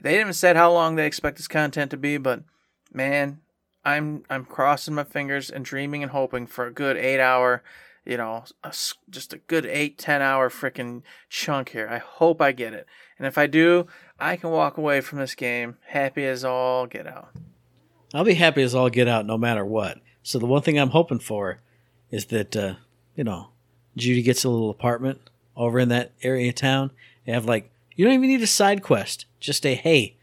They 0.00 0.16
haven't 0.16 0.34
said 0.34 0.56
how 0.56 0.72
long 0.72 0.94
they 0.94 1.06
expect 1.06 1.36
this 1.36 1.48
content 1.48 1.90
to 1.90 1.96
be, 1.96 2.18
but 2.18 2.44
man, 2.92 3.40
I'm 3.84 4.24
I'm 4.28 4.44
crossing 4.44 4.94
my 4.94 5.04
fingers 5.04 5.50
and 5.50 5.64
dreaming 5.64 6.02
and 6.02 6.12
hoping 6.12 6.46
for 6.46 6.66
a 6.66 6.72
good 6.72 6.96
eight 6.96 7.20
hour, 7.20 7.62
you 8.04 8.16
know, 8.16 8.44
a 8.62 8.74
just 9.10 9.32
a 9.32 9.38
good 9.38 9.66
eight, 9.66 9.98
ten 9.98 10.22
hour 10.22 10.50
freaking 10.50 11.02
chunk 11.28 11.70
here. 11.70 11.88
I 11.90 11.98
hope 11.98 12.40
I 12.40 12.52
get 12.52 12.74
it. 12.74 12.86
And 13.18 13.26
if 13.26 13.36
I 13.36 13.46
do, 13.46 13.86
I 14.18 14.36
can 14.36 14.50
walk 14.50 14.76
away 14.78 15.00
from 15.00 15.18
this 15.18 15.34
game 15.34 15.76
happy 15.86 16.24
as 16.24 16.44
all 16.44 16.86
get 16.86 17.06
out. 17.06 17.30
I'll 18.14 18.24
be 18.24 18.34
happy 18.34 18.62
as 18.62 18.74
all 18.74 18.88
get 18.90 19.08
out 19.08 19.26
no 19.26 19.36
matter 19.36 19.64
what. 19.64 19.98
So 20.22 20.38
the 20.38 20.46
one 20.46 20.62
thing 20.62 20.78
I'm 20.78 20.90
hoping 20.90 21.18
for 21.18 21.60
is 22.10 22.26
that, 22.26 22.56
uh, 22.56 22.74
you 23.16 23.24
know, 23.24 23.48
Judy 23.96 24.22
gets 24.22 24.44
a 24.44 24.48
little 24.48 24.70
apartment 24.70 25.20
over 25.56 25.78
in 25.78 25.88
that 25.88 26.12
area 26.22 26.48
of 26.48 26.54
town. 26.54 26.90
You 27.26 27.34
have 27.34 27.44
like, 27.44 27.70
you 27.96 28.04
don't 28.04 28.14
even 28.14 28.28
need 28.28 28.42
a 28.42 28.46
side 28.46 28.82
quest. 28.82 29.26
Just 29.40 29.66
a, 29.66 29.74
hey, 29.74 30.16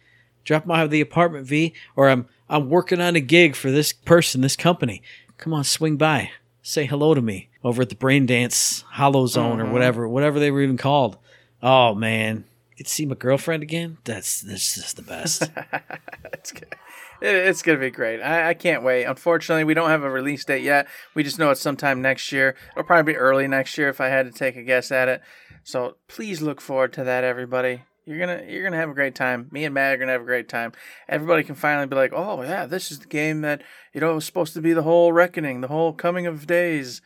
drop 0.44 0.66
by 0.66 0.88
the 0.88 1.02
apartment, 1.02 1.46
V, 1.46 1.74
or 1.96 2.10
I'm, 2.10 2.28
I'm 2.50 2.70
working 2.70 3.02
on 3.02 3.16
a 3.16 3.22
gig 3.22 3.56
for 3.56 3.72
this 3.72 3.92
person, 3.92 4.42
this 4.42 4.56
company. 4.56 5.02
Come 5.38 5.54
on, 5.54 5.64
swing 5.64 5.98
by. 5.98 6.32
Say 6.62 6.86
hello 6.86 7.14
to 7.14 7.22
me 7.22 7.50
over 7.64 7.82
at 7.82 7.90
the 7.90 7.96
Brain 7.96 8.26
Dance 8.26 8.84
Hollow 8.92 9.28
Zone 9.28 9.60
or 9.60 9.72
whatever, 9.72 10.08
whatever 10.08 10.40
they 10.40 10.50
were 10.52 10.62
even 10.62 10.78
called. 10.78 11.18
Oh 11.62 11.94
man, 11.94 12.46
get 12.78 12.88
to 12.88 12.94
see 12.94 13.06
my 13.06 13.16
girlfriend 13.16 13.64
again. 13.64 13.98
That's 14.04 14.42
that's 14.42 14.76
just 14.76 14.96
the 14.96 15.02
best. 15.02 15.50
it's 16.34 16.52
good. 16.52 16.76
It, 17.22 17.36
it's 17.36 17.62
gonna 17.62 17.80
be 17.80 17.92
great. 17.92 18.22
I, 18.22 18.50
I 18.50 18.54
can't 18.54 18.84
wait. 18.84 19.06
Unfortunately, 19.06 19.64
we 19.64 19.74
don't 19.74 19.90
have 19.90 20.04
a 20.04 20.10
release 20.10 20.46
date 20.46 20.64
yet. 20.64 20.88
We 21.14 21.24
just 21.24 21.40
know 21.40 21.52
it's 21.52 21.62
sometime 21.62 22.02
next 22.02 22.32
year. 22.32 22.56
It'll 22.72 22.84
probably 22.84 23.14
be 23.14 23.18
early 23.18 23.48
next 23.48 23.78
year 23.78 23.90
if 23.90 24.02
I 24.02 24.08
had 24.08 24.26
to 24.26 24.32
take 24.32 24.56
a 24.56 24.64
guess 24.64 24.92
at 24.92 25.08
it. 25.08 25.22
So 25.64 25.98
please 26.08 26.42
look 26.42 26.62
forward 26.62 26.94
to 26.94 27.04
that, 27.04 27.24
everybody. 27.24 27.84
You're 28.06 28.20
gonna 28.20 28.44
you're 28.48 28.64
gonna 28.64 28.78
have 28.78 28.90
a 28.90 28.94
great 28.94 29.16
time. 29.16 29.48
Me 29.52 29.66
and 29.66 29.74
Matt 29.74 29.96
are 29.96 29.98
gonna 29.98 30.12
have 30.12 30.22
a 30.22 30.26
great 30.26 30.48
time. 30.48 30.74
Everybody 31.10 31.44
can 31.44 31.56
finally 31.56 31.88
be 31.88 31.96
like, 31.96 32.14
oh 32.14 32.44
yeah, 32.44 32.68
this 32.68 32.92
is 32.92 33.00
the 33.00 33.08
game 33.08 33.42
that 33.42 33.64
you 33.94 34.02
know 34.02 34.14
was 34.14 34.26
supposed 34.26 34.54
to 34.54 34.62
be 34.62 34.74
the 34.74 34.84
whole 34.84 35.12
reckoning, 35.12 35.62
the 35.62 35.70
whole 35.70 35.92
coming 35.92 36.28
of 36.28 36.46
days. 36.46 37.02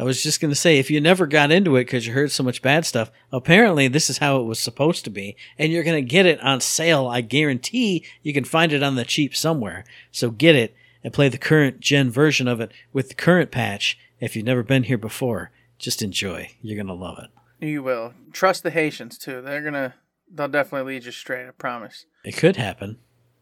I 0.00 0.02
was 0.02 0.22
just 0.22 0.40
going 0.40 0.50
to 0.50 0.56
say, 0.56 0.78
if 0.78 0.90
you 0.90 0.98
never 0.98 1.26
got 1.26 1.50
into 1.50 1.76
it 1.76 1.84
because 1.84 2.06
you 2.06 2.14
heard 2.14 2.30
so 2.30 2.42
much 2.42 2.62
bad 2.62 2.86
stuff, 2.86 3.10
apparently 3.30 3.86
this 3.86 4.08
is 4.08 4.16
how 4.16 4.40
it 4.40 4.44
was 4.44 4.58
supposed 4.58 5.04
to 5.04 5.10
be, 5.10 5.36
and 5.58 5.70
you're 5.70 5.84
going 5.84 6.02
to 6.02 6.10
get 6.10 6.24
it 6.24 6.40
on 6.40 6.62
sale. 6.62 7.06
I 7.06 7.20
guarantee 7.20 8.06
you 8.22 8.32
can 8.32 8.44
find 8.44 8.72
it 8.72 8.82
on 8.82 8.94
the 8.94 9.04
cheap 9.04 9.36
somewhere. 9.36 9.84
So 10.10 10.30
get 10.30 10.56
it 10.56 10.74
and 11.04 11.12
play 11.12 11.28
the 11.28 11.36
current 11.36 11.80
gen 11.80 12.10
version 12.10 12.48
of 12.48 12.62
it 12.62 12.72
with 12.94 13.10
the 13.10 13.14
current 13.14 13.50
patch. 13.50 13.98
If 14.20 14.34
you've 14.34 14.46
never 14.46 14.62
been 14.62 14.84
here 14.84 14.96
before, 14.96 15.50
just 15.78 16.00
enjoy. 16.00 16.52
You're 16.62 16.82
going 16.82 16.86
to 16.86 16.94
love 16.94 17.18
it. 17.18 17.66
You 17.66 17.82
will 17.82 18.14
trust 18.32 18.62
the 18.62 18.70
Haitians 18.70 19.18
too. 19.18 19.42
They're 19.42 19.60
gonna 19.60 19.92
they'll 20.32 20.48
definitely 20.48 20.94
lead 20.94 21.04
you 21.04 21.12
straight. 21.12 21.46
I 21.46 21.50
promise. 21.50 22.06
It 22.24 22.38
could 22.38 22.56
happen. 22.56 22.98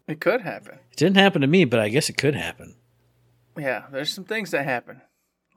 It 0.09 0.20
could 0.20 0.40
happen. 0.40 0.80
It 0.90 0.96
didn't 0.96 1.18
happen 1.18 1.40
to 1.42 1.46
me, 1.46 1.64
but 1.64 1.78
I 1.78 1.88
guess 1.88 2.09
it 2.09 2.16
could 2.16 2.34
happen. 2.34 2.74
Yeah, 3.56 3.84
there's 3.92 4.12
some 4.12 4.24
things 4.24 4.50
that 4.50 4.64
happen. 4.64 5.02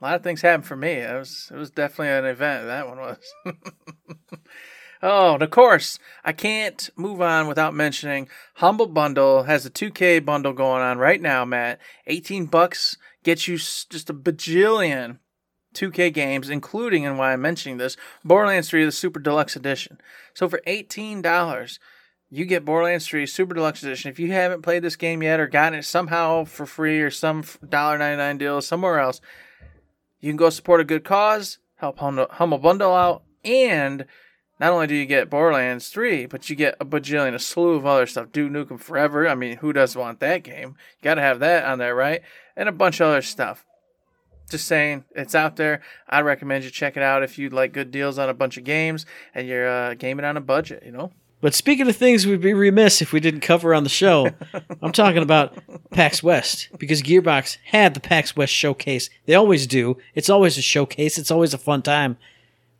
A 0.02 0.04
lot 0.04 0.14
of 0.16 0.24
things 0.24 0.42
happened 0.42 0.66
for 0.66 0.74
me. 0.74 0.94
It 0.94 1.16
was 1.16 1.48
it 1.54 1.56
was 1.56 1.70
definitely 1.70 2.08
an 2.08 2.24
event. 2.24 2.66
That 2.66 2.88
one 2.88 2.98
was. 2.98 3.18
oh, 5.02 5.34
and 5.34 5.42
of 5.44 5.50
course, 5.50 6.00
I 6.24 6.32
can't 6.32 6.90
move 6.96 7.22
on 7.22 7.46
without 7.46 7.72
mentioning 7.72 8.28
Humble 8.54 8.88
Bundle 8.88 9.44
has 9.44 9.64
a 9.64 9.70
2K 9.70 10.24
bundle 10.24 10.54
going 10.54 10.82
on 10.82 10.98
right 10.98 11.22
now, 11.22 11.44
Matt. 11.44 11.78
18 12.08 12.46
bucks 12.46 12.96
gets 13.22 13.46
you 13.46 13.56
just 13.58 14.10
a 14.10 14.14
bajillion 14.14 15.18
2K 15.76 16.12
games, 16.12 16.50
including, 16.50 17.06
and 17.06 17.16
why 17.16 17.32
I'm 17.32 17.40
mentioning 17.40 17.78
this, 17.78 17.96
Borderlands 18.24 18.70
3, 18.70 18.84
the 18.84 18.90
Super 18.90 19.20
Deluxe 19.20 19.54
Edition. 19.54 20.00
So 20.34 20.48
for 20.48 20.60
$18, 20.66 21.78
you 22.28 22.44
get 22.44 22.64
Borderlands 22.64 23.06
3 23.06 23.24
Super 23.26 23.54
Deluxe 23.54 23.84
Edition. 23.84 24.10
If 24.10 24.18
you 24.18 24.32
haven't 24.32 24.62
played 24.62 24.82
this 24.82 24.96
game 24.96 25.22
yet 25.22 25.38
or 25.38 25.46
gotten 25.46 25.78
it 25.78 25.84
somehow 25.84 26.44
for 26.44 26.66
free 26.66 27.00
or 27.00 27.10
some 27.10 27.44
$1.99 27.44 28.38
deal 28.38 28.60
somewhere 28.60 28.98
else, 28.98 29.20
you 30.22 30.30
can 30.30 30.36
go 30.36 30.48
support 30.48 30.80
a 30.80 30.84
good 30.84 31.04
cause, 31.04 31.58
help 31.76 31.98
Humble, 31.98 32.58
Bundle 32.58 32.94
out, 32.94 33.24
and 33.44 34.06
not 34.60 34.72
only 34.72 34.86
do 34.86 34.94
you 34.94 35.04
get 35.04 35.28
Borderlands 35.28 35.88
3, 35.88 36.26
but 36.26 36.48
you 36.48 36.54
get 36.54 36.76
a 36.80 36.84
bajillion, 36.84 37.34
a 37.34 37.40
slew 37.40 37.74
of 37.74 37.84
other 37.84 38.06
stuff. 38.06 38.30
Duke 38.30 38.52
Nukem 38.52 38.78
Forever. 38.80 39.28
I 39.28 39.34
mean, 39.34 39.56
who 39.56 39.72
doesn't 39.72 40.00
want 40.00 40.20
that 40.20 40.44
game? 40.44 40.68
You 40.68 41.02
got 41.02 41.14
to 41.14 41.20
have 41.20 41.40
that 41.40 41.64
on 41.64 41.78
there, 41.78 41.96
right? 41.96 42.22
And 42.56 42.68
a 42.68 42.72
bunch 42.72 43.00
of 43.00 43.08
other 43.08 43.22
stuff. 43.22 43.66
Just 44.48 44.68
saying, 44.68 45.04
it's 45.16 45.34
out 45.34 45.56
there. 45.56 45.82
I 46.08 46.20
recommend 46.20 46.62
you 46.62 46.70
check 46.70 46.96
it 46.96 47.02
out 47.02 47.24
if 47.24 47.36
you 47.36 47.50
like 47.50 47.72
good 47.72 47.90
deals 47.90 48.16
on 48.18 48.28
a 48.28 48.34
bunch 48.34 48.56
of 48.56 48.62
games 48.62 49.04
and 49.34 49.48
you're 49.48 49.68
uh, 49.68 49.94
gaming 49.94 50.24
on 50.24 50.36
a 50.36 50.40
budget, 50.40 50.84
you 50.86 50.92
know? 50.92 51.10
But 51.42 51.54
speaking 51.54 51.88
of 51.88 51.96
things 51.96 52.24
we'd 52.24 52.40
be 52.40 52.54
remiss 52.54 53.02
if 53.02 53.12
we 53.12 53.18
didn't 53.18 53.40
cover 53.40 53.74
on 53.74 53.82
the 53.82 53.90
show, 53.90 54.30
I'm 54.80 54.92
talking 54.92 55.24
about 55.24 55.58
PAX 55.90 56.22
West 56.22 56.68
because 56.78 57.02
Gearbox 57.02 57.58
had 57.64 57.94
the 57.94 58.00
PAX 58.00 58.36
West 58.36 58.52
showcase. 58.52 59.10
They 59.26 59.34
always 59.34 59.66
do. 59.66 59.98
It's 60.14 60.30
always 60.30 60.56
a 60.56 60.62
showcase. 60.62 61.18
It's 61.18 61.32
always 61.32 61.52
a 61.52 61.58
fun 61.58 61.82
time. 61.82 62.16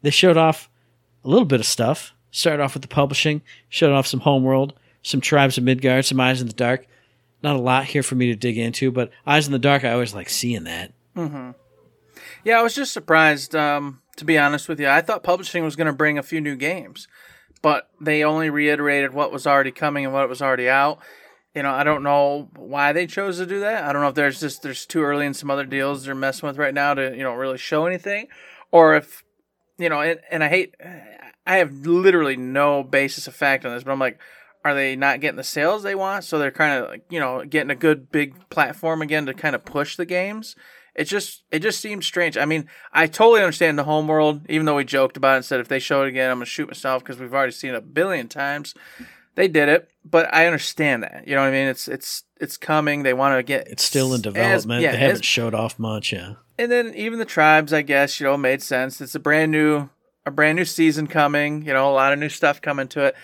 They 0.02 0.10
showed 0.10 0.36
off 0.36 0.70
a 1.24 1.28
little 1.28 1.44
bit 1.44 1.58
of 1.58 1.66
stuff. 1.66 2.14
Started 2.30 2.62
off 2.62 2.74
with 2.74 2.82
the 2.82 2.88
publishing, 2.88 3.42
showed 3.68 3.92
off 3.92 4.06
some 4.06 4.20
Homeworld, 4.20 4.72
some 5.02 5.20
Tribes 5.20 5.58
of 5.58 5.64
Midgard, 5.64 6.06
some 6.06 6.20
Eyes 6.20 6.40
in 6.40 6.46
the 6.46 6.54
Dark. 6.54 6.86
Not 7.42 7.56
a 7.56 7.60
lot 7.60 7.86
here 7.86 8.04
for 8.04 8.14
me 8.14 8.28
to 8.28 8.36
dig 8.36 8.56
into, 8.56 8.90
but 8.92 9.10
Eyes 9.26 9.46
in 9.46 9.52
the 9.52 9.58
Dark, 9.58 9.84
I 9.84 9.92
always 9.92 10.14
like 10.14 10.30
seeing 10.30 10.64
that. 10.64 10.92
Mm-hmm. 11.16 11.50
Yeah, 12.44 12.60
I 12.60 12.62
was 12.62 12.74
just 12.74 12.92
surprised, 12.92 13.54
um, 13.54 14.00
to 14.16 14.24
be 14.24 14.38
honest 14.38 14.68
with 14.68 14.80
you. 14.80 14.88
I 14.88 15.02
thought 15.02 15.24
publishing 15.24 15.64
was 15.64 15.76
going 15.76 15.88
to 15.88 15.92
bring 15.92 16.16
a 16.16 16.22
few 16.22 16.40
new 16.40 16.56
games, 16.56 17.06
but 17.62 17.88
they 18.00 18.24
only 18.24 18.50
reiterated 18.50 19.14
what 19.14 19.32
was 19.32 19.46
already 19.46 19.70
coming 19.70 20.04
and 20.04 20.12
what 20.12 20.28
was 20.28 20.42
already 20.42 20.68
out. 20.68 20.98
You 21.54 21.62
know, 21.62 21.70
I 21.70 21.84
don't 21.84 22.02
know 22.02 22.48
why 22.56 22.92
they 22.92 23.06
chose 23.06 23.38
to 23.38 23.46
do 23.46 23.60
that. 23.60 23.84
I 23.84 23.92
don't 23.92 24.02
know 24.02 24.08
if 24.08 24.14
there's 24.14 24.40
just 24.40 24.62
there's 24.62 24.86
too 24.86 25.02
early 25.02 25.26
in 25.26 25.34
some 25.34 25.50
other 25.50 25.66
deals 25.66 26.04
they're 26.04 26.14
messing 26.14 26.46
with 26.46 26.58
right 26.58 26.74
now 26.74 26.94
to 26.94 27.14
you 27.16 27.22
know 27.22 27.34
really 27.34 27.58
show 27.58 27.86
anything, 27.86 28.28
or 28.70 28.96
if 28.96 29.22
you 29.78 29.88
know, 29.88 30.00
and, 30.00 30.20
and 30.30 30.42
I 30.44 30.48
hate, 30.48 30.74
I 31.46 31.56
have 31.56 31.86
literally 31.86 32.36
no 32.36 32.82
basis 32.82 33.26
of 33.26 33.34
fact 33.34 33.64
on 33.64 33.74
this, 33.74 33.84
but 33.84 33.92
I'm 33.92 33.98
like, 33.98 34.18
are 34.64 34.74
they 34.74 34.96
not 34.96 35.20
getting 35.20 35.36
the 35.36 35.44
sales 35.44 35.82
they 35.82 35.94
want? 35.94 36.24
So 36.24 36.38
they're 36.38 36.50
kind 36.50 36.84
of 36.84 37.00
you 37.10 37.20
know, 37.20 37.44
getting 37.44 37.70
a 37.70 37.76
good 37.76 38.10
big 38.10 38.48
platform 38.48 39.02
again 39.02 39.26
to 39.26 39.34
kind 39.34 39.54
of 39.54 39.64
push 39.64 39.96
the 39.96 40.06
games. 40.06 40.56
It 40.94 41.04
just, 41.04 41.44
it 41.50 41.60
just 41.60 41.80
seems 41.80 42.06
strange. 42.06 42.36
I 42.36 42.44
mean, 42.44 42.68
I 42.92 43.06
totally 43.06 43.40
understand 43.40 43.78
the 43.78 43.84
Homeworld, 43.84 44.42
even 44.48 44.66
though 44.66 44.76
we 44.76 44.84
joked 44.84 45.16
about 45.16 45.34
it 45.34 45.36
and 45.36 45.44
said 45.44 45.60
if 45.60 45.68
they 45.68 45.78
show 45.78 46.02
it 46.02 46.08
again, 46.08 46.30
I'm 46.30 46.36
gonna 46.36 46.46
shoot 46.46 46.68
myself 46.68 47.02
because 47.02 47.18
we've 47.18 47.32
already 47.32 47.52
seen 47.52 47.70
it 47.70 47.76
a 47.76 47.80
billion 47.80 48.28
times. 48.28 48.74
They 49.34 49.48
did 49.48 49.70
it, 49.70 49.90
but 50.04 50.32
I 50.34 50.44
understand 50.44 51.02
that. 51.04 51.24
You 51.26 51.34
know 51.34 51.40
what 51.40 51.48
I 51.48 51.52
mean? 51.52 51.68
It's, 51.68 51.88
it's, 51.88 52.24
it's 52.38 52.58
coming. 52.58 53.02
They 53.02 53.14
want 53.14 53.38
to 53.38 53.42
get. 53.42 53.66
It's 53.68 53.82
still 53.82 54.08
in 54.08 54.16
as- 54.16 54.22
development. 54.22 54.82
yeah, 54.82 54.92
they 54.92 54.98
haven't 54.98 55.20
as- 55.20 55.24
showed 55.24 55.54
off 55.54 55.78
much, 55.78 56.12
yeah. 56.12 56.34
and 56.58 56.70
then 56.70 56.92
even 56.94 57.18
the 57.18 57.24
tribes, 57.24 57.72
I 57.72 57.80
guess, 57.80 58.20
you 58.20 58.26
know, 58.26 58.36
made 58.36 58.60
sense. 58.60 59.00
It's 59.00 59.14
a 59.14 59.20
brand 59.20 59.50
new, 59.50 59.88
a 60.26 60.30
brand 60.30 60.56
new 60.56 60.66
season 60.66 61.06
coming. 61.06 61.62
You 61.62 61.72
know, 61.72 61.90
a 61.90 61.94
lot 61.94 62.12
of 62.12 62.18
new 62.18 62.28
stuff 62.28 62.60
coming 62.60 62.88
to 62.88 63.04
it. 63.06 63.14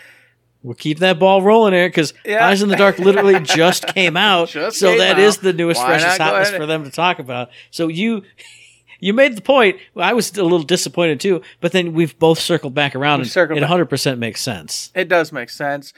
We'll 0.62 0.74
keep 0.74 0.98
that 0.98 1.18
ball 1.18 1.42
rolling 1.42 1.72
here 1.72 1.88
because 1.88 2.14
Yeah. 2.24 2.46
Eyes 2.46 2.62
in 2.62 2.68
the 2.68 2.76
Dark 2.76 2.98
literally 2.98 3.38
just 3.40 3.86
came 3.88 4.16
out. 4.16 4.48
Just 4.48 4.78
so 4.78 4.90
came 4.90 4.98
that 4.98 5.18
is 5.18 5.36
out. 5.38 5.42
the 5.44 5.52
newest, 5.52 5.80
Why 5.80 5.86
freshest 5.98 6.18
hotness 6.18 6.50
for 6.50 6.66
them 6.66 6.84
to 6.84 6.90
talk 6.90 7.18
about. 7.18 7.50
So 7.70 7.88
you 7.88 8.22
you 9.00 9.12
made 9.12 9.36
the 9.36 9.42
point. 9.42 9.78
I 9.96 10.12
was 10.14 10.36
a 10.36 10.42
little 10.42 10.62
disappointed 10.62 11.20
too, 11.20 11.42
but 11.60 11.72
then 11.72 11.92
we've 11.92 12.18
both 12.18 12.38
circled 12.40 12.74
back 12.74 12.96
around 12.96 13.20
and 13.20 13.28
it 13.28 13.34
back. 13.34 13.50
100% 13.50 14.18
makes 14.18 14.42
sense. 14.42 14.90
It 14.94 15.08
does 15.08 15.32
make 15.32 15.50
sense. 15.50 15.92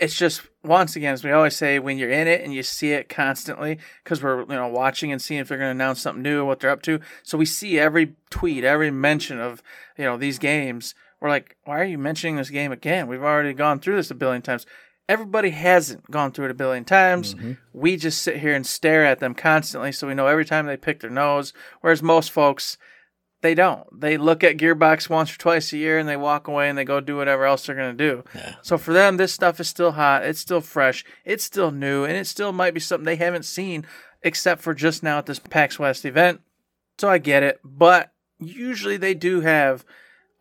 It's 0.00 0.16
just 0.16 0.42
once 0.64 0.96
again, 0.96 1.12
as 1.14 1.22
we 1.22 1.30
always 1.30 1.54
say, 1.54 1.78
when 1.78 1.96
you're 1.96 2.10
in 2.10 2.26
it 2.26 2.42
and 2.42 2.52
you 2.52 2.62
see 2.62 2.92
it 2.92 3.08
constantly, 3.08 3.78
because 4.02 4.22
we're 4.22 4.40
you 4.40 4.46
know 4.46 4.68
watching 4.68 5.12
and 5.12 5.22
seeing 5.22 5.40
if 5.40 5.48
they're 5.48 5.58
going 5.58 5.68
to 5.68 5.72
announce 5.82 6.02
something 6.02 6.22
new, 6.22 6.40
or 6.40 6.44
what 6.44 6.60
they're 6.60 6.70
up 6.70 6.82
to. 6.82 7.00
So 7.22 7.38
we 7.38 7.46
see 7.46 7.78
every 7.78 8.14
tweet, 8.30 8.64
every 8.64 8.90
mention 8.90 9.38
of 9.40 9.62
you 9.96 10.04
know 10.04 10.16
these 10.16 10.38
games. 10.38 10.94
We're 11.22 11.28
like, 11.28 11.56
why 11.62 11.80
are 11.80 11.84
you 11.84 11.98
mentioning 11.98 12.34
this 12.34 12.50
game 12.50 12.72
again? 12.72 13.06
We've 13.06 13.22
already 13.22 13.52
gone 13.52 13.78
through 13.78 13.94
this 13.94 14.10
a 14.10 14.14
billion 14.14 14.42
times. 14.42 14.66
Everybody 15.08 15.50
hasn't 15.50 16.10
gone 16.10 16.32
through 16.32 16.46
it 16.46 16.50
a 16.50 16.54
billion 16.54 16.84
times. 16.84 17.36
Mm-hmm. 17.36 17.52
We 17.72 17.96
just 17.96 18.20
sit 18.22 18.38
here 18.38 18.56
and 18.56 18.66
stare 18.66 19.04
at 19.04 19.20
them 19.20 19.32
constantly, 19.34 19.92
so 19.92 20.08
we 20.08 20.14
know 20.14 20.26
every 20.26 20.44
time 20.44 20.66
they 20.66 20.76
pick 20.76 20.98
their 20.98 21.10
nose. 21.10 21.52
Whereas 21.80 22.02
most 22.02 22.32
folks, 22.32 22.76
they 23.40 23.54
don't. 23.54 23.86
They 23.92 24.16
look 24.16 24.42
at 24.42 24.56
Gearbox 24.56 25.08
once 25.08 25.32
or 25.32 25.38
twice 25.38 25.72
a 25.72 25.76
year 25.76 25.96
and 25.96 26.08
they 26.08 26.16
walk 26.16 26.48
away 26.48 26.68
and 26.68 26.76
they 26.76 26.84
go 26.84 26.98
do 26.98 27.16
whatever 27.16 27.44
else 27.44 27.66
they're 27.66 27.76
going 27.76 27.96
to 27.96 28.10
do. 28.10 28.24
Yeah. 28.34 28.56
So 28.62 28.76
for 28.76 28.92
them, 28.92 29.16
this 29.16 29.32
stuff 29.32 29.60
is 29.60 29.68
still 29.68 29.92
hot. 29.92 30.24
It's 30.24 30.40
still 30.40 30.60
fresh. 30.60 31.04
It's 31.24 31.44
still 31.44 31.70
new. 31.70 32.04
And 32.04 32.16
it 32.16 32.26
still 32.26 32.50
might 32.52 32.74
be 32.74 32.80
something 32.80 33.04
they 33.04 33.14
haven't 33.14 33.44
seen 33.44 33.86
except 34.22 34.60
for 34.60 34.74
just 34.74 35.04
now 35.04 35.18
at 35.18 35.26
this 35.26 35.38
PAX 35.38 35.78
West 35.78 36.04
event. 36.04 36.40
So 36.98 37.08
I 37.08 37.18
get 37.18 37.44
it. 37.44 37.60
But 37.62 38.12
usually 38.40 38.96
they 38.96 39.14
do 39.14 39.42
have 39.42 39.84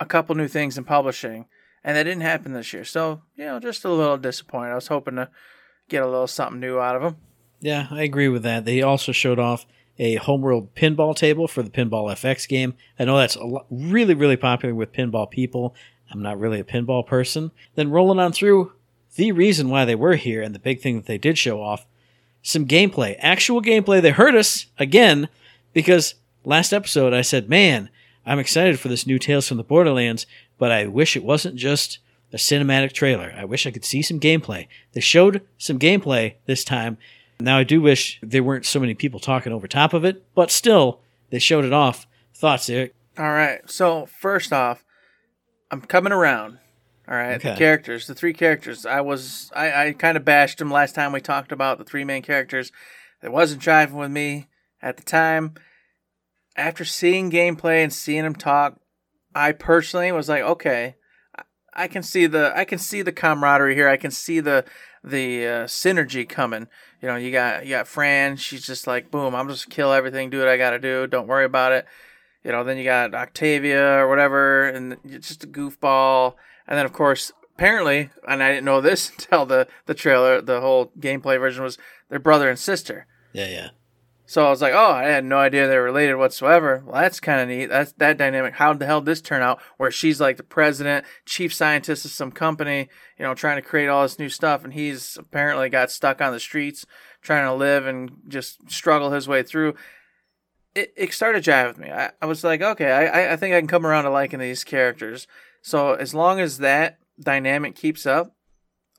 a 0.01 0.05
couple 0.05 0.35
new 0.35 0.49
things 0.49 0.77
in 0.77 0.83
publishing. 0.83 1.45
And 1.83 1.95
that 1.95 2.03
didn't 2.03 2.21
happen 2.21 2.53
this 2.53 2.73
year. 2.73 2.83
So, 2.83 3.21
you 3.35 3.45
know, 3.45 3.59
just 3.59 3.85
a 3.85 3.89
little 3.89 4.17
disappointed. 4.17 4.71
I 4.71 4.75
was 4.75 4.87
hoping 4.87 5.15
to 5.15 5.29
get 5.87 6.03
a 6.03 6.07
little 6.07 6.27
something 6.27 6.59
new 6.59 6.79
out 6.79 6.95
of 6.95 7.01
them. 7.01 7.17
Yeah, 7.59 7.87
I 7.91 8.01
agree 8.03 8.27
with 8.27 8.43
that. 8.43 8.65
They 8.65 8.81
also 8.81 9.11
showed 9.11 9.39
off 9.39 9.65
a 9.97 10.15
homeworld 10.15 10.73
pinball 10.73 11.15
table 11.15 11.47
for 11.47 11.61
the 11.61 11.69
Pinball 11.69 12.11
FX 12.11 12.47
game. 12.47 12.73
I 12.97 13.05
know 13.05 13.17
that's 13.17 13.37
really, 13.69 14.15
really 14.15 14.37
popular 14.37 14.73
with 14.73 14.93
pinball 14.93 15.29
people. 15.29 15.75
I'm 16.11 16.21
not 16.21 16.39
really 16.39 16.59
a 16.59 16.63
pinball 16.63 17.05
person. 17.05 17.51
Then 17.75 17.91
rolling 17.91 18.19
on 18.19 18.31
through 18.31 18.73
the 19.15 19.31
reason 19.31 19.69
why 19.69 19.85
they 19.85 19.95
were 19.95 20.15
here 20.15 20.41
and 20.41 20.55
the 20.55 20.59
big 20.59 20.81
thing 20.81 20.95
that 20.95 21.05
they 21.05 21.17
did 21.17 21.37
show 21.37 21.61
off 21.61 21.85
some 22.41 22.65
gameplay, 22.65 23.15
actual 23.19 23.61
gameplay. 23.61 24.01
They 24.01 24.11
hurt 24.11 24.35
us 24.35 24.67
again 24.79 25.29
because 25.73 26.15
last 26.43 26.73
episode 26.73 27.13
I 27.13 27.21
said, 27.21 27.49
man, 27.49 27.89
I'm 28.25 28.39
excited 28.39 28.79
for 28.79 28.87
this 28.87 29.07
new 29.07 29.19
Tales 29.19 29.47
from 29.47 29.57
the 29.57 29.63
Borderlands, 29.63 30.25
but 30.57 30.71
I 30.71 30.87
wish 30.87 31.15
it 31.15 31.23
wasn't 31.23 31.55
just 31.55 31.99
a 32.33 32.37
cinematic 32.37 32.93
trailer. 32.93 33.33
I 33.35 33.45
wish 33.45 33.65
I 33.65 33.71
could 33.71 33.85
see 33.85 34.01
some 34.01 34.19
gameplay. 34.19 34.67
They 34.93 35.01
showed 35.01 35.41
some 35.57 35.79
gameplay 35.79 36.35
this 36.45 36.63
time. 36.63 36.97
Now 37.39 37.57
I 37.57 37.63
do 37.63 37.81
wish 37.81 38.19
there 38.21 38.43
weren't 38.43 38.65
so 38.65 38.79
many 38.79 38.93
people 38.93 39.19
talking 39.19 39.51
over 39.51 39.67
top 39.67 39.93
of 39.93 40.05
it, 40.05 40.23
but 40.35 40.51
still, 40.51 41.01
they 41.29 41.39
showed 41.39 41.65
it 41.65 41.73
off. 41.73 42.07
Thoughts, 42.33 42.69
Eric? 42.69 42.93
All 43.17 43.31
right. 43.31 43.69
So 43.69 44.05
first 44.05 44.53
off, 44.53 44.83
I'm 45.71 45.81
coming 45.81 46.13
around. 46.13 46.59
All 47.07 47.17
right, 47.17 47.41
the 47.41 47.55
characters, 47.55 48.07
the 48.07 48.15
three 48.15 48.31
characters. 48.31 48.85
I 48.85 49.01
was 49.01 49.51
I, 49.53 49.87
I 49.87 49.91
kind 49.91 50.15
of 50.15 50.23
bashed 50.23 50.59
them 50.59 50.71
last 50.71 50.95
time 50.95 51.11
we 51.11 51.19
talked 51.19 51.51
about 51.51 51.77
the 51.77 51.83
three 51.83 52.05
main 52.05 52.21
characters. 52.21 52.71
It 53.21 53.33
wasn't 53.33 53.61
driving 53.61 53.97
with 53.97 54.11
me 54.11 54.47
at 54.81 54.95
the 54.95 55.03
time. 55.03 55.55
After 56.55 56.83
seeing 56.85 57.31
gameplay 57.31 57.83
and 57.83 57.93
seeing 57.93 58.23
them 58.23 58.35
talk, 58.35 58.79
I 59.33 59.51
personally 59.53 60.11
was 60.11 60.27
like, 60.29 60.43
okay, 60.43 60.95
I- 61.73 61.87
can 61.87 62.03
see 62.03 62.25
the 62.27 62.51
I 62.55 62.65
can 62.65 62.79
see 62.79 63.01
the 63.01 63.13
camaraderie 63.13 63.75
here. 63.75 63.87
I 63.87 63.97
can 63.97 64.11
see 64.11 64.39
the 64.39 64.65
the 65.03 65.47
uh, 65.47 65.63
synergy 65.65 66.27
coming. 66.27 66.67
You 67.01 67.07
know, 67.07 67.15
you 67.15 67.31
got 67.31 67.65
you 67.65 67.71
got 67.71 67.87
Fran. 67.87 68.35
She's 68.37 68.65
just 68.65 68.85
like, 68.87 69.09
boom, 69.09 69.33
I'm 69.33 69.47
just 69.47 69.69
kill 69.69 69.93
everything, 69.93 70.29
do 70.29 70.39
what 70.39 70.47
I 70.49 70.57
got 70.57 70.71
to 70.71 70.79
do. 70.79 71.07
Don't 71.07 71.27
worry 71.27 71.45
about 71.45 71.71
it. 71.71 71.85
You 72.43 72.51
know, 72.51 72.63
then 72.63 72.77
you 72.77 72.83
got 72.83 73.13
Octavia 73.13 73.99
or 73.99 74.07
whatever, 74.09 74.67
and 74.67 74.97
it's 75.05 75.27
just 75.27 75.43
a 75.43 75.47
goofball. 75.47 76.35
And 76.67 76.77
then, 76.77 76.85
of 76.85 76.93
course, 76.93 77.31
apparently, 77.55 78.09
and 78.27 78.41
I 78.43 78.49
didn't 78.49 78.65
know 78.65 78.81
this 78.81 79.09
until 79.17 79.45
the 79.45 79.67
the 79.85 79.93
trailer, 79.93 80.41
the 80.41 80.61
whole 80.61 80.91
gameplay 80.99 81.39
version 81.39 81.63
was 81.63 81.77
their 82.09 82.19
brother 82.19 82.49
and 82.49 82.59
sister. 82.59 83.05
Yeah, 83.33 83.47
yeah. 83.47 83.69
So 84.31 84.47
I 84.47 84.49
was 84.49 84.61
like, 84.61 84.71
oh, 84.73 84.91
I 84.91 85.03
had 85.03 85.25
no 85.25 85.39
idea 85.39 85.67
they 85.67 85.75
were 85.77 85.83
related 85.83 86.15
whatsoever. 86.15 86.81
Well, 86.85 87.01
that's 87.01 87.19
kind 87.19 87.41
of 87.41 87.49
neat. 87.49 87.65
That's 87.65 87.91
that 87.97 88.17
dynamic. 88.17 88.53
How 88.53 88.73
the 88.73 88.85
hell 88.85 89.01
did 89.01 89.07
this 89.07 89.21
turn 89.21 89.41
out? 89.41 89.61
Where 89.75 89.91
she's 89.91 90.21
like 90.21 90.37
the 90.37 90.43
president, 90.43 91.05
chief 91.25 91.53
scientist 91.53 92.05
of 92.05 92.11
some 92.11 92.31
company, 92.31 92.87
you 93.19 93.25
know, 93.25 93.33
trying 93.33 93.57
to 93.57 93.61
create 93.61 93.89
all 93.89 94.03
this 94.03 94.19
new 94.19 94.29
stuff, 94.29 94.63
and 94.63 94.71
he's 94.71 95.17
apparently 95.17 95.67
got 95.67 95.91
stuck 95.91 96.21
on 96.21 96.31
the 96.31 96.39
streets 96.39 96.85
trying 97.21 97.43
to 97.43 97.53
live 97.53 97.85
and 97.85 98.09
just 98.29 98.71
struggle 98.71 99.11
his 99.11 99.27
way 99.27 99.43
through. 99.43 99.75
It, 100.75 100.93
it 100.95 101.11
started 101.13 101.43
jive 101.43 101.67
with 101.67 101.79
me. 101.79 101.91
I, 101.91 102.11
I 102.21 102.25
was 102.25 102.41
like, 102.41 102.61
okay, 102.61 102.89
I- 102.89 103.33
I 103.33 103.35
think 103.35 103.53
I 103.53 103.59
can 103.59 103.67
come 103.67 103.85
around 103.85 104.05
to 104.05 104.11
liking 104.11 104.39
these 104.39 104.63
characters. 104.63 105.27
So 105.61 105.95
as 105.95 106.13
long 106.13 106.39
as 106.39 106.59
that 106.59 106.99
dynamic 107.19 107.75
keeps 107.75 108.05
up, 108.05 108.33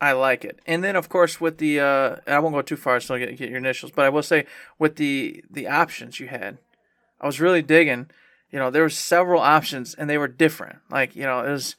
I 0.03 0.13
like 0.13 0.45
it. 0.45 0.59
And 0.67 0.83
then 0.83 0.97
of 0.97 1.09
course 1.09 1.41
with 1.41 1.59
the 1.59 1.79
uh 1.79 2.17
I 2.27 2.41
won't 2.41 2.55
go 2.55 2.61
too 2.61 2.77
far 2.77 2.99
so 2.99 3.15
I 3.15 3.21
get, 3.21 3.39
get 3.39 3.49
your 3.49 3.59
initials, 3.59 3.93
but 3.93 4.05
I 4.05 4.09
will 4.09 4.25
say 4.25 4.47
with 4.77 4.97
the 4.97 5.45
the 5.49 5.69
options 5.69 6.19
you 6.19 6.27
had, 6.27 6.59
I 7.21 7.27
was 7.27 7.41
really 7.41 7.63
digging. 7.63 8.11
You 8.51 8.59
know, 8.59 8.69
there 8.69 8.83
were 8.83 8.91
several 8.91 9.41
options 9.41 9.95
and 9.95 10.11
they 10.11 10.19
were 10.19 10.27
different. 10.27 10.81
Like, 10.91 11.15
you 11.15 11.23
know, 11.23 11.41
it 11.41 11.51
was 11.53 11.77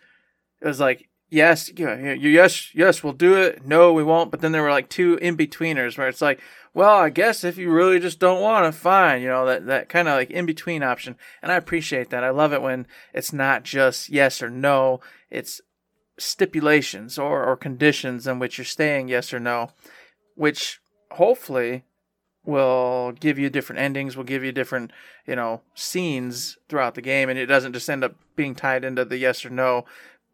it 0.61 0.67
was 0.67 0.79
like 0.79 1.09
yes, 1.29 1.69
you 1.75 1.85
know, 1.85 2.13
yes, 2.13 2.73
yes, 2.73 3.03
we'll 3.03 3.11
do 3.11 3.35
it. 3.35 3.65
No, 3.65 3.91
we 3.91 4.03
won't. 4.03 4.31
But 4.31 4.39
then 4.39 4.53
there 4.53 4.63
were 4.63 4.71
like 4.71 4.87
two 4.87 5.15
in 5.15 5.35
betweeners 5.35 5.97
where 5.97 6.07
it's 6.07 6.21
like, 6.21 6.39
well, 6.73 6.95
I 6.95 7.09
guess 7.09 7.43
if 7.43 7.57
you 7.57 7.71
really 7.71 7.99
just 7.99 8.19
don't 8.19 8.41
want 8.41 8.65
to, 8.65 8.79
fine. 8.79 9.21
You 9.21 9.27
know, 9.27 9.45
that 9.47 9.65
that 9.65 9.89
kind 9.89 10.07
of 10.07 10.13
like 10.13 10.31
in 10.31 10.45
between 10.45 10.81
option. 10.81 11.17
And 11.41 11.51
I 11.51 11.55
appreciate 11.55 12.09
that. 12.11 12.23
I 12.23 12.29
love 12.29 12.53
it 12.53 12.61
when 12.61 12.87
it's 13.13 13.33
not 13.33 13.63
just 13.63 14.07
yes 14.07 14.41
or 14.41 14.49
no. 14.49 15.01
It's 15.29 15.59
stipulations 16.17 17.17
or, 17.17 17.43
or 17.43 17.55
conditions 17.55 18.27
in 18.27 18.39
which 18.39 18.57
you're 18.57 18.65
staying 18.65 19.07
yes 19.07 19.33
or 19.33 19.39
no, 19.39 19.69
which 20.35 20.79
hopefully 21.11 21.83
will 22.45 23.13
give 23.13 23.39
you 23.39 23.49
different 23.49 23.79
endings, 23.79 24.17
will 24.17 24.23
give 24.23 24.43
you 24.43 24.51
different, 24.51 24.91
you 25.25 25.35
know, 25.35 25.61
scenes 25.75 26.57
throughout 26.67 26.95
the 26.95 27.01
game, 27.01 27.29
and 27.29 27.39
it 27.39 27.45
doesn't 27.45 27.73
just 27.73 27.89
end 27.89 28.03
up 28.03 28.15
being 28.35 28.53
tied 28.53 28.83
into 28.83 29.05
the 29.05 29.17
yes 29.17 29.45
or 29.45 29.49
no, 29.49 29.85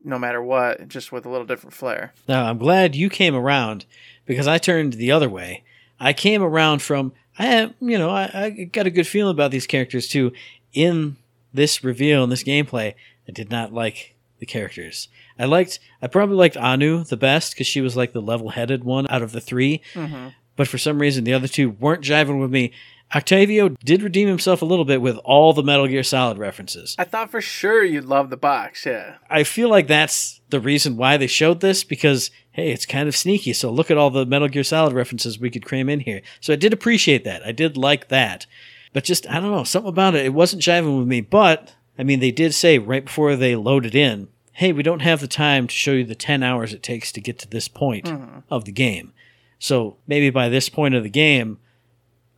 no 0.04 0.18
matter 0.18 0.42
what, 0.42 0.88
just 0.88 1.12
with 1.12 1.26
a 1.26 1.30
little 1.30 1.46
different 1.46 1.74
flair. 1.74 2.14
Now, 2.28 2.46
I'm 2.46 2.58
glad 2.58 2.96
you 2.96 3.10
came 3.10 3.36
around 3.36 3.86
because 4.26 4.48
I 4.48 4.58
turned 4.58 4.94
the 4.94 5.12
other 5.12 5.30
way. 5.30 5.64
I 6.00 6.14
came 6.14 6.42
around 6.42 6.82
from, 6.82 7.14
I 7.38 7.74
you 7.80 7.98
know, 7.98 8.10
I, 8.10 8.30
I 8.34 8.50
got 8.72 8.88
a 8.88 8.92
good 8.92 9.08
feeling 9.08 9.32
about 9.34 9.52
these 9.52 9.68
characters 9.68 10.08
too. 10.08 10.32
In 10.74 11.18
this 11.54 11.84
reveal, 11.84 12.24
in 12.24 12.30
this 12.30 12.44
gameplay, 12.44 12.96
I 13.28 13.32
did 13.32 13.50
not 13.50 13.74
like 13.74 14.16
the 14.40 14.46
characters. 14.46 15.10
I 15.40 15.46
liked, 15.46 15.80
I 16.02 16.08
probably 16.08 16.36
liked 16.36 16.58
Anu 16.58 17.04
the 17.04 17.18
best 17.18 17.54
because 17.54 17.68
she 17.68 17.82
was 17.82 17.96
like 17.96 18.14
the 18.14 18.22
level 18.22 18.50
headed 18.50 18.84
one 18.84 19.08
out 19.10 19.22
of 19.22 19.32
the 19.32 19.42
3 19.42 19.82
mm-hmm. 19.94 20.28
But 20.56 20.68
for 20.68 20.78
some 20.78 21.00
reason, 21.00 21.24
the 21.24 21.34
other 21.34 21.48
two 21.48 21.70
weren't 21.70 22.04
jiving 22.04 22.42
with 22.42 22.52
me. 22.52 22.74
Octavio 23.16 23.70
did 23.70 24.04
redeem 24.04 24.28
himself 24.28 24.62
a 24.62 24.66
little 24.66 24.84
bit 24.84 25.02
with 25.02 25.16
all 25.24 25.54
the 25.54 25.64
Metal 25.64 25.88
Gear 25.88 26.04
Solid 26.04 26.38
references. 26.38 26.96
I 27.00 27.06
thought 27.06 27.32
for 27.32 27.40
sure 27.40 27.82
you'd 27.82 28.04
love 28.04 28.30
the 28.30 28.36
box, 28.36 28.86
yeah. 28.86 29.16
I 29.30 29.46
feel 29.46 29.70
like 29.70 29.88
that's 29.88 30.42
the 30.50 30.60
reason 30.60 30.98
why 30.98 31.16
they 31.16 31.28
showed 31.28 31.62
this 31.62 31.86
because 31.86 32.30
hey, 32.52 32.72
it's 32.72 32.86
kind 32.86 33.08
of 33.08 33.16
sneaky. 33.16 33.54
So 33.54 33.72
look 33.72 33.90
at 33.90 33.98
all 33.98 34.10
the 34.10 34.26
Metal 34.26 34.50
Gear 34.50 34.66
Solid 34.66 34.94
references 34.94 35.40
we 35.40 35.50
could 35.50 35.66
cram 35.66 35.88
in 35.88 36.02
here. 36.02 36.22
So 36.42 36.52
I 36.52 36.58
did 36.58 36.74
appreciate 36.74 37.24
that. 37.24 37.42
I 37.46 37.54
did 37.54 37.78
like 37.78 38.10
that. 38.10 38.46
But 38.92 39.06
just 39.06 39.30
I 39.30 39.40
don't 39.40 39.52
know, 39.52 39.64
something 39.64 39.90
about 39.90 40.16
it. 40.16 40.26
It 40.26 40.34
wasn't 40.34 40.62
jiving 40.62 41.00
with 41.00 41.08
me. 41.08 41.22
But 41.22 41.74
I 41.98 42.04
mean, 42.04 42.20
they 42.20 42.32
did 42.32 42.54
say 42.54 42.80
right 42.80 43.06
before 43.06 43.36
they 43.36 43.56
loaded 43.56 43.96
in, 43.96 44.28
"Hey, 44.60 44.72
we 44.74 44.84
don't 44.84 45.02
have 45.02 45.22
the 45.22 45.28
time 45.28 45.68
to 45.68 45.74
show 45.74 45.94
you 45.94 46.04
the 46.04 46.16
10 46.16 46.44
hours 46.44 46.74
it 46.74 46.84
takes 46.84 47.12
to 47.14 47.22
get 47.22 47.40
to 47.40 47.50
this 47.50 47.68
point 47.68 48.12
of 48.50 48.66
the 48.66 48.72
game." 48.72 49.14
So 49.58 49.98
maybe 50.08 50.30
by 50.30 50.50
this 50.50 50.70
point 50.70 50.96
of 50.96 51.04
the 51.04 51.10
game, 51.10 51.60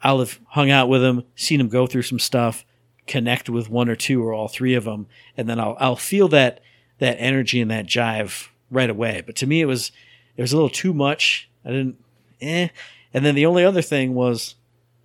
I'll 0.04 0.20
have 0.20 0.40
hung 0.50 0.70
out 0.70 0.90
with 0.90 1.04
him, 1.04 1.24
seen 1.36 1.60
him 1.60 1.70
go 1.70 1.86
through 1.88 2.02
some 2.04 2.20
stuff, 2.20 2.66
connect 3.08 3.50
with 3.50 3.70
one 3.70 3.90
or 3.90 3.96
two 3.96 4.24
or 4.24 4.34
all 4.34 4.48
three 4.48 4.74
of 4.74 4.86
them, 4.86 5.08
and 5.38 5.50
then 5.50 5.60
I'll 5.60 5.78
I'll 5.80 5.96
feel 5.96 6.28
that 6.30 6.62
that 7.00 7.18
energy 7.20 7.60
and 7.62 7.72
that 7.72 7.88
jive 7.88 8.50
right 8.70 8.90
away. 8.90 9.22
But 9.26 9.36
to 9.38 9.48
me, 9.48 9.62
it 9.62 9.66
was 9.66 9.92
it 10.38 10.42
was 10.42 10.54
a 10.54 10.56
little 10.56 10.70
too 10.70 10.94
much. 10.94 11.50
I 11.66 11.70
didn't 11.70 11.98
eh. 12.42 12.70
And 13.14 13.26
then 13.26 13.36
the 13.36 13.46
only 13.46 13.66
other 13.66 13.82
thing 13.82 14.14
was 14.16 14.56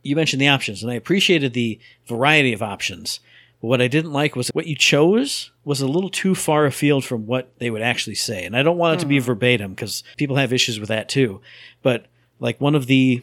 you 0.02 0.16
mentioned 0.16 0.40
the 0.40 0.48
options, 0.48 0.82
and 0.82 0.92
I 0.92 0.94
appreciated 0.94 1.52
the 1.52 1.78
variety 2.06 2.52
of 2.52 2.62
options. 2.62 3.20
But 3.60 3.68
what 3.68 3.82
I 3.82 3.88
didn't 3.88 4.12
like 4.12 4.36
was 4.36 4.48
what 4.48 4.66
you 4.66 4.76
chose 4.76 5.50
was 5.64 5.80
a 5.80 5.86
little 5.86 6.10
too 6.10 6.34
far 6.34 6.66
afield 6.66 7.04
from 7.04 7.26
what 7.26 7.52
they 7.58 7.70
would 7.70 7.82
actually 7.82 8.14
say. 8.14 8.44
And 8.44 8.56
I 8.56 8.62
don't 8.62 8.78
want 8.78 8.98
it 8.98 9.00
to 9.00 9.06
be 9.06 9.18
hmm. 9.18 9.24
verbatim 9.24 9.70
because 9.72 10.02
people 10.16 10.36
have 10.36 10.52
issues 10.52 10.78
with 10.78 10.88
that 10.88 11.08
too. 11.08 11.40
But 11.82 12.06
like 12.38 12.60
one 12.60 12.74
of 12.74 12.86
the 12.86 13.22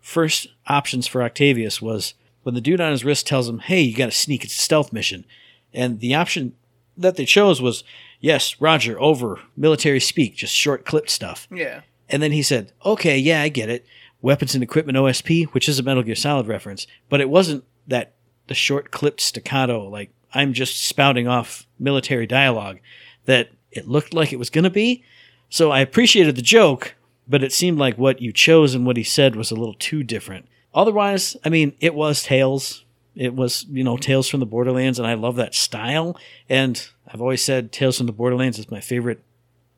first 0.00 0.48
options 0.66 1.06
for 1.06 1.22
Octavius 1.22 1.82
was 1.82 2.14
when 2.42 2.54
the 2.54 2.60
dude 2.60 2.80
on 2.80 2.92
his 2.92 3.04
wrist 3.04 3.26
tells 3.26 3.48
him, 3.48 3.58
"Hey, 3.58 3.82
you 3.82 3.94
got 3.94 4.06
to 4.06 4.12
sneak. 4.12 4.44
It's 4.44 4.56
a 4.56 4.62
stealth 4.62 4.92
mission," 4.92 5.26
and 5.74 6.00
the 6.00 6.14
option 6.14 6.54
that 6.96 7.16
they 7.16 7.26
chose 7.26 7.60
was, 7.60 7.84
"Yes, 8.20 8.58
Roger, 8.60 8.98
over. 9.00 9.40
Military 9.56 10.00
speak, 10.00 10.36
just 10.36 10.54
short 10.54 10.86
clipped 10.86 11.10
stuff." 11.10 11.46
Yeah. 11.50 11.82
And 12.08 12.22
then 12.22 12.32
he 12.32 12.42
said, 12.42 12.72
"Okay, 12.86 13.18
yeah, 13.18 13.42
I 13.42 13.50
get 13.50 13.68
it. 13.68 13.84
Weapons 14.22 14.54
and 14.54 14.64
equipment 14.64 14.96
OSP, 14.96 15.44
which 15.48 15.68
is 15.68 15.78
a 15.78 15.82
Metal 15.82 16.02
Gear 16.02 16.14
Solid 16.14 16.46
reference, 16.46 16.86
but 17.08 17.20
it 17.20 17.28
wasn't 17.28 17.64
that 17.86 18.14
the 18.48 18.54
short 18.54 18.90
clipped 18.90 19.20
staccato 19.20 19.88
like 19.88 20.10
I'm 20.34 20.52
just 20.52 20.86
spouting 20.86 21.26
off 21.26 21.66
military 21.78 22.26
dialogue 22.26 22.80
that 23.24 23.50
it 23.70 23.88
looked 23.88 24.12
like 24.12 24.32
it 24.32 24.38
was 24.38 24.50
going 24.50 24.64
to 24.64 24.70
be." 24.70 25.04
So 25.48 25.70
I 25.70 25.80
appreciated 25.80 26.36
the 26.36 26.42
joke, 26.42 26.94
but 27.26 27.42
it 27.42 27.52
seemed 27.52 27.78
like 27.78 27.96
what 27.96 28.20
you 28.20 28.32
chose 28.32 28.74
and 28.74 28.84
what 28.84 28.96
he 28.96 29.04
said 29.04 29.36
was 29.36 29.50
a 29.50 29.54
little 29.56 29.74
too 29.74 30.02
different. 30.02 30.46
Otherwise, 30.74 31.36
I 31.44 31.48
mean, 31.48 31.74
it 31.80 31.94
was 31.94 32.22
Tales. 32.22 32.84
It 33.14 33.34
was, 33.34 33.66
you 33.70 33.82
know, 33.82 33.96
Tales 33.96 34.28
from 34.28 34.40
the 34.40 34.46
Borderlands, 34.46 34.98
and 34.98 35.08
I 35.08 35.14
love 35.14 35.36
that 35.36 35.54
style. 35.54 36.16
And 36.48 36.88
I've 37.06 37.20
always 37.20 37.42
said 37.42 37.72
Tales 37.72 37.96
from 37.96 38.06
the 38.06 38.12
Borderlands 38.12 38.58
is 38.58 38.70
my 38.70 38.80
favorite 38.80 39.22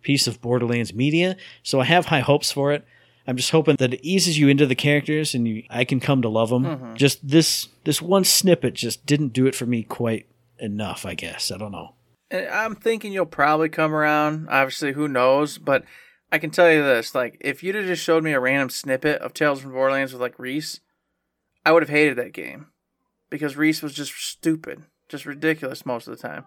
piece 0.03 0.27
of 0.27 0.41
Borderlands 0.41 0.93
media, 0.93 1.37
so 1.63 1.81
I 1.81 1.85
have 1.85 2.07
high 2.07 2.21
hopes 2.21 2.51
for 2.51 2.73
it. 2.73 2.85
I'm 3.27 3.37
just 3.37 3.51
hoping 3.51 3.77
that 3.77 3.95
it 3.95 4.01
eases 4.03 4.39
you 4.39 4.49
into 4.49 4.67
the 4.67 4.75
characters 4.75 5.35
and 5.35 5.47
you, 5.47 5.63
I 5.71 5.85
can 5.85 6.01
come 6.01 6.23
to 6.23 6.29
love 6.29 6.51
them. 6.51 6.65
Mm-hmm. 6.65 6.95
Just 6.95 7.27
this 7.27 7.69
this 7.85 8.03
one 8.03 8.25
snippet 8.25 8.75
just 8.75 9.07
didn't 9.07 9.33
do 9.33 9.47
it 9.47 9.55
for 9.55 9.67
me 9.67 9.83
quite 9.83 10.27
enough, 10.59 11.07
I 11.07 11.15
guess. 11.15 11.53
I 11.53 11.59
don't 11.59 11.73
know. 11.73 11.95
And 12.31 12.49
I'm 12.49 12.75
thinking 12.75 13.13
you'll 13.13 13.27
probably 13.27 13.69
come 13.69 13.95
around. 13.95 14.49
Obviously, 14.49 14.93
who 14.93 15.09
knows? 15.09 15.59
But 15.59 15.85
I 16.33 16.39
can 16.39 16.51
tell 16.51 16.71
you 16.71 16.83
this: 16.83 17.15
like, 17.15 17.37
if 17.41 17.63
you'd 17.63 17.75
have 17.75 17.87
just 17.87 18.03
showed 18.03 18.25
me 18.25 18.33
a 18.33 18.41
random 18.41 18.71
snippet 18.71 19.21
of 19.21 19.35
Tales 19.35 19.61
from 19.61 19.73
Borderlands 19.73 20.13
with 20.13 20.23
like 20.23 20.39
Rhys, 20.39 20.81
I 21.65 21.73
would 21.73 21.83
have 21.83 21.91
hated 21.91 22.17
that 22.17 22.33
game 22.33 22.69
because 23.29 23.57
Rhys 23.57 23.83
was 23.83 23.95
just 23.95 24.13
stupid, 24.17 24.85
just 25.09 25.27
ridiculous 25.27 25.87
most 25.87 26.09
of 26.09 26.17
the 26.17 26.23
time, 26.23 26.45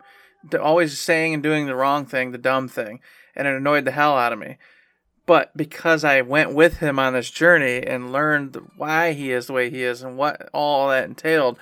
D- 0.48 0.58
always 0.58 1.00
saying 1.00 1.34
and 1.34 1.44
doing 1.44 1.66
the 1.66 1.76
wrong 1.76 2.06
thing, 2.06 2.32
the 2.32 2.38
dumb 2.38 2.68
thing, 2.68 3.00
and 3.36 3.48
it 3.48 3.56
annoyed 3.56 3.86
the 3.86 3.92
hell 3.92 4.18
out 4.18 4.34
of 4.34 4.40
me. 4.40 4.58
But 5.26 5.56
because 5.56 6.04
I 6.04 6.22
went 6.22 6.54
with 6.54 6.78
him 6.78 7.00
on 7.00 7.14
this 7.14 7.30
journey 7.30 7.82
and 7.86 8.12
learned 8.12 8.58
why 8.76 9.14
he 9.14 9.32
is 9.32 9.48
the 9.48 9.54
way 9.54 9.70
he 9.70 9.84
is 9.84 10.02
and 10.02 10.18
what 10.18 10.50
all 10.54 10.90
that 10.90 11.06
entailed, 11.06 11.58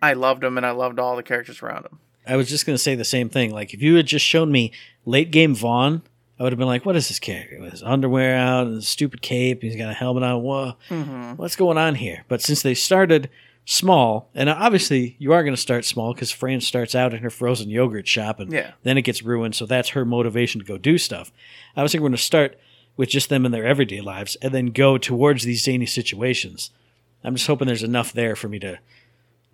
I 0.00 0.12
loved 0.12 0.44
him 0.44 0.56
and 0.56 0.64
I 0.64 0.70
loved 0.70 0.98
all 0.98 1.16
the 1.16 1.22
characters 1.22 1.62
around 1.62 1.86
him. 1.86 1.98
I 2.26 2.36
was 2.36 2.48
just 2.48 2.64
going 2.64 2.74
to 2.74 2.82
say 2.82 2.94
the 2.94 3.04
same 3.04 3.28
thing. 3.28 3.52
Like, 3.52 3.74
if 3.74 3.82
you 3.82 3.96
had 3.96 4.06
just 4.06 4.24
shown 4.24 4.52
me 4.52 4.72
late 5.04 5.32
game 5.32 5.54
Vaughn, 5.54 6.02
I 6.38 6.44
would 6.44 6.52
have 6.52 6.58
been 6.58 6.68
like, 6.68 6.86
what 6.86 6.96
is 6.96 7.08
this 7.08 7.18
character? 7.18 7.58
With 7.60 7.72
his 7.72 7.82
underwear 7.82 8.36
out 8.36 8.66
and 8.66 8.76
his 8.76 8.88
stupid 8.88 9.22
cape, 9.22 9.62
he's 9.62 9.76
got 9.76 9.90
a 9.90 9.94
helmet 9.94 10.22
on. 10.22 10.42
Whoa, 10.42 10.74
mm-hmm. 10.88 11.32
what's 11.32 11.56
going 11.56 11.78
on 11.78 11.96
here? 11.96 12.24
But 12.28 12.40
since 12.40 12.62
they 12.62 12.74
started 12.74 13.28
small, 13.64 14.28
and 14.34 14.48
obviously 14.48 15.16
you 15.18 15.32
are 15.32 15.42
going 15.42 15.54
to 15.54 15.60
start 15.60 15.84
small 15.84 16.14
because 16.14 16.30
Fran 16.32 16.60
starts 16.60 16.94
out 16.94 17.14
in 17.14 17.22
her 17.22 17.30
frozen 17.30 17.70
yogurt 17.70 18.06
shop, 18.08 18.40
and 18.40 18.52
Yeah. 18.52 18.72
then 18.82 18.98
it 18.98 19.02
gets 19.02 19.22
ruined. 19.22 19.54
So 19.54 19.66
that's 19.66 19.90
her 19.90 20.04
motivation 20.04 20.60
to 20.60 20.66
go 20.66 20.78
do 20.78 20.98
stuff. 20.98 21.32
I 21.76 21.82
was 21.82 21.92
thinking 21.92 22.02
we're 22.02 22.08
going 22.10 22.16
to 22.16 22.22
start 22.22 22.58
with 22.96 23.08
just 23.08 23.28
them 23.28 23.46
in 23.46 23.52
their 23.52 23.66
everyday 23.66 24.00
lives, 24.00 24.36
and 24.42 24.52
then 24.52 24.66
go 24.66 24.98
towards 24.98 25.44
these 25.44 25.64
zany 25.64 25.86
situations. 25.86 26.70
I'm 27.24 27.34
just 27.36 27.46
hoping 27.46 27.66
there's 27.66 27.82
enough 27.82 28.12
there 28.12 28.36
for 28.36 28.48
me 28.48 28.58
to 28.60 28.78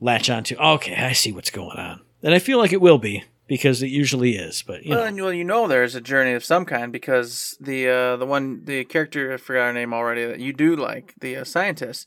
latch 0.01 0.31
onto. 0.31 0.57
Okay, 0.57 0.95
I 0.97 1.13
see 1.13 1.33
what's 1.33 1.51
going 1.51 1.77
on, 1.77 2.01
and 2.23 2.35
I 2.35 2.39
feel 2.39 2.59
like 2.59 2.73
it 2.73 2.81
will 2.81 2.99
be 2.99 3.25
because 3.47 3.83
it 3.83 3.89
usually 3.89 4.37
is. 4.37 4.63
But 4.67 4.85
you 4.85 4.91
well, 4.91 5.01
know, 5.01 5.07
and, 5.07 5.21
well, 5.21 5.33
you 5.33 5.45
know, 5.45 5.67
there's 5.69 5.95
a 5.95 6.01
journey 6.01 6.33
of 6.33 6.45
some 6.45 6.65
kind 6.65 6.93
because 6.93 7.57
the 7.61 7.89
uh, 7.89 8.17
the 8.17 8.27
one 8.27 8.65
the 8.65 8.85
character 8.85 9.33
I 9.33 9.37
forgot 9.37 9.67
her 9.67 9.73
name 9.73 9.93
already 9.93 10.25
that 10.25 10.41
you 10.41 10.53
do 10.53 10.77
like 10.77 11.15
the 11.21 11.37
uh, 11.37 11.45
scientist. 11.45 12.07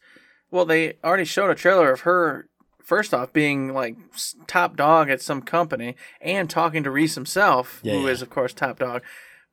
Well, 0.50 0.66
they 0.66 0.94
already 1.04 1.26
showed 1.26 1.50
a 1.50 1.56
trailer 1.56 1.92
of 1.92 2.02
her. 2.02 2.48
First 2.84 3.14
off, 3.14 3.32
being 3.32 3.74
like 3.74 3.96
top 4.48 4.76
dog 4.76 5.10
at 5.10 5.22
some 5.22 5.42
company 5.44 5.96
and 6.20 6.50
talking 6.50 6.84
to 6.84 6.92
Rhys 6.92 7.16
himself, 7.16 7.80
Yeah, 7.84 7.94
who 7.94 8.06
yeah. 8.06 8.12
is 8.12 8.22
of 8.22 8.30
course 8.30 8.54
top 8.54 8.80
dog. 8.80 9.02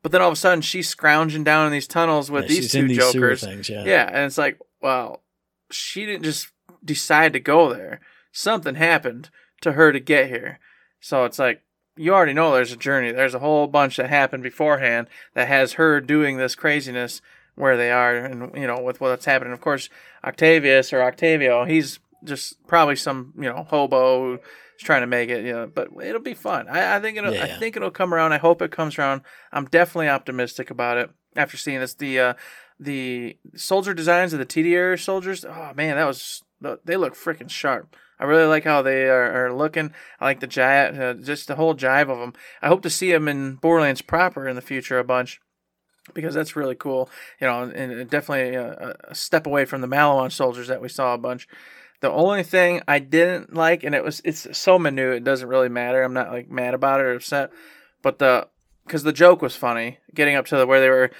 But 0.01 0.11
then 0.11 0.21
all 0.21 0.29
of 0.29 0.33
a 0.33 0.37
sudden, 0.37 0.61
she's 0.61 0.87
scrounging 0.87 1.43
down 1.43 1.65
in 1.65 1.71
these 1.73 1.87
tunnels 1.87 2.31
with 2.31 2.43
Yeah, 2.43 2.47
these 2.49 2.71
two 2.71 2.87
these 2.87 2.97
jokers. 2.97 3.41
things, 3.41 3.69
yeah. 3.69 3.83
yeah, 3.85 4.07
and 4.07 4.25
it's 4.25 4.37
like, 4.37 4.57
well, 4.81 5.23
she 5.71 6.05
didn't 6.05 6.23
just 6.23 6.49
decide 6.83 7.33
to 7.33 7.39
go 7.39 7.73
there. 7.73 7.99
Something 8.31 8.75
happened 8.75 9.29
to 9.61 9.73
her 9.73 9.91
to 9.91 9.99
get 9.99 10.29
here. 10.29 10.59
So 11.01 11.25
it's 11.25 11.39
like 11.39 11.61
you 11.97 12.13
already 12.13 12.31
know 12.33 12.53
there's 12.53 12.71
a 12.71 12.77
journey. 12.77 13.11
There's 13.11 13.33
a 13.35 13.39
whole 13.39 13.67
bunch 13.67 13.97
that 13.97 14.09
happened 14.09 14.43
beforehand 14.43 15.07
that 15.33 15.49
has 15.49 15.73
her 15.73 15.99
doing 15.99 16.37
this 16.37 16.55
craziness 16.55 17.21
where 17.55 17.75
they 17.75 17.91
are, 17.91 18.15
and 18.15 18.55
you 18.55 18.67
know 18.67 18.79
with 18.81 19.01
what's 19.01 19.25
happening. 19.25 19.51
Of 19.51 19.59
course, 19.59 19.89
Octavius 20.23 20.93
or 20.93 21.01
Octavio, 21.01 21.65
he's 21.65 21.99
just 22.23 22.65
probably 22.67 22.95
some 22.95 23.33
you 23.37 23.49
know 23.49 23.65
hobo 23.69 24.39
trying 24.79 25.01
to 25.01 25.07
make 25.07 25.29
it. 25.29 25.45
You 25.45 25.53
know, 25.53 25.67
but 25.67 25.89
it'll 26.01 26.21
be 26.21 26.33
fun. 26.33 26.67
I, 26.67 26.97
I 26.97 26.99
think 26.99 27.17
it'll. 27.17 27.33
Yeah, 27.33 27.43
I 27.43 27.47
think 27.59 27.75
it'll 27.75 27.91
come 27.91 28.13
around. 28.13 28.33
I 28.33 28.37
hope 28.37 28.61
it 28.61 28.71
comes 28.71 28.97
around. 28.97 29.21
I'm 29.51 29.65
definitely 29.65 30.09
optimistic 30.09 30.69
about 30.71 30.97
it 30.97 31.09
after 31.35 31.57
seeing 31.57 31.79
this. 31.79 31.93
The 31.93 32.19
uh, 32.19 32.33
the 32.79 33.37
soldier 33.55 33.93
designs 33.93 34.33
of 34.33 34.39
the 34.39 34.45
Tediore 34.45 34.99
soldiers. 34.99 35.45
Oh 35.45 35.73
man, 35.75 35.97
that 35.97 36.07
was 36.07 36.43
they 36.85 36.97
look 36.97 37.15
freaking 37.15 37.49
sharp. 37.49 37.95
I 38.19 38.25
really 38.25 38.45
like 38.45 38.65
how 38.65 38.81
they 38.81 39.07
are, 39.07 39.45
are 39.45 39.53
looking. 39.53 39.93
I 40.19 40.25
like 40.25 40.41
the 40.41 40.47
jive, 40.47 40.99
uh, 40.99 41.13
just 41.13 41.47
the 41.47 41.55
whole 41.55 41.73
jive 41.73 42.09
of 42.09 42.19
them. 42.19 42.33
I 42.61 42.67
hope 42.67 42.81
to 42.81 42.89
see 42.89 43.11
them 43.11 43.29
in 43.29 43.55
Borderlands 43.55 44.01
proper 44.01 44.47
in 44.47 44.57
the 44.57 44.61
future 44.61 44.99
a 44.99 45.05
bunch 45.05 45.39
because 46.13 46.33
that's 46.33 46.55
really 46.55 46.75
cool. 46.75 47.09
You 47.39 47.47
know, 47.47 47.63
and 47.63 48.09
definitely 48.09 48.55
a, 48.55 48.95
a 49.07 49.15
step 49.15 49.47
away 49.47 49.65
from 49.65 49.81
the 49.81 49.87
Maliwan 49.87 50.31
soldiers 50.31 50.67
that 50.67 50.81
we 50.81 50.89
saw 50.89 51.13
a 51.13 51.17
bunch. 51.17 51.47
The 52.01 52.09
only 52.11 52.43
thing 52.43 52.81
I 52.87 52.99
didn't 52.99 53.53
like, 53.53 53.83
and 53.83 53.93
it 53.93 54.03
was 54.03 54.21
it's 54.23 54.57
so 54.57 54.79
minute, 54.79 55.15
it 55.15 55.23
doesn't 55.23 55.49
really 55.49 55.69
matter. 55.69 56.01
I'm 56.01 56.13
not 56.13 56.31
like 56.31 56.49
mad 56.49 56.73
about 56.73 57.01
it 57.01 57.03
or 57.03 57.13
upset, 57.15 57.51
but 58.01 58.19
the 58.19 58.47
because 58.85 59.03
the 59.03 59.13
joke 59.13 59.41
was 59.41 59.55
funny, 59.55 59.99
getting 60.15 60.35
up 60.35 60.45
to 60.47 60.57
the, 60.57 60.65
where 60.65 60.79
they 60.79 60.89
were 60.89 61.11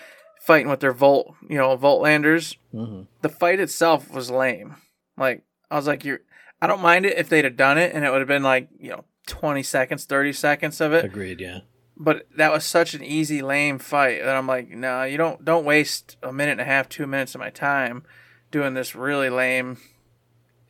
fighting 0.42 0.70
with 0.70 0.80
their 0.80 0.94
Volt, 0.94 1.36
you 1.48 1.58
know, 1.58 1.78
Vaultlanders. 1.78 2.56
Mm-hmm. 2.74 3.02
The 3.22 3.30
fight 3.30 3.60
itself 3.60 4.12
was 4.12 4.32
lame. 4.32 4.78
Like 5.18 5.44
I 5.70 5.76
was 5.76 5.86
like, 5.88 6.06
you're. 6.06 6.22
I 6.62 6.68
don't 6.68 6.82
mind 6.82 7.06
it 7.06 7.18
if 7.18 7.30
they'd 7.30 7.46
have 7.46 7.56
done 7.58 7.78
it, 7.78 7.94
and 7.94 8.04
it 8.06 8.12
would 8.12 8.20
have 8.20 8.28
been 8.28 8.44
like 8.44 8.70
you 8.80 8.90
know, 8.90 9.04
20 9.28 9.64
seconds, 9.64 10.06
30 10.06 10.34
seconds 10.34 10.82
of 10.82 10.94
it 10.94 11.06
agreed. 11.06 11.40
Yeah. 11.42 11.60
but 11.98 12.28
that 12.38 12.52
was 12.52 12.66
such 12.66 12.94
an 12.94 13.04
easy 13.04 13.42
lame 13.42 13.80
fight 13.80 14.24
that 14.24 14.36
I'm 14.36 14.48
like, 14.48 14.70
no, 14.70 15.04
you 15.04 15.18
don't 15.18 15.44
don't 15.44 15.66
waste 15.66 16.18
a 16.24 16.32
minute 16.34 16.54
and 16.54 16.62
a 16.62 16.66
half, 16.66 16.88
two 16.90 17.06
minutes 17.06 17.36
of 17.36 17.40
my 17.40 17.50
time 17.50 18.04
doing 18.52 18.74
this 18.74 18.96
really 18.96 19.30
lame, 19.30 19.78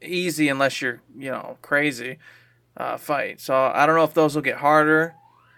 easy 0.01 0.49
unless 0.49 0.81
you're 0.81 1.01
you 1.17 1.31
know 1.31 1.57
crazy 1.61 2.17
uh, 2.77 2.97
fight. 2.97 3.41
So 3.41 3.55
I 3.55 3.85
don't 3.85 3.95
know 3.95 4.03
if 4.03 4.13
those 4.13 4.35
will 4.35 4.41
get 4.41 4.57
harder, 4.57 5.15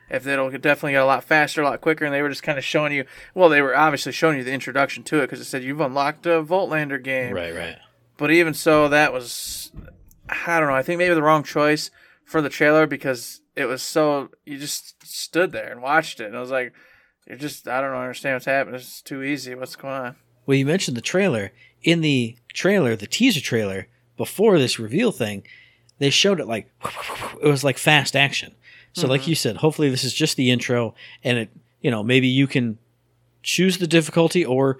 if 0.09 0.27
it'll 0.27 0.49
definitely 0.51 0.93
get 0.93 1.03
a 1.03 1.05
lot 1.05 1.23
faster, 1.23 1.61
a 1.61 1.65
lot 1.65 1.81
quicker. 1.81 2.05
And 2.05 2.13
they 2.13 2.21
were 2.21 2.29
just 2.29 2.43
kind 2.43 2.57
of 2.57 2.63
showing 2.63 2.93
you, 2.93 3.05
well, 3.33 3.49
they 3.49 3.61
were 3.61 3.75
obviously 3.75 4.11
showing 4.11 4.37
you 4.37 4.43
the 4.43 4.51
introduction 4.51 5.03
to 5.03 5.19
it 5.19 5.21
because 5.21 5.39
it 5.39 5.45
said 5.45 5.63
you've 5.63 5.79
unlocked 5.79 6.25
a 6.25 6.43
Vaultlander 6.43 7.01
game. 7.01 7.33
Right. 7.33 7.55
Right. 7.55 7.77
But 8.17 8.31
even 8.31 8.53
so, 8.53 8.89
that 8.89 9.13
was 9.13 9.71
I 10.29 10.59
don't 10.59 10.69
know. 10.69 10.75
I 10.75 10.83
think 10.83 10.97
maybe 10.97 11.13
the 11.13 11.23
wrong 11.23 11.43
choice 11.43 11.91
for 12.23 12.41
the 12.41 12.49
trailer 12.49 12.87
because 12.87 13.41
it 13.55 13.65
was 13.65 13.81
so 13.81 14.29
you 14.45 14.57
just 14.57 15.05
stood 15.05 15.51
there 15.51 15.71
and 15.71 15.81
watched 15.81 16.19
it, 16.19 16.25
and 16.25 16.37
I 16.37 16.39
was 16.39 16.51
like, 16.51 16.73
you're 17.27 17.37
just 17.37 17.67
I 17.67 17.81
don't 17.81 17.93
understand 17.93 18.35
what's 18.35 18.45
happening. 18.45 18.75
It's 18.75 19.01
too 19.01 19.23
easy. 19.23 19.55
What's 19.55 19.75
going 19.75 19.93
on? 19.93 20.15
Well, 20.45 20.57
you 20.57 20.65
mentioned 20.65 20.97
the 20.97 21.01
trailer. 21.01 21.51
In 21.83 22.01
the 22.01 22.37
trailer, 22.53 22.95
the 22.95 23.07
teaser 23.07 23.41
trailer, 23.41 23.87
before 24.21 24.59
this 24.59 24.77
reveal 24.77 25.11
thing, 25.11 25.41
they 25.97 26.11
showed 26.11 26.39
it 26.39 26.45
like 26.45 26.71
it 27.41 27.47
was 27.47 27.63
like 27.63 27.79
fast 27.79 28.15
action. 28.15 28.53
So, 28.93 29.07
like 29.07 29.21
mm-hmm. 29.21 29.29
you 29.31 29.35
said, 29.35 29.57
hopefully 29.57 29.89
this 29.89 30.03
is 30.03 30.13
just 30.13 30.37
the 30.37 30.51
intro, 30.51 30.93
and 31.23 31.39
it, 31.39 31.49
you 31.81 31.89
know, 31.89 32.03
maybe 32.03 32.27
you 32.27 32.45
can 32.45 32.77
choose 33.41 33.79
the 33.79 33.87
difficulty, 33.87 34.45
or 34.45 34.77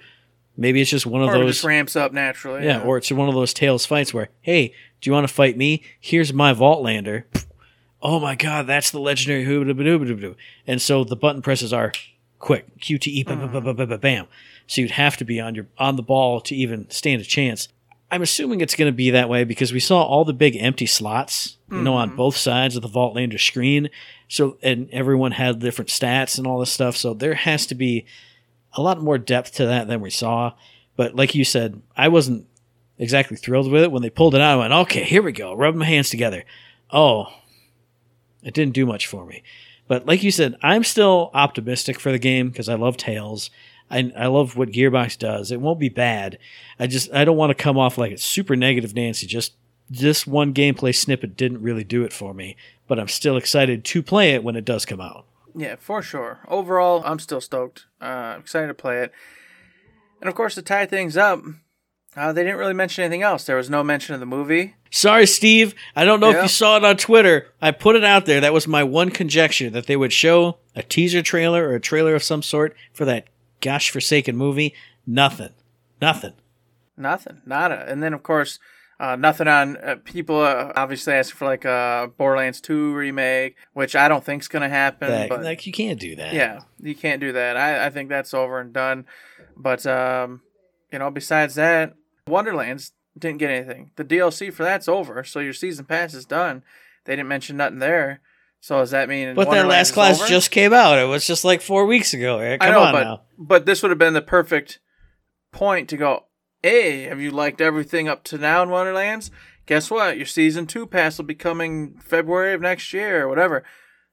maybe 0.56 0.80
it's 0.80 0.92
just 0.92 1.08
one 1.08 1.24
of 1.24 1.30
Or 1.30 1.38
it 1.38 1.40
those. 1.40 1.56
just 1.56 1.66
ramps 1.66 1.96
up 1.96 2.14
naturally. 2.14 2.66
yeah, 2.66 2.84
or 2.84 2.98
it's 2.98 3.12
one 3.12 3.30
of 3.30 3.34
those 3.34 3.52
Tales 3.52 3.84
fights 3.84 4.14
where, 4.14 4.30
hey, 4.42 4.76
do 5.00 5.10
you 5.10 5.14
want 5.14 5.28
to 5.28 5.34
fight 5.34 5.58
me? 5.58 5.82
Here's 6.00 6.32
my 6.32 6.54
Vaultlander. 6.54 7.24
Oh 8.00 8.20
my 8.20 8.36
god, 8.36 8.68
that's 8.68 8.92
the 8.92 9.00
legendary 9.00 9.44
And 10.68 10.80
so 10.80 11.04
the 11.04 11.16
button 11.16 11.42
presses 11.42 11.74
are 11.74 11.94
quick, 12.38 12.68
QTE, 12.80 13.26
ba- 13.26 13.36
ba- 13.36 13.48
ba- 13.48 13.48
mm-hmm. 13.48 13.66
ba- 13.66 13.74
ba- 13.74 13.88
ba- 13.88 13.98
bam. 13.98 14.28
So 14.68 14.82
you'd 14.82 14.92
have 14.92 15.18
to 15.18 15.26
be 15.26 15.40
on 15.40 15.56
your 15.56 15.66
on 15.80 15.96
the 15.96 16.04
ball 16.04 16.42
to 16.42 16.56
even 16.56 16.90
stand 16.92 17.22
a 17.22 17.26
chance. 17.26 17.70
I'm 18.12 18.22
assuming 18.22 18.60
it's 18.60 18.76
going 18.76 18.92
to 18.92 18.96
be 18.96 19.12
that 19.12 19.30
way 19.30 19.46
because 19.46 19.72
we 19.72 19.80
saw 19.80 20.04
all 20.04 20.26
the 20.26 20.34
big 20.34 20.58
empty 20.58 20.86
slots, 20.86 21.58
you 21.72 21.82
know, 21.82 21.94
on 21.94 22.10
mm-hmm. 22.10 22.18
both 22.18 22.36
sides 22.36 22.76
of 22.76 22.82
the 22.82 22.90
Vaultlander 22.90 23.40
screen. 23.40 23.90
So 24.28 24.58
and 24.62 24.90
everyone 24.92 25.32
had 25.32 25.60
different 25.60 25.90
stats 25.90 26.38
and 26.38 26.46
all 26.46 26.60
this 26.60 26.72
stuff. 26.72 26.98
So 26.98 27.14
there 27.14 27.36
has 27.36 27.66
to 27.68 27.76
be 27.76 28.06
a 28.74 28.82
lot 28.82 29.02
more 29.02 29.18
depth 29.18 29.54
to 29.54 29.66
that 29.66 29.88
than 29.88 30.02
we 30.02 30.10
saw. 30.10 30.54
But 30.98 31.16
like 31.16 31.34
you 31.36 31.46
said, 31.46 31.82
I 31.96 32.10
wasn't 32.10 32.48
exactly 32.98 33.38
thrilled 33.38 33.72
with 33.72 33.84
it 33.84 33.92
when 33.92 34.02
they 34.02 34.10
pulled 34.10 34.36
it 34.36 34.42
out. 34.42 34.56
I 34.56 34.58
went, 34.58 34.74
okay, 34.74 35.04
here 35.04 35.22
we 35.22 35.32
go. 35.32 35.54
Rub 35.54 35.74
my 35.74 35.86
hands 35.86 36.10
together. 36.10 36.44
Oh, 36.92 37.28
it 38.44 38.54
didn't 38.54 38.74
do 38.74 38.86
much 38.86 39.08
for 39.08 39.26
me. 39.26 39.42
But 39.88 40.06
like 40.06 40.22
you 40.22 40.32
said, 40.32 40.56
I'm 40.62 40.84
still 40.84 41.32
optimistic 41.34 42.00
for 42.00 42.12
the 42.12 42.20
game 42.20 42.50
because 42.50 42.70
I 42.70 42.76
love 42.76 42.98
Tales. 42.98 43.50
I, 43.92 44.12
I 44.18 44.28
love 44.28 44.56
what 44.56 44.70
Gearbox 44.70 45.18
does. 45.18 45.52
It 45.52 45.62
won't 45.62 45.80
be 45.80 45.90
bad. 45.90 46.38
I 46.80 46.88
just 46.88 47.14
I 47.14 47.26
don't 47.26 47.38
want 47.38 47.50
to 47.50 47.64
come 47.64 47.78
off 47.78 47.98
like 47.98 48.12
it's 48.12 48.24
super 48.24 48.56
negative, 48.56 48.96
Nancy. 48.96 49.28
Just 49.28 49.54
this 49.90 50.26
one 50.26 50.54
gameplay 50.54 50.96
snippet 50.96 51.36
didn't 51.36 51.62
really 51.62 51.84
do 51.84 52.04
it 52.04 52.14
for 52.14 52.34
me. 52.34 52.56
But 52.88 53.00
I'm 53.00 53.10
still 53.10 53.38
excited 53.38 53.84
to 53.86 54.02
play 54.02 54.32
it 54.32 54.44
when 54.44 54.56
it 54.56 54.66
does 54.66 54.86
come 54.86 55.02
out. 55.02 55.26
Yeah, 55.56 55.76
for 55.76 56.02
sure. 56.02 56.40
Overall, 56.48 57.04
I'm 57.06 57.20
still 57.20 57.42
stoked. 57.42 57.86
Uh, 58.00 58.38
excited 58.40 58.68
to 58.68 58.74
play 58.74 59.00
it. 59.00 59.12
And 60.22 60.30
of 60.30 60.36
course, 60.36 60.56
to 60.56 60.62
tie 60.62 60.86
things 60.86 61.18
up, 61.18 61.42
uh, 62.16 62.32
they 62.32 62.44
didn't 62.44 62.58
really 62.58 62.74
mention 62.74 63.04
anything 63.04 63.22
else. 63.22 63.46
There 63.46 63.56
was 63.56 63.70
no 63.70 63.84
mention 63.84 64.14
of 64.14 64.20
the 64.20 64.26
movie. 64.26 64.76
Sorry, 64.90 65.26
Steve. 65.26 65.74
I 65.96 66.04
don't 66.04 66.20
know 66.20 66.32
if 66.32 66.42
you 66.42 66.50
saw 66.50 66.78
it 66.78 66.84
on 66.84 66.98
Twitter. 66.98 67.48
I 67.62 67.72
put 67.72 67.96
it 67.96 68.04
out 68.04 68.26
there. 68.26 68.42
That 68.42 68.54
was 68.54 68.68
my 68.68 68.84
one 68.84 69.10
conjecture 69.10 69.70
that 69.70 69.88
they 69.88 69.96
would 69.96 70.12
show 70.12 70.58
a 70.76 70.84
teaser 70.84 71.22
trailer 71.22 71.68
or 71.70 71.76
a 71.76 71.80
trailer 71.80 72.14
of 72.14 72.24
some 72.24 72.44
sort 72.44 72.76
for 72.92 73.06
that 73.06 73.28
gosh 73.62 73.90
forsaken 73.92 74.36
movie. 74.36 74.74
Nothing. 75.06 75.54
Nothing. 76.02 76.34
Nothing, 76.98 77.42
nada. 77.46 77.86
And 77.88 78.04
then 78.04 78.14
of 78.14 78.22
course, 78.24 78.60
uh, 79.00 79.16
nothing 79.16 79.48
on 79.48 79.78
uh, 79.78 79.96
people 80.04 80.40
uh, 80.42 80.72
obviously 80.76 81.14
asking 81.14 81.38
for 81.38 81.46
like 81.46 81.66
a 81.66 82.12
Borderlands 82.18 82.62
2 82.62 82.94
remake, 82.94 83.56
which 83.74 83.96
I 83.96 84.08
don't 84.08 84.24
think's 84.24 84.48
gonna 84.48 84.70
happen. 84.70 85.10
That, 85.10 85.30
but 85.30 85.42
like 85.42 85.66
you 85.66 85.74
can't 85.74 86.00
do 86.00 86.16
that. 86.18 86.34
yeah, 86.34 86.62
you 86.80 86.94
can't 86.94 87.20
do 87.20 87.32
that. 87.32 87.58
I, 87.58 87.88
I 87.88 87.90
think 87.90 88.10
that's 88.10 88.34
over 88.34 88.60
and 88.60 88.74
done. 88.74 89.06
But 89.58 89.86
um, 89.88 90.42
you 90.92 91.00
know, 91.00 91.10
besides 91.10 91.56
that, 91.56 91.96
Wonderlands 92.28 92.92
didn't 93.18 93.40
get 93.40 93.50
anything. 93.50 93.92
The 93.96 94.06
DLC 94.06 94.54
for 94.54 94.64
that's 94.64 94.88
over, 94.88 95.24
so 95.24 95.40
your 95.40 95.54
season 95.54 95.86
pass 95.86 96.14
is 96.14 96.26
done. 96.26 96.64
They 97.06 97.16
didn't 97.16 97.30
mention 97.30 97.58
nothing 97.58 97.80
there. 97.80 98.22
So 98.62 98.78
does 98.78 98.92
that 98.92 99.10
mean? 99.10 99.34
But 99.34 99.50
that 99.50 99.66
last 99.68 99.92
class 99.92 100.20
over? 100.20 100.30
just 100.30 100.52
came 100.52 100.72
out. 100.72 101.00
It 101.00 101.06
was 101.06 101.26
just 101.26 101.44
like 101.44 101.62
four 101.62 101.86
weeks 101.86 102.14
ago. 102.14 102.38
Eric. 102.38 102.62
I 102.64 102.68
Come 102.68 102.74
know, 102.76 102.82
on 102.82 102.94
but 102.94 103.04
now. 103.04 103.22
but 103.38 103.66
this 103.66 103.82
would 103.82 103.90
have 103.90 103.98
been 103.98 104.14
the 104.14 104.22
perfect 104.22 104.80
point 105.52 105.90
to 105.90 105.98
go. 105.98 106.26
Hey, 106.62 107.04
have 107.04 107.20
you 107.20 107.32
liked 107.32 107.60
everything 107.60 108.08
up 108.08 108.24
to 108.26 108.38
now 108.38 108.62
in 108.62 108.70
Wonderlands? 108.70 109.32
Guess 109.66 109.90
what? 109.90 110.16
Your 110.18 110.28
season 110.28 110.68
two 110.68 110.86
pass 110.86 111.18
will 111.18 111.26
be 111.26 111.34
coming 111.34 111.98
February 112.04 112.54
of 112.54 112.62
next 112.62 112.94
year 112.94 113.24
or 113.24 113.28
whatever. 113.28 113.64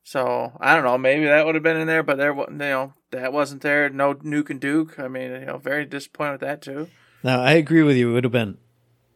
So 0.03 0.53
I 0.61 0.75
don't 0.75 0.85
know. 0.85 0.97
Maybe 0.97 1.27
that 1.27 1.45
would 1.45 1.55
have 1.55 1.65
been 1.65 1.77
in 1.77 1.87
there, 1.87 2.03
but 2.03 2.17
there, 2.17 2.35
you 2.35 2.47
know, 2.51 2.95
that 3.11 3.33
wasn't 3.35 3.61
there. 3.61 3.91
No 3.91 4.15
Nuke 4.15 4.49
and 4.49 4.61
Duke. 4.61 4.99
I 4.99 5.09
mean, 5.09 5.31
you 5.33 5.45
know, 5.45 5.59
very 5.59 5.85
disappointed 5.85 6.33
with 6.33 6.41
that 6.41 6.63
too. 6.63 6.89
Now 7.23 7.43
I 7.43 7.53
agree 7.53 7.83
with 7.83 7.97
you. 7.97 8.11
It 8.11 8.13
would 8.15 8.25
have 8.25 8.33
been 8.33 8.57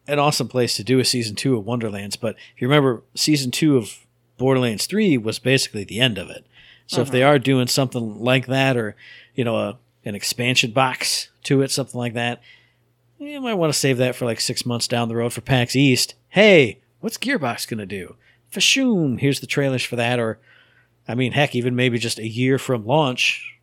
an 0.07 0.19
awesome 0.19 0.47
place 0.47 0.75
to 0.75 0.83
do 0.83 0.99
a 0.99 1.05
season 1.05 1.35
two 1.35 1.57
of 1.57 1.65
Wonderlands. 1.65 2.17
But 2.17 2.35
if 2.55 2.61
you 2.61 2.67
remember, 2.67 3.03
season 3.15 3.49
two 3.49 3.77
of 3.77 4.02
Borderlands 4.43 4.85
three 4.85 5.17
was 5.17 5.39
basically 5.39 5.85
the 5.85 6.01
end 6.01 6.17
of 6.17 6.29
it. 6.29 6.45
So 6.85 7.01
if 7.01 7.09
they 7.09 7.23
uh-huh. 7.23 7.35
are 7.35 7.39
doing 7.39 7.67
something 7.67 8.19
like 8.19 8.47
that, 8.47 8.75
or 8.75 8.97
you 9.35 9.45
know, 9.45 9.55
a, 9.55 9.77
an 10.03 10.15
expansion 10.15 10.71
box 10.71 11.29
to 11.43 11.61
it, 11.61 11.71
something 11.71 11.97
like 11.97 12.13
that, 12.13 12.41
you 13.19 13.39
might 13.39 13.53
want 13.53 13.71
to 13.71 13.79
save 13.79 13.97
that 13.99 14.15
for 14.15 14.25
like 14.25 14.41
six 14.41 14.65
months 14.65 14.87
down 14.87 15.07
the 15.07 15.15
road 15.15 15.31
for 15.31 15.39
PAX 15.41 15.75
East. 15.77 16.15
Hey, 16.27 16.81
What's 17.03 17.17
Gearbox 17.17 17.67
gonna 17.67 17.85
do? 17.85 18.15
Fashoom! 18.49 19.19
Here's 19.19 19.41
the 19.41 19.47
trailers 19.47 19.83
for 19.83 19.97
that. 19.97 20.19
Or, 20.19 20.39
I 21.05 21.15
mean, 21.15 21.33
heck, 21.33 21.53
even 21.53 21.75
maybe 21.75 21.97
just 21.97 22.17
a 22.17 22.25
year 22.25 22.57
from 22.57 22.85
launch, 22.85 23.59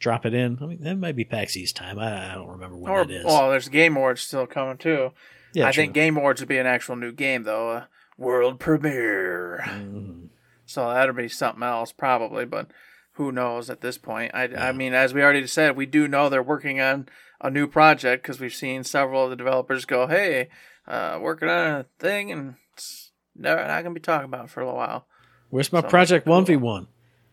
drop 0.00 0.26
it 0.26 0.34
in. 0.34 0.58
I 0.60 0.66
mean, 0.66 0.82
that 0.82 0.96
might 0.96 1.14
be 1.14 1.24
PAX 1.24 1.56
East 1.56 1.76
time. 1.76 2.00
I, 2.00 2.32
I 2.32 2.34
don't 2.34 2.48
remember 2.48 2.76
when 2.76 2.90
Or 2.90 3.04
that 3.04 3.14
is. 3.14 3.24
well, 3.24 3.48
there's 3.48 3.68
Game 3.68 3.96
Awards 3.96 4.22
still 4.22 4.48
coming 4.48 4.76
too. 4.76 5.12
yeah, 5.52 5.68
I 5.68 5.70
true. 5.70 5.84
think 5.84 5.94
Game 5.94 6.16
Awards 6.16 6.40
would 6.40 6.48
be 6.48 6.58
an 6.58 6.66
actual 6.66 6.96
new 6.96 7.12
game 7.12 7.44
though, 7.44 7.70
a 7.70 7.88
world 8.16 8.60
premiere. 8.60 9.60
Mhm. 9.66 10.28
So 10.66 10.88
that'll 10.92 11.14
be 11.14 11.28
something 11.28 11.62
else 11.62 11.92
probably, 11.92 12.44
but 12.44 12.68
who 13.12 13.30
knows 13.30 13.70
at 13.70 13.80
this 13.80 13.98
point? 13.98 14.32
I, 14.34 14.44
I 14.56 14.72
mean, 14.72 14.94
as 14.94 15.14
we 15.14 15.22
already 15.22 15.46
said, 15.46 15.76
we 15.76 15.86
do 15.86 16.08
know 16.08 16.28
they're 16.28 16.42
working 16.42 16.80
on 16.80 17.08
a 17.40 17.50
new 17.50 17.66
project 17.66 18.22
because 18.22 18.40
we've 18.40 18.54
seen 18.54 18.82
several 18.84 19.24
of 19.24 19.30
the 19.30 19.36
developers 19.36 19.84
go, 19.84 20.06
"Hey, 20.06 20.48
uh, 20.88 21.18
working 21.20 21.48
on 21.48 21.80
a 21.80 21.86
thing," 21.98 22.32
and 22.32 22.54
it's 22.72 23.10
never 23.36 23.60
not 23.66 23.82
gonna 23.82 23.94
be 23.94 24.00
talking 24.00 24.24
about 24.26 24.46
it 24.46 24.50
for 24.50 24.60
a 24.60 24.64
little 24.64 24.78
while. 24.78 25.06
Where's 25.50 25.72
my 25.72 25.80
So, 25.82 25.88
Project. 25.88 26.26
One 26.26 26.44
v 26.44 26.56
One? 26.56 26.88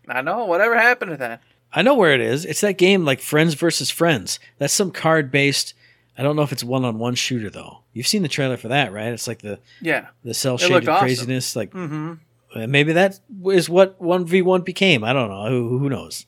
I 0.08 0.22
know 0.22 0.46
whatever 0.46 0.78
happened 0.78 1.12
to 1.12 1.18
that. 1.18 1.42
I 1.74 1.82
know 1.84 1.96
where 1.96 2.14
it 2.14 2.20
is. 2.22 2.44
It's 2.44 2.62
that 2.62 2.78
game 2.78 3.06
like 3.06 3.22
Friends 3.22 3.54
versus 3.54 3.90
Friends. 3.90 4.40
That's 4.58 4.74
some 4.74 4.92
card 4.92 5.32
based. 5.32 5.74
I 6.18 6.24
don't 6.24 6.36
know 6.36 6.42
if 6.42 6.52
it's 6.52 6.64
one 6.64 6.86
on 6.86 7.00
one 7.00 7.16
shooter 7.16 7.50
though. 7.50 7.80
You've 7.94 8.08
seen 8.08 8.22
the 8.22 8.28
trailer 8.28 8.58
for 8.58 8.68
that, 8.68 8.92
right? 8.92 9.12
It's 9.14 9.28
like 9.28 9.42
the 9.42 9.60
Yeah. 9.82 10.08
the 10.24 10.34
cell 10.34 10.58
shaded 10.58 10.88
awesome. 10.90 11.00
craziness. 11.06 11.56
Like 11.56 11.72
Mm-hmm. 11.72 12.14
uh, 12.56 12.68
maybe 12.68 12.94
that 12.94 13.20
is 13.46 13.70
what 13.70 14.00
one 14.02 14.26
v 14.26 14.42
one 14.42 14.62
became. 14.62 15.04
I 15.04 15.14
don't 15.14 15.30
know. 15.30 15.48
Who, 15.50 15.80
who 15.80 15.90
knows? 15.90 16.26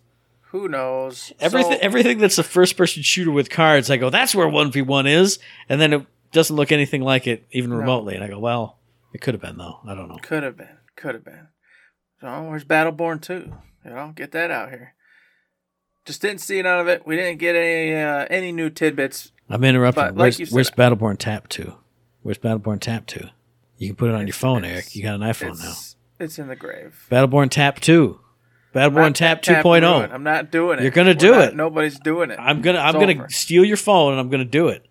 Who 0.52 0.68
knows? 0.68 1.34
Everything 1.40 1.74
So- 1.74 1.80
everything 1.82 2.18
that's 2.20 2.38
a 2.38 2.44
first 2.44 2.78
person 2.78 3.04
shooter 3.04 3.32
with 3.32 3.50
cards, 3.50 3.90
I 3.92 3.98
go, 3.98 4.10
that's 4.10 4.34
where 4.34 4.48
one 4.48 4.72
v 4.72 4.82
one 4.82 5.06
is, 5.08 5.40
and 5.68 5.82
then 5.82 5.94
it 5.94 6.06
doesn't 6.32 6.56
look 6.56 6.72
anything 6.72 7.02
like 7.02 7.28
it 7.28 7.46
even 7.52 7.74
remotely. 7.74 8.16
And 8.16 8.24
I 8.24 8.28
go, 8.28 8.40
well, 8.40 8.78
it 9.14 9.22
could 9.22 9.34
have 9.34 9.42
been 9.42 9.58
though. 9.58 9.80
I 9.86 9.94
don't 9.96 10.08
know. 10.08 10.18
Could 10.22 10.44
have 10.44 10.58
been. 10.58 10.78
Could 10.96 11.16
have 11.16 11.26
been. 11.26 11.48
So 12.22 12.44
where's 12.44 12.64
Battleborn 12.64 13.22
2? 13.22 13.34
You 13.86 13.92
know, 13.92 14.14
get 14.16 14.32
that 14.32 14.50
out 14.50 14.70
here. 14.70 14.94
Just 16.06 16.22
didn't 16.22 16.40
see 16.42 16.62
none 16.62 16.80
of 16.80 16.88
it. 16.88 17.06
We 17.06 17.16
didn't 17.18 17.40
get 17.40 17.56
any 17.56 17.94
uh, 17.96 18.26
any 18.30 18.52
new 18.54 18.70
tidbits. 18.70 19.33
I'm 19.50 19.64
interrupting. 19.64 20.04
But 20.04 20.16
like 20.16 20.38
where's, 20.52 20.68
said- 20.70 20.76
Battleborn 20.78 21.18
Tap 21.18 21.48
Two? 21.50 21.76
Where's 22.22 22.38
Battleborn 22.38 22.80
Tap 22.80 23.06
Two? 23.06 23.28
You 23.78 23.88
can 23.90 23.96
put 23.96 24.10
it 24.10 24.16
on 24.16 24.28
your 24.28 24.34
phone, 24.34 24.64
Eric. 24.64 24.96
You 24.96 25.04
got 25.04 25.16
an 25.16 25.22
iPhone 25.22 25.60
now. 25.60 25.74
It's, 26.20 26.40
in 26.40 26.48
the 26.48 26.56
grave. 26.56 27.08
Battleborn 27.12 27.50
Tap 27.50 27.80
2. 27.82 28.20
Battleborn 28.74 28.94
Not 28.96 29.16
Tap 29.16 29.42
tap 29.42 29.66
2.0. 29.66 29.82
ruin. 30.00 30.12
I'm 30.12 30.24
not 30.24 30.52
doing 30.52 30.80
it. 30.80 30.84
You're 30.84 30.92
gonna 30.92 31.10
We're 31.10 31.14
do 31.16 31.32
not- 31.32 31.44
it. 31.50 31.56
Nobody's 31.56 32.00
doing 32.00 32.32
it. 32.32 32.40
I'm 32.40 32.62
gonna 32.62 32.80
I'm 32.80 32.94
gonna 32.94 33.30
steal 33.30 33.66
your 33.66 33.78
phone 33.78 34.14
and 34.14 34.20
I'm 34.22 34.30
gonna 34.30 34.46
do 34.46 34.70
it. 34.70 34.86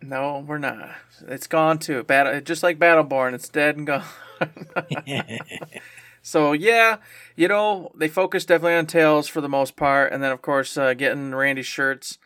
No, 0.00 0.44
we're 0.46 0.58
not. 0.58 0.90
It's 1.26 1.46
gone 1.46 1.78
too. 1.78 2.02
Battle, 2.04 2.40
just 2.40 2.62
like 2.62 2.78
Battleborn, 2.78 3.34
it's 3.34 3.48
dead 3.48 3.76
and 3.76 3.86
gone. 3.86 4.04
so 6.22 6.52
yeah, 6.52 6.96
you 7.36 7.48
know 7.48 7.90
they 7.96 8.08
focus 8.08 8.44
definitely 8.44 8.74
on 8.76 8.86
Tales 8.86 9.28
for 9.28 9.40
the 9.40 9.48
most 9.48 9.76
part, 9.76 10.12
and 10.12 10.22
then 10.22 10.32
of 10.32 10.42
course 10.42 10.76
uh, 10.76 10.94
getting 10.94 11.34
Randy's 11.34 11.66
shirts, 11.66 12.18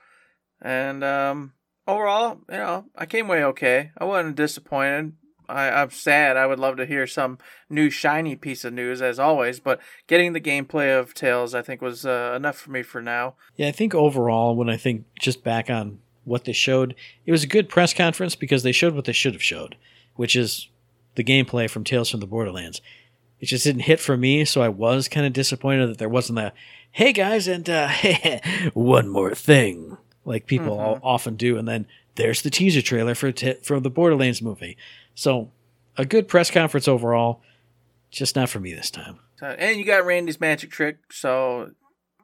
and 0.61 1.03
um, 1.03 1.53
overall, 1.87 2.41
you 2.51 2.57
know, 2.57 2.87
I 2.97 3.07
came 3.07 3.26
away 3.26 3.45
okay. 3.45 3.91
I 3.99 4.05
wasn't 4.05 4.37
disappointed. 4.37 5.12
I, 5.49 5.70
I'm 5.70 5.91
sad. 5.91 6.37
I 6.37 6.47
would 6.47 6.59
love 6.59 6.76
to 6.76 6.87
hear 6.87 7.07
some 7.07 7.39
new 7.68 7.91
shiny 7.91 8.37
piece 8.37 8.64
of 8.64 8.72
news 8.72 9.03
as 9.03 9.18
always, 9.18 9.61
but 9.61 9.80
getting 10.07 10.33
the 10.33 10.41
gameplay 10.41 10.99
of 10.99 11.14
Tales, 11.14 11.55
I 11.55 11.62
think, 11.62 11.83
was 11.83 12.07
uh, 12.07 12.33
enough 12.37 12.57
for 12.57 12.70
me 12.70 12.83
for 12.83 13.03
now. 13.03 13.35
Yeah, 13.57 13.68
I 13.68 13.72
think 13.72 13.95
overall, 13.95 14.57
when 14.57 14.70
I 14.70 14.76
think 14.76 15.05
just 15.20 15.45
back 15.45 15.68
on 15.68 15.99
what 16.24 16.45
they 16.45 16.53
showed, 16.53 16.95
it 17.26 17.33
was 17.33 17.45
a 17.45 17.49
good 17.49 17.68
press 17.68 17.93
conference 17.93 18.35
because 18.37 18.62
they 18.62 18.72
showed 18.72 18.95
what 18.95 19.05
they 19.05 19.12
should 19.12 19.35
have 19.35 19.43
showed, 19.43 19.76
which 20.14 20.37
is 20.37 20.68
the 21.16 21.24
gameplay 21.24 21.68
from 21.68 21.85
Tales 21.85 22.11
from 22.11 22.20
the 22.20 22.26
Borderlands. 22.26 22.80
It 23.41 23.47
just 23.47 23.64
didn't 23.64 23.83
hit 23.83 23.99
for 23.99 24.16
me, 24.16 24.45
so 24.45 24.62
I 24.62 24.68
was 24.68 25.09
kind 25.09 25.26
of 25.26 25.33
disappointed 25.33 25.89
that 25.89 25.99
there 25.99 26.09
wasn't 26.09 26.39
a, 26.39 26.53
hey 26.93 27.12
guys, 27.12 27.49
and 27.49 27.68
uh, 27.68 27.91
one 28.72 29.09
more 29.09 29.35
thing, 29.35 29.99
like 30.24 30.46
people 30.46 30.76
Mhm. 30.76 30.80
all 30.80 31.00
often 31.02 31.36
do, 31.36 31.56
and 31.58 31.66
then 31.66 31.86
there's 32.14 32.42
the 32.42 32.50
teaser 32.50 32.82
trailer 32.82 33.14
for 33.14 33.32
t- 33.32 33.54
for 33.62 33.80
the 33.80 33.90
Borderlands 33.90 34.42
movie. 34.42 34.76
So 35.14 35.50
a 35.96 36.04
good 36.04 36.28
press 36.28 36.50
conference 36.50 36.86
overall, 36.88 37.42
just 38.10 38.36
not 38.36 38.48
for 38.48 38.60
me 38.60 38.72
this 38.72 38.90
time. 38.90 39.18
So, 39.36 39.46
and 39.46 39.78
you 39.78 39.84
got 39.84 40.04
Randy's 40.06 40.40
magic 40.40 40.70
trick, 40.70 40.98
so 41.10 41.72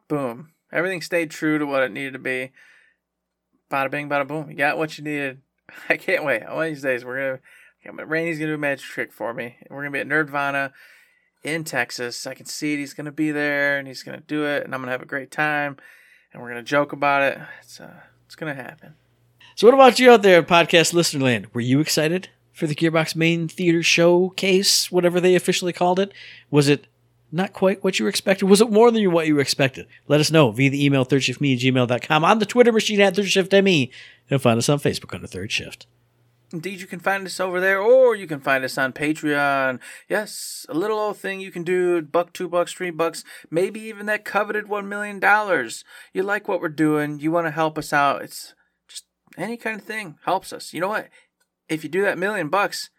boom. 0.07 0.53
Everything 0.71 1.01
stayed 1.01 1.31
true 1.31 1.57
to 1.57 1.65
what 1.65 1.83
it 1.83 1.91
needed 1.91 2.13
to 2.13 2.19
be. 2.19 2.51
Bada 3.71 3.91
bing, 3.91 4.09
bada 4.09 4.27
boom. 4.27 4.49
You 4.49 4.55
got 4.57 4.77
what 4.77 4.97
you 4.97 5.03
needed. 5.03 5.41
I 5.89 5.97
can't 5.97 6.23
wait. 6.23 6.43
One 6.43 6.65
of 6.67 6.69
these 6.73 6.81
days, 6.81 7.03
we're 7.05 7.39
gonna. 7.85 8.05
Randy's 8.05 8.37
gonna 8.39 8.51
do 8.51 8.55
a 8.55 8.57
magic 8.57 8.85
trick 8.85 9.11
for 9.11 9.33
me. 9.33 9.57
We're 9.69 9.81
gonna 9.83 9.91
be 9.91 9.99
at 9.99 10.07
Nerdvana 10.07 10.71
in 11.43 11.63
Texas. 11.63 12.25
I 12.27 12.33
can 12.33 12.45
see 12.45 12.73
it. 12.73 12.77
He's 12.77 12.93
gonna 12.93 13.11
be 13.11 13.31
there, 13.31 13.77
and 13.77 13.87
he's 13.87 14.03
gonna 14.03 14.21
do 14.21 14.45
it, 14.45 14.63
and 14.63 14.73
I'm 14.73 14.81
gonna 14.81 14.91
have 14.91 15.01
a 15.01 15.05
great 15.07 15.31
time, 15.31 15.77
and 16.33 16.41
we're 16.41 16.49
gonna 16.49 16.63
joke 16.63 16.93
about 16.93 17.21
it. 17.21 17.39
It's 17.61 17.79
uh, 17.79 18.01
it's 18.25 18.35
gonna 18.35 18.55
happen. 18.55 18.95
So, 19.55 19.67
what 19.67 19.73
about 19.73 19.99
you 19.99 20.11
out 20.11 20.21
there 20.21 20.41
podcast 20.43 20.93
listener 20.93 21.25
land? 21.25 21.47
Were 21.53 21.61
you 21.61 21.79
excited 21.79 22.29
for 22.53 22.67
the 22.67 22.75
Gearbox 22.75 23.15
main 23.15 23.47
theater 23.47 23.83
showcase, 23.83 24.91
whatever 24.91 25.19
they 25.19 25.35
officially 25.35 25.73
called 25.73 25.99
it? 25.99 26.13
Was 26.49 26.69
it 26.69 26.87
not 27.31 27.53
quite 27.53 27.83
what 27.83 27.99
you 27.99 28.07
expected? 28.07 28.47
Was 28.47 28.61
it 28.61 28.71
more 28.71 28.91
than 28.91 29.11
what 29.11 29.27
you 29.27 29.39
expected? 29.39 29.87
Let 30.07 30.19
us 30.19 30.31
know 30.31 30.51
via 30.51 30.69
the 30.69 30.83
email 30.83 31.05
thirdshiftme 31.05 31.53
at 31.53 31.59
gmail.com, 31.59 32.23
on 32.23 32.39
the 32.39 32.45
Twitter 32.45 32.71
machine 32.71 33.01
at 33.01 33.15
thirdshiftme, 33.15 33.91
and 34.29 34.41
find 34.41 34.57
us 34.57 34.69
on 34.69 34.79
Facebook 34.79 35.13
under 35.13 35.27
Third 35.27 35.51
Shift. 35.51 35.85
Indeed, 36.51 36.81
you 36.81 36.87
can 36.87 36.99
find 36.99 37.25
us 37.27 37.39
over 37.39 37.59
there, 37.59 37.79
or 37.79 38.15
you 38.15 38.25
can 38.25 38.39
find 38.39 38.63
us 38.63 38.77
on 38.77 38.91
Patreon. 38.91 39.79
Yes, 40.07 40.65
a 40.67 40.73
little 40.73 40.97
old 40.97 41.17
thing 41.17 41.39
you 41.39 41.51
can 41.51 41.63
do, 41.63 42.01
buck, 42.01 42.33
two 42.33 42.49
bucks, 42.49 42.73
three 42.73 42.89
bucks, 42.89 43.23
maybe 43.51 43.79
even 43.81 44.07
that 44.07 44.25
coveted 44.25 44.67
one 44.67 44.89
million 44.89 45.19
dollars. 45.19 45.83
You 46.11 46.23
like 46.23 46.47
what 46.47 46.59
we're 46.59 46.69
doing, 46.69 47.19
you 47.19 47.31
want 47.31 47.45
to 47.45 47.51
help 47.51 47.77
us 47.77 47.93
out. 47.93 48.23
It's 48.23 48.55
just 48.87 49.05
any 49.37 49.57
kind 49.57 49.79
of 49.79 49.85
thing 49.85 50.17
helps 50.25 50.51
us. 50.51 50.73
You 50.73 50.81
know 50.81 50.87
what? 50.87 51.09
If 51.67 51.83
you 51.83 51.89
do 51.89 52.01
that 52.01 52.17
million 52.17 52.49
bucks, 52.49 52.89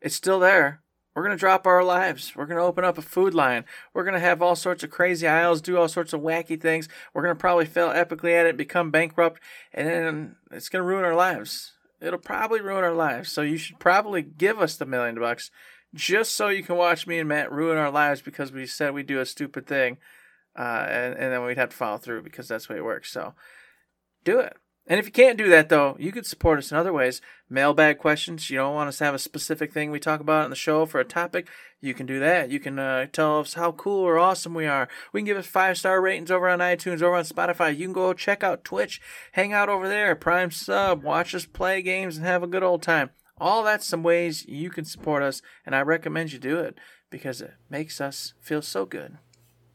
it's 0.00 0.16
still 0.16 0.40
there. 0.40 0.82
We're 1.14 1.24
gonna 1.24 1.36
drop 1.36 1.66
our 1.66 1.84
lives. 1.84 2.34
We're 2.34 2.46
gonna 2.46 2.64
open 2.64 2.84
up 2.84 2.96
a 2.96 3.02
food 3.02 3.34
line. 3.34 3.66
We're 3.92 4.04
gonna 4.04 4.20
have 4.20 4.40
all 4.40 4.56
sorts 4.56 4.82
of 4.82 4.90
crazy 4.90 5.26
aisles, 5.26 5.60
do 5.60 5.76
all 5.76 5.88
sorts 5.88 6.14
of 6.14 6.22
wacky 6.22 6.58
things. 6.58 6.88
We're 7.12 7.22
gonna 7.22 7.34
probably 7.34 7.66
fail 7.66 7.88
epically 7.88 8.32
at 8.32 8.46
it, 8.46 8.56
become 8.56 8.90
bankrupt, 8.90 9.38
and 9.74 9.86
then 9.86 10.36
it's 10.50 10.70
gonna 10.70 10.84
ruin 10.84 11.04
our 11.04 11.14
lives. 11.14 11.72
It'll 12.00 12.18
probably 12.18 12.60
ruin 12.60 12.84
our 12.84 12.94
lives. 12.94 13.30
So 13.30 13.42
you 13.42 13.58
should 13.58 13.78
probably 13.78 14.22
give 14.22 14.58
us 14.58 14.76
the 14.76 14.86
million 14.86 15.16
bucks 15.16 15.50
just 15.94 16.34
so 16.34 16.48
you 16.48 16.62
can 16.62 16.76
watch 16.76 17.06
me 17.06 17.18
and 17.18 17.28
Matt 17.28 17.52
ruin 17.52 17.76
our 17.76 17.90
lives 17.90 18.22
because 18.22 18.52
we 18.52 18.66
said 18.66 18.94
we'd 18.94 19.06
do 19.06 19.20
a 19.20 19.26
stupid 19.26 19.66
thing, 19.66 19.98
uh, 20.56 20.86
and 20.88 21.14
and 21.14 21.32
then 21.32 21.44
we'd 21.44 21.58
have 21.58 21.70
to 21.70 21.76
follow 21.76 21.98
through 21.98 22.22
because 22.22 22.48
that's 22.48 22.66
the 22.66 22.74
way 22.74 22.78
it 22.78 22.84
works. 22.84 23.12
So 23.12 23.34
do 24.24 24.38
it. 24.38 24.56
And 24.90 24.98
if 24.98 25.06
you 25.06 25.12
can't 25.12 25.38
do 25.38 25.48
that, 25.50 25.68
though, 25.68 25.94
you 26.00 26.10
could 26.10 26.26
support 26.26 26.58
us 26.58 26.72
in 26.72 26.76
other 26.76 26.92
ways. 26.92 27.20
Mailbag 27.48 27.98
questions. 27.98 28.50
You 28.50 28.56
don't 28.56 28.74
want 28.74 28.88
us 28.88 28.98
to 28.98 29.04
have 29.04 29.14
a 29.14 29.20
specific 29.20 29.72
thing 29.72 29.92
we 29.92 30.00
talk 30.00 30.18
about 30.18 30.42
on 30.42 30.50
the 30.50 30.56
show 30.56 30.84
for 30.84 30.98
a 30.98 31.04
topic. 31.04 31.46
You 31.80 31.94
can 31.94 32.06
do 32.06 32.18
that. 32.18 32.50
You 32.50 32.58
can 32.58 32.76
uh, 32.80 33.06
tell 33.12 33.38
us 33.38 33.54
how 33.54 33.70
cool 33.70 34.00
or 34.00 34.18
awesome 34.18 34.52
we 34.52 34.66
are. 34.66 34.88
We 35.12 35.20
can 35.20 35.26
give 35.26 35.36
us 35.36 35.46
five 35.46 35.78
star 35.78 36.00
ratings 36.00 36.28
over 36.28 36.48
on 36.48 36.58
iTunes, 36.58 37.02
over 37.02 37.14
on 37.14 37.22
Spotify. 37.22 37.70
You 37.76 37.86
can 37.86 37.92
go 37.92 38.12
check 38.12 38.42
out 38.42 38.64
Twitch, 38.64 39.00
hang 39.30 39.52
out 39.52 39.68
over 39.68 39.86
there, 39.86 40.16
Prime 40.16 40.50
Sub, 40.50 41.04
watch 41.04 41.36
us 41.36 41.46
play 41.46 41.82
games, 41.82 42.16
and 42.16 42.26
have 42.26 42.42
a 42.42 42.48
good 42.48 42.64
old 42.64 42.82
time. 42.82 43.10
All 43.38 43.62
that's 43.62 43.86
some 43.86 44.02
ways 44.02 44.44
you 44.48 44.70
can 44.70 44.84
support 44.84 45.22
us, 45.22 45.40
and 45.64 45.76
I 45.76 45.82
recommend 45.82 46.32
you 46.32 46.40
do 46.40 46.58
it 46.58 46.76
because 47.10 47.40
it 47.40 47.54
makes 47.70 48.00
us 48.00 48.34
feel 48.40 48.60
so 48.60 48.86
good. 48.86 49.18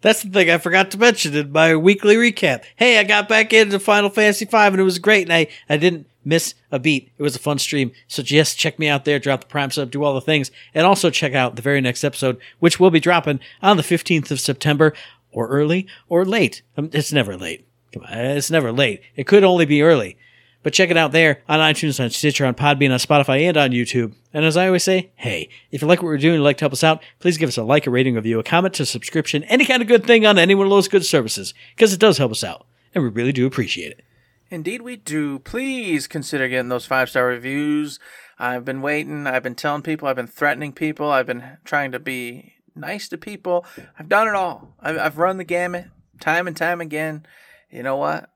That's 0.05 0.21
the 0.21 0.29
thing 0.29 0.51
I 0.51 0.59
forgot 0.59 0.91
to 0.91 0.99
mention 0.99 1.35
in 1.35 1.51
my 1.51 1.75
weekly 1.75 2.15
recap. 2.15 2.63
Hey, 2.75 2.99
I 2.99 3.03
got 3.03 3.27
back 3.27 3.51
into 3.53 3.79
Final 3.79 4.11
Fantasy 4.11 4.45
V 4.45 4.55
and 4.55 4.79
it 4.79 4.83
was 4.83 4.99
great, 4.99 5.23
and 5.23 5.33
I, 5.33 5.47
I 5.67 5.77
didn't 5.77 6.05
miss 6.23 6.53
a 6.71 6.77
beat. 6.77 7.09
It 7.17 7.23
was 7.23 7.35
a 7.35 7.39
fun 7.39 7.57
stream. 7.57 7.91
So 8.07 8.21
just 8.21 8.55
check 8.55 8.77
me 8.77 8.87
out 8.87 9.05
there, 9.05 9.17
drop 9.17 9.41
the 9.41 9.47
Prime 9.47 9.71
sub, 9.71 9.89
do 9.89 10.03
all 10.03 10.13
the 10.13 10.21
things, 10.21 10.51
and 10.75 10.85
also 10.85 11.09
check 11.09 11.33
out 11.33 11.55
the 11.55 11.63
very 11.63 11.81
next 11.81 12.03
episode, 12.03 12.37
which 12.59 12.79
will 12.79 12.91
be 12.91 12.99
dropping 12.99 13.39
on 13.63 13.77
the 13.77 13.83
15th 13.83 14.29
of 14.29 14.39
September, 14.39 14.93
or 15.31 15.47
early 15.47 15.87
or 16.07 16.23
late. 16.23 16.61
Um, 16.77 16.91
It's 16.93 17.11
never 17.11 17.35
late. 17.35 17.65
Come 17.91 18.03
on, 18.03 18.15
it's 18.15 18.51
never 18.51 18.71
late. 18.71 19.01
It 19.15 19.25
could 19.25 19.43
only 19.43 19.65
be 19.65 19.81
early. 19.81 20.17
But 20.65 20.73
check 20.73 20.89
it 20.89 20.97
out 20.97 21.11
there 21.11 21.43
on 21.47 21.59
iTunes, 21.59 22.03
on 22.03 22.09
Stitcher, 22.09 22.43
on 22.43 22.55
Podbean, 22.55 22.91
on 22.91 22.97
Spotify, 22.97 23.47
and 23.47 23.55
on 23.55 23.69
YouTube. 23.69 24.15
And 24.33 24.43
as 24.43 24.57
I 24.57 24.65
always 24.65 24.83
say, 24.83 25.11
hey, 25.13 25.47
if 25.69 25.83
you 25.83 25.87
like 25.87 25.99
what 25.99 26.07
we're 26.07 26.17
doing 26.17 26.37
you'd 26.37 26.43
like 26.43 26.57
to 26.57 26.63
help 26.63 26.73
us 26.73 26.83
out, 26.83 27.03
please 27.19 27.37
give 27.37 27.49
us 27.49 27.57
a 27.57 27.63
like, 27.63 27.85
a 27.85 27.91
rating, 27.91 28.15
a 28.15 28.19
review, 28.19 28.39
a 28.39 28.43
comment, 28.43 28.79
a 28.79 28.85
subscription, 28.87 29.43
any 29.43 29.63
kind 29.63 29.83
of 29.83 29.87
good 29.87 30.07
thing 30.07 30.25
on 30.25 30.39
any 30.39 30.55
one 30.55 30.65
of 30.65 30.71
those 30.71 30.87
good 30.87 31.05
services, 31.05 31.53
because 31.75 31.93
it 31.93 31.99
does 31.99 32.17
help 32.17 32.31
us 32.31 32.43
out. 32.43 32.65
And 32.95 33.03
we 33.03 33.11
really 33.11 33.31
do 33.31 33.45
appreciate 33.45 33.91
it. 33.91 34.03
Indeed, 34.49 34.81
we 34.81 34.95
do. 34.95 35.37
Please 35.37 36.07
consider 36.07 36.47
getting 36.47 36.69
those 36.69 36.87
five 36.87 37.11
star 37.11 37.27
reviews. 37.27 37.99
I've 38.39 38.65
been 38.65 38.81
waiting. 38.81 39.27
I've 39.27 39.43
been 39.43 39.53
telling 39.53 39.83
people. 39.83 40.07
I've 40.07 40.15
been 40.15 40.25
threatening 40.25 40.73
people. 40.73 41.11
I've 41.11 41.27
been 41.27 41.59
trying 41.63 41.91
to 41.91 41.99
be 41.99 42.53
nice 42.75 43.07
to 43.09 43.19
people. 43.19 43.67
I've 43.99 44.09
done 44.09 44.27
it 44.27 44.33
all. 44.33 44.73
I've, 44.79 44.97
I've 44.97 45.17
run 45.19 45.37
the 45.37 45.43
gamut 45.43 45.89
time 46.19 46.47
and 46.47 46.57
time 46.57 46.81
again. 46.81 47.23
You 47.69 47.83
know 47.83 47.97
what? 47.97 48.31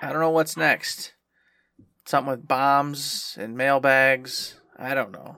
I 0.00 0.12
don't 0.12 0.20
know 0.20 0.30
what's 0.30 0.56
next. 0.56 1.14
Something 2.04 2.30
with 2.30 2.48
bombs 2.48 3.36
and 3.40 3.56
mailbags. 3.56 4.56
I 4.78 4.94
don't 4.94 5.12
know. 5.12 5.36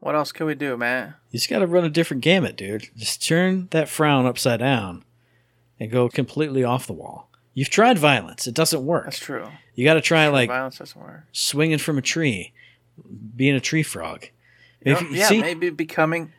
What 0.00 0.14
else 0.14 0.30
can 0.32 0.46
we 0.46 0.54
do, 0.54 0.76
man? 0.76 1.14
You 1.30 1.38
just 1.38 1.50
got 1.50 1.58
to 1.60 1.66
run 1.66 1.84
a 1.84 1.90
different 1.90 2.22
gamut, 2.22 2.56
dude. 2.56 2.90
Just 2.96 3.26
turn 3.26 3.68
that 3.72 3.88
frown 3.88 4.24
upside 4.26 4.60
down 4.60 5.04
and 5.80 5.90
go 5.90 6.08
completely 6.08 6.62
off 6.62 6.86
the 6.86 6.92
wall. 6.92 7.28
You've 7.54 7.70
tried 7.70 7.98
violence; 7.98 8.46
it 8.46 8.54
doesn't 8.54 8.84
work. 8.84 9.04
That's 9.06 9.18
true. 9.18 9.48
You 9.74 9.84
got 9.84 9.94
to 9.94 10.00
try 10.00 10.28
like 10.28 10.48
Violence 10.48 10.78
doesn't 10.78 11.00
work. 11.00 11.24
swinging 11.32 11.78
from 11.78 11.98
a 11.98 12.02
tree, 12.02 12.52
being 13.34 13.54
a 13.54 13.60
tree 13.60 13.82
frog. 13.82 14.26
You 14.84 14.92
know, 14.92 15.00
yeah, 15.10 15.26
see, 15.26 15.40
maybe 15.40 15.70
becoming 15.70 16.32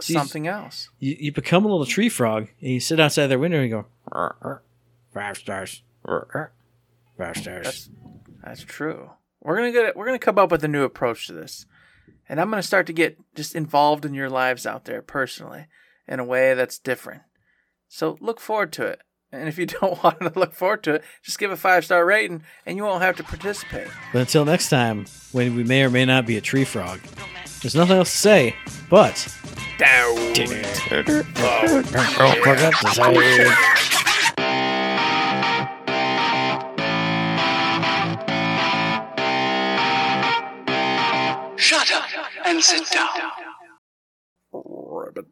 See, 0.00 0.14
something 0.14 0.46
else. 0.46 0.88
you, 0.98 1.16
you 1.18 1.32
become 1.32 1.64
a 1.64 1.68
little 1.68 1.84
tree 1.84 2.08
frog 2.08 2.48
and 2.60 2.70
you 2.70 2.80
sit 2.80 2.98
outside 3.00 3.26
their 3.26 3.38
window 3.38 3.58
and 3.58 3.68
you 3.68 3.76
go 3.76 3.86
"Rrr, 4.10 4.34
rrr, 4.40 4.58
five 5.12 5.36
stars, 5.36 5.82
five 6.06 7.36
stars. 7.36 7.64
That's 7.64 7.90
that's 8.42 8.62
true. 8.62 9.10
We're 9.42 9.56
gonna 9.56 9.72
get 9.72 9.96
we're 9.96 10.06
gonna 10.06 10.18
come 10.18 10.38
up 10.38 10.50
with 10.50 10.64
a 10.64 10.68
new 10.68 10.84
approach 10.84 11.26
to 11.26 11.32
this, 11.32 11.66
and 12.28 12.40
I'm 12.40 12.50
gonna 12.50 12.62
start 12.62 12.86
to 12.86 12.92
get 12.92 13.18
just 13.34 13.54
involved 13.54 14.04
in 14.04 14.14
your 14.14 14.30
lives 14.30 14.66
out 14.66 14.84
there 14.84 15.02
personally 15.02 15.66
in 16.06 16.20
a 16.20 16.24
way 16.24 16.54
that's 16.54 16.78
different. 16.78 17.22
So 17.88 18.16
look 18.20 18.40
forward 18.40 18.72
to 18.74 18.86
it. 18.86 19.00
And 19.32 19.48
if 19.48 19.58
you 19.58 19.66
don't 19.66 20.02
want 20.02 20.20
to 20.20 20.32
look 20.34 20.52
forward 20.52 20.82
to 20.84 20.94
it, 20.94 21.04
just 21.22 21.38
give 21.38 21.50
a 21.50 21.56
five 21.56 21.84
star 21.84 22.04
rating, 22.04 22.42
and 22.66 22.76
you 22.76 22.84
won't 22.84 23.02
have 23.02 23.16
to 23.16 23.22
participate. 23.24 23.88
But 24.12 24.20
until 24.20 24.44
next 24.44 24.68
time, 24.70 25.06
when 25.32 25.56
we 25.56 25.64
may 25.64 25.84
or 25.84 25.90
may 25.90 26.04
not 26.04 26.26
be 26.26 26.36
a 26.36 26.40
tree 26.40 26.64
frog, 26.64 27.00
there's 27.62 27.74
nothing 27.74 27.96
else 27.96 28.10
to 28.10 28.16
say 28.18 28.56
but. 28.88 29.36
Down. 29.78 30.34
Forgot 32.42 32.74
to 32.80 32.88
say. 32.92 34.09
Shut 41.70 41.92
up 41.92 42.10
and 42.46 42.60
sit 42.64 42.90
down. 42.90 43.30
Ribbon. 44.52 45.26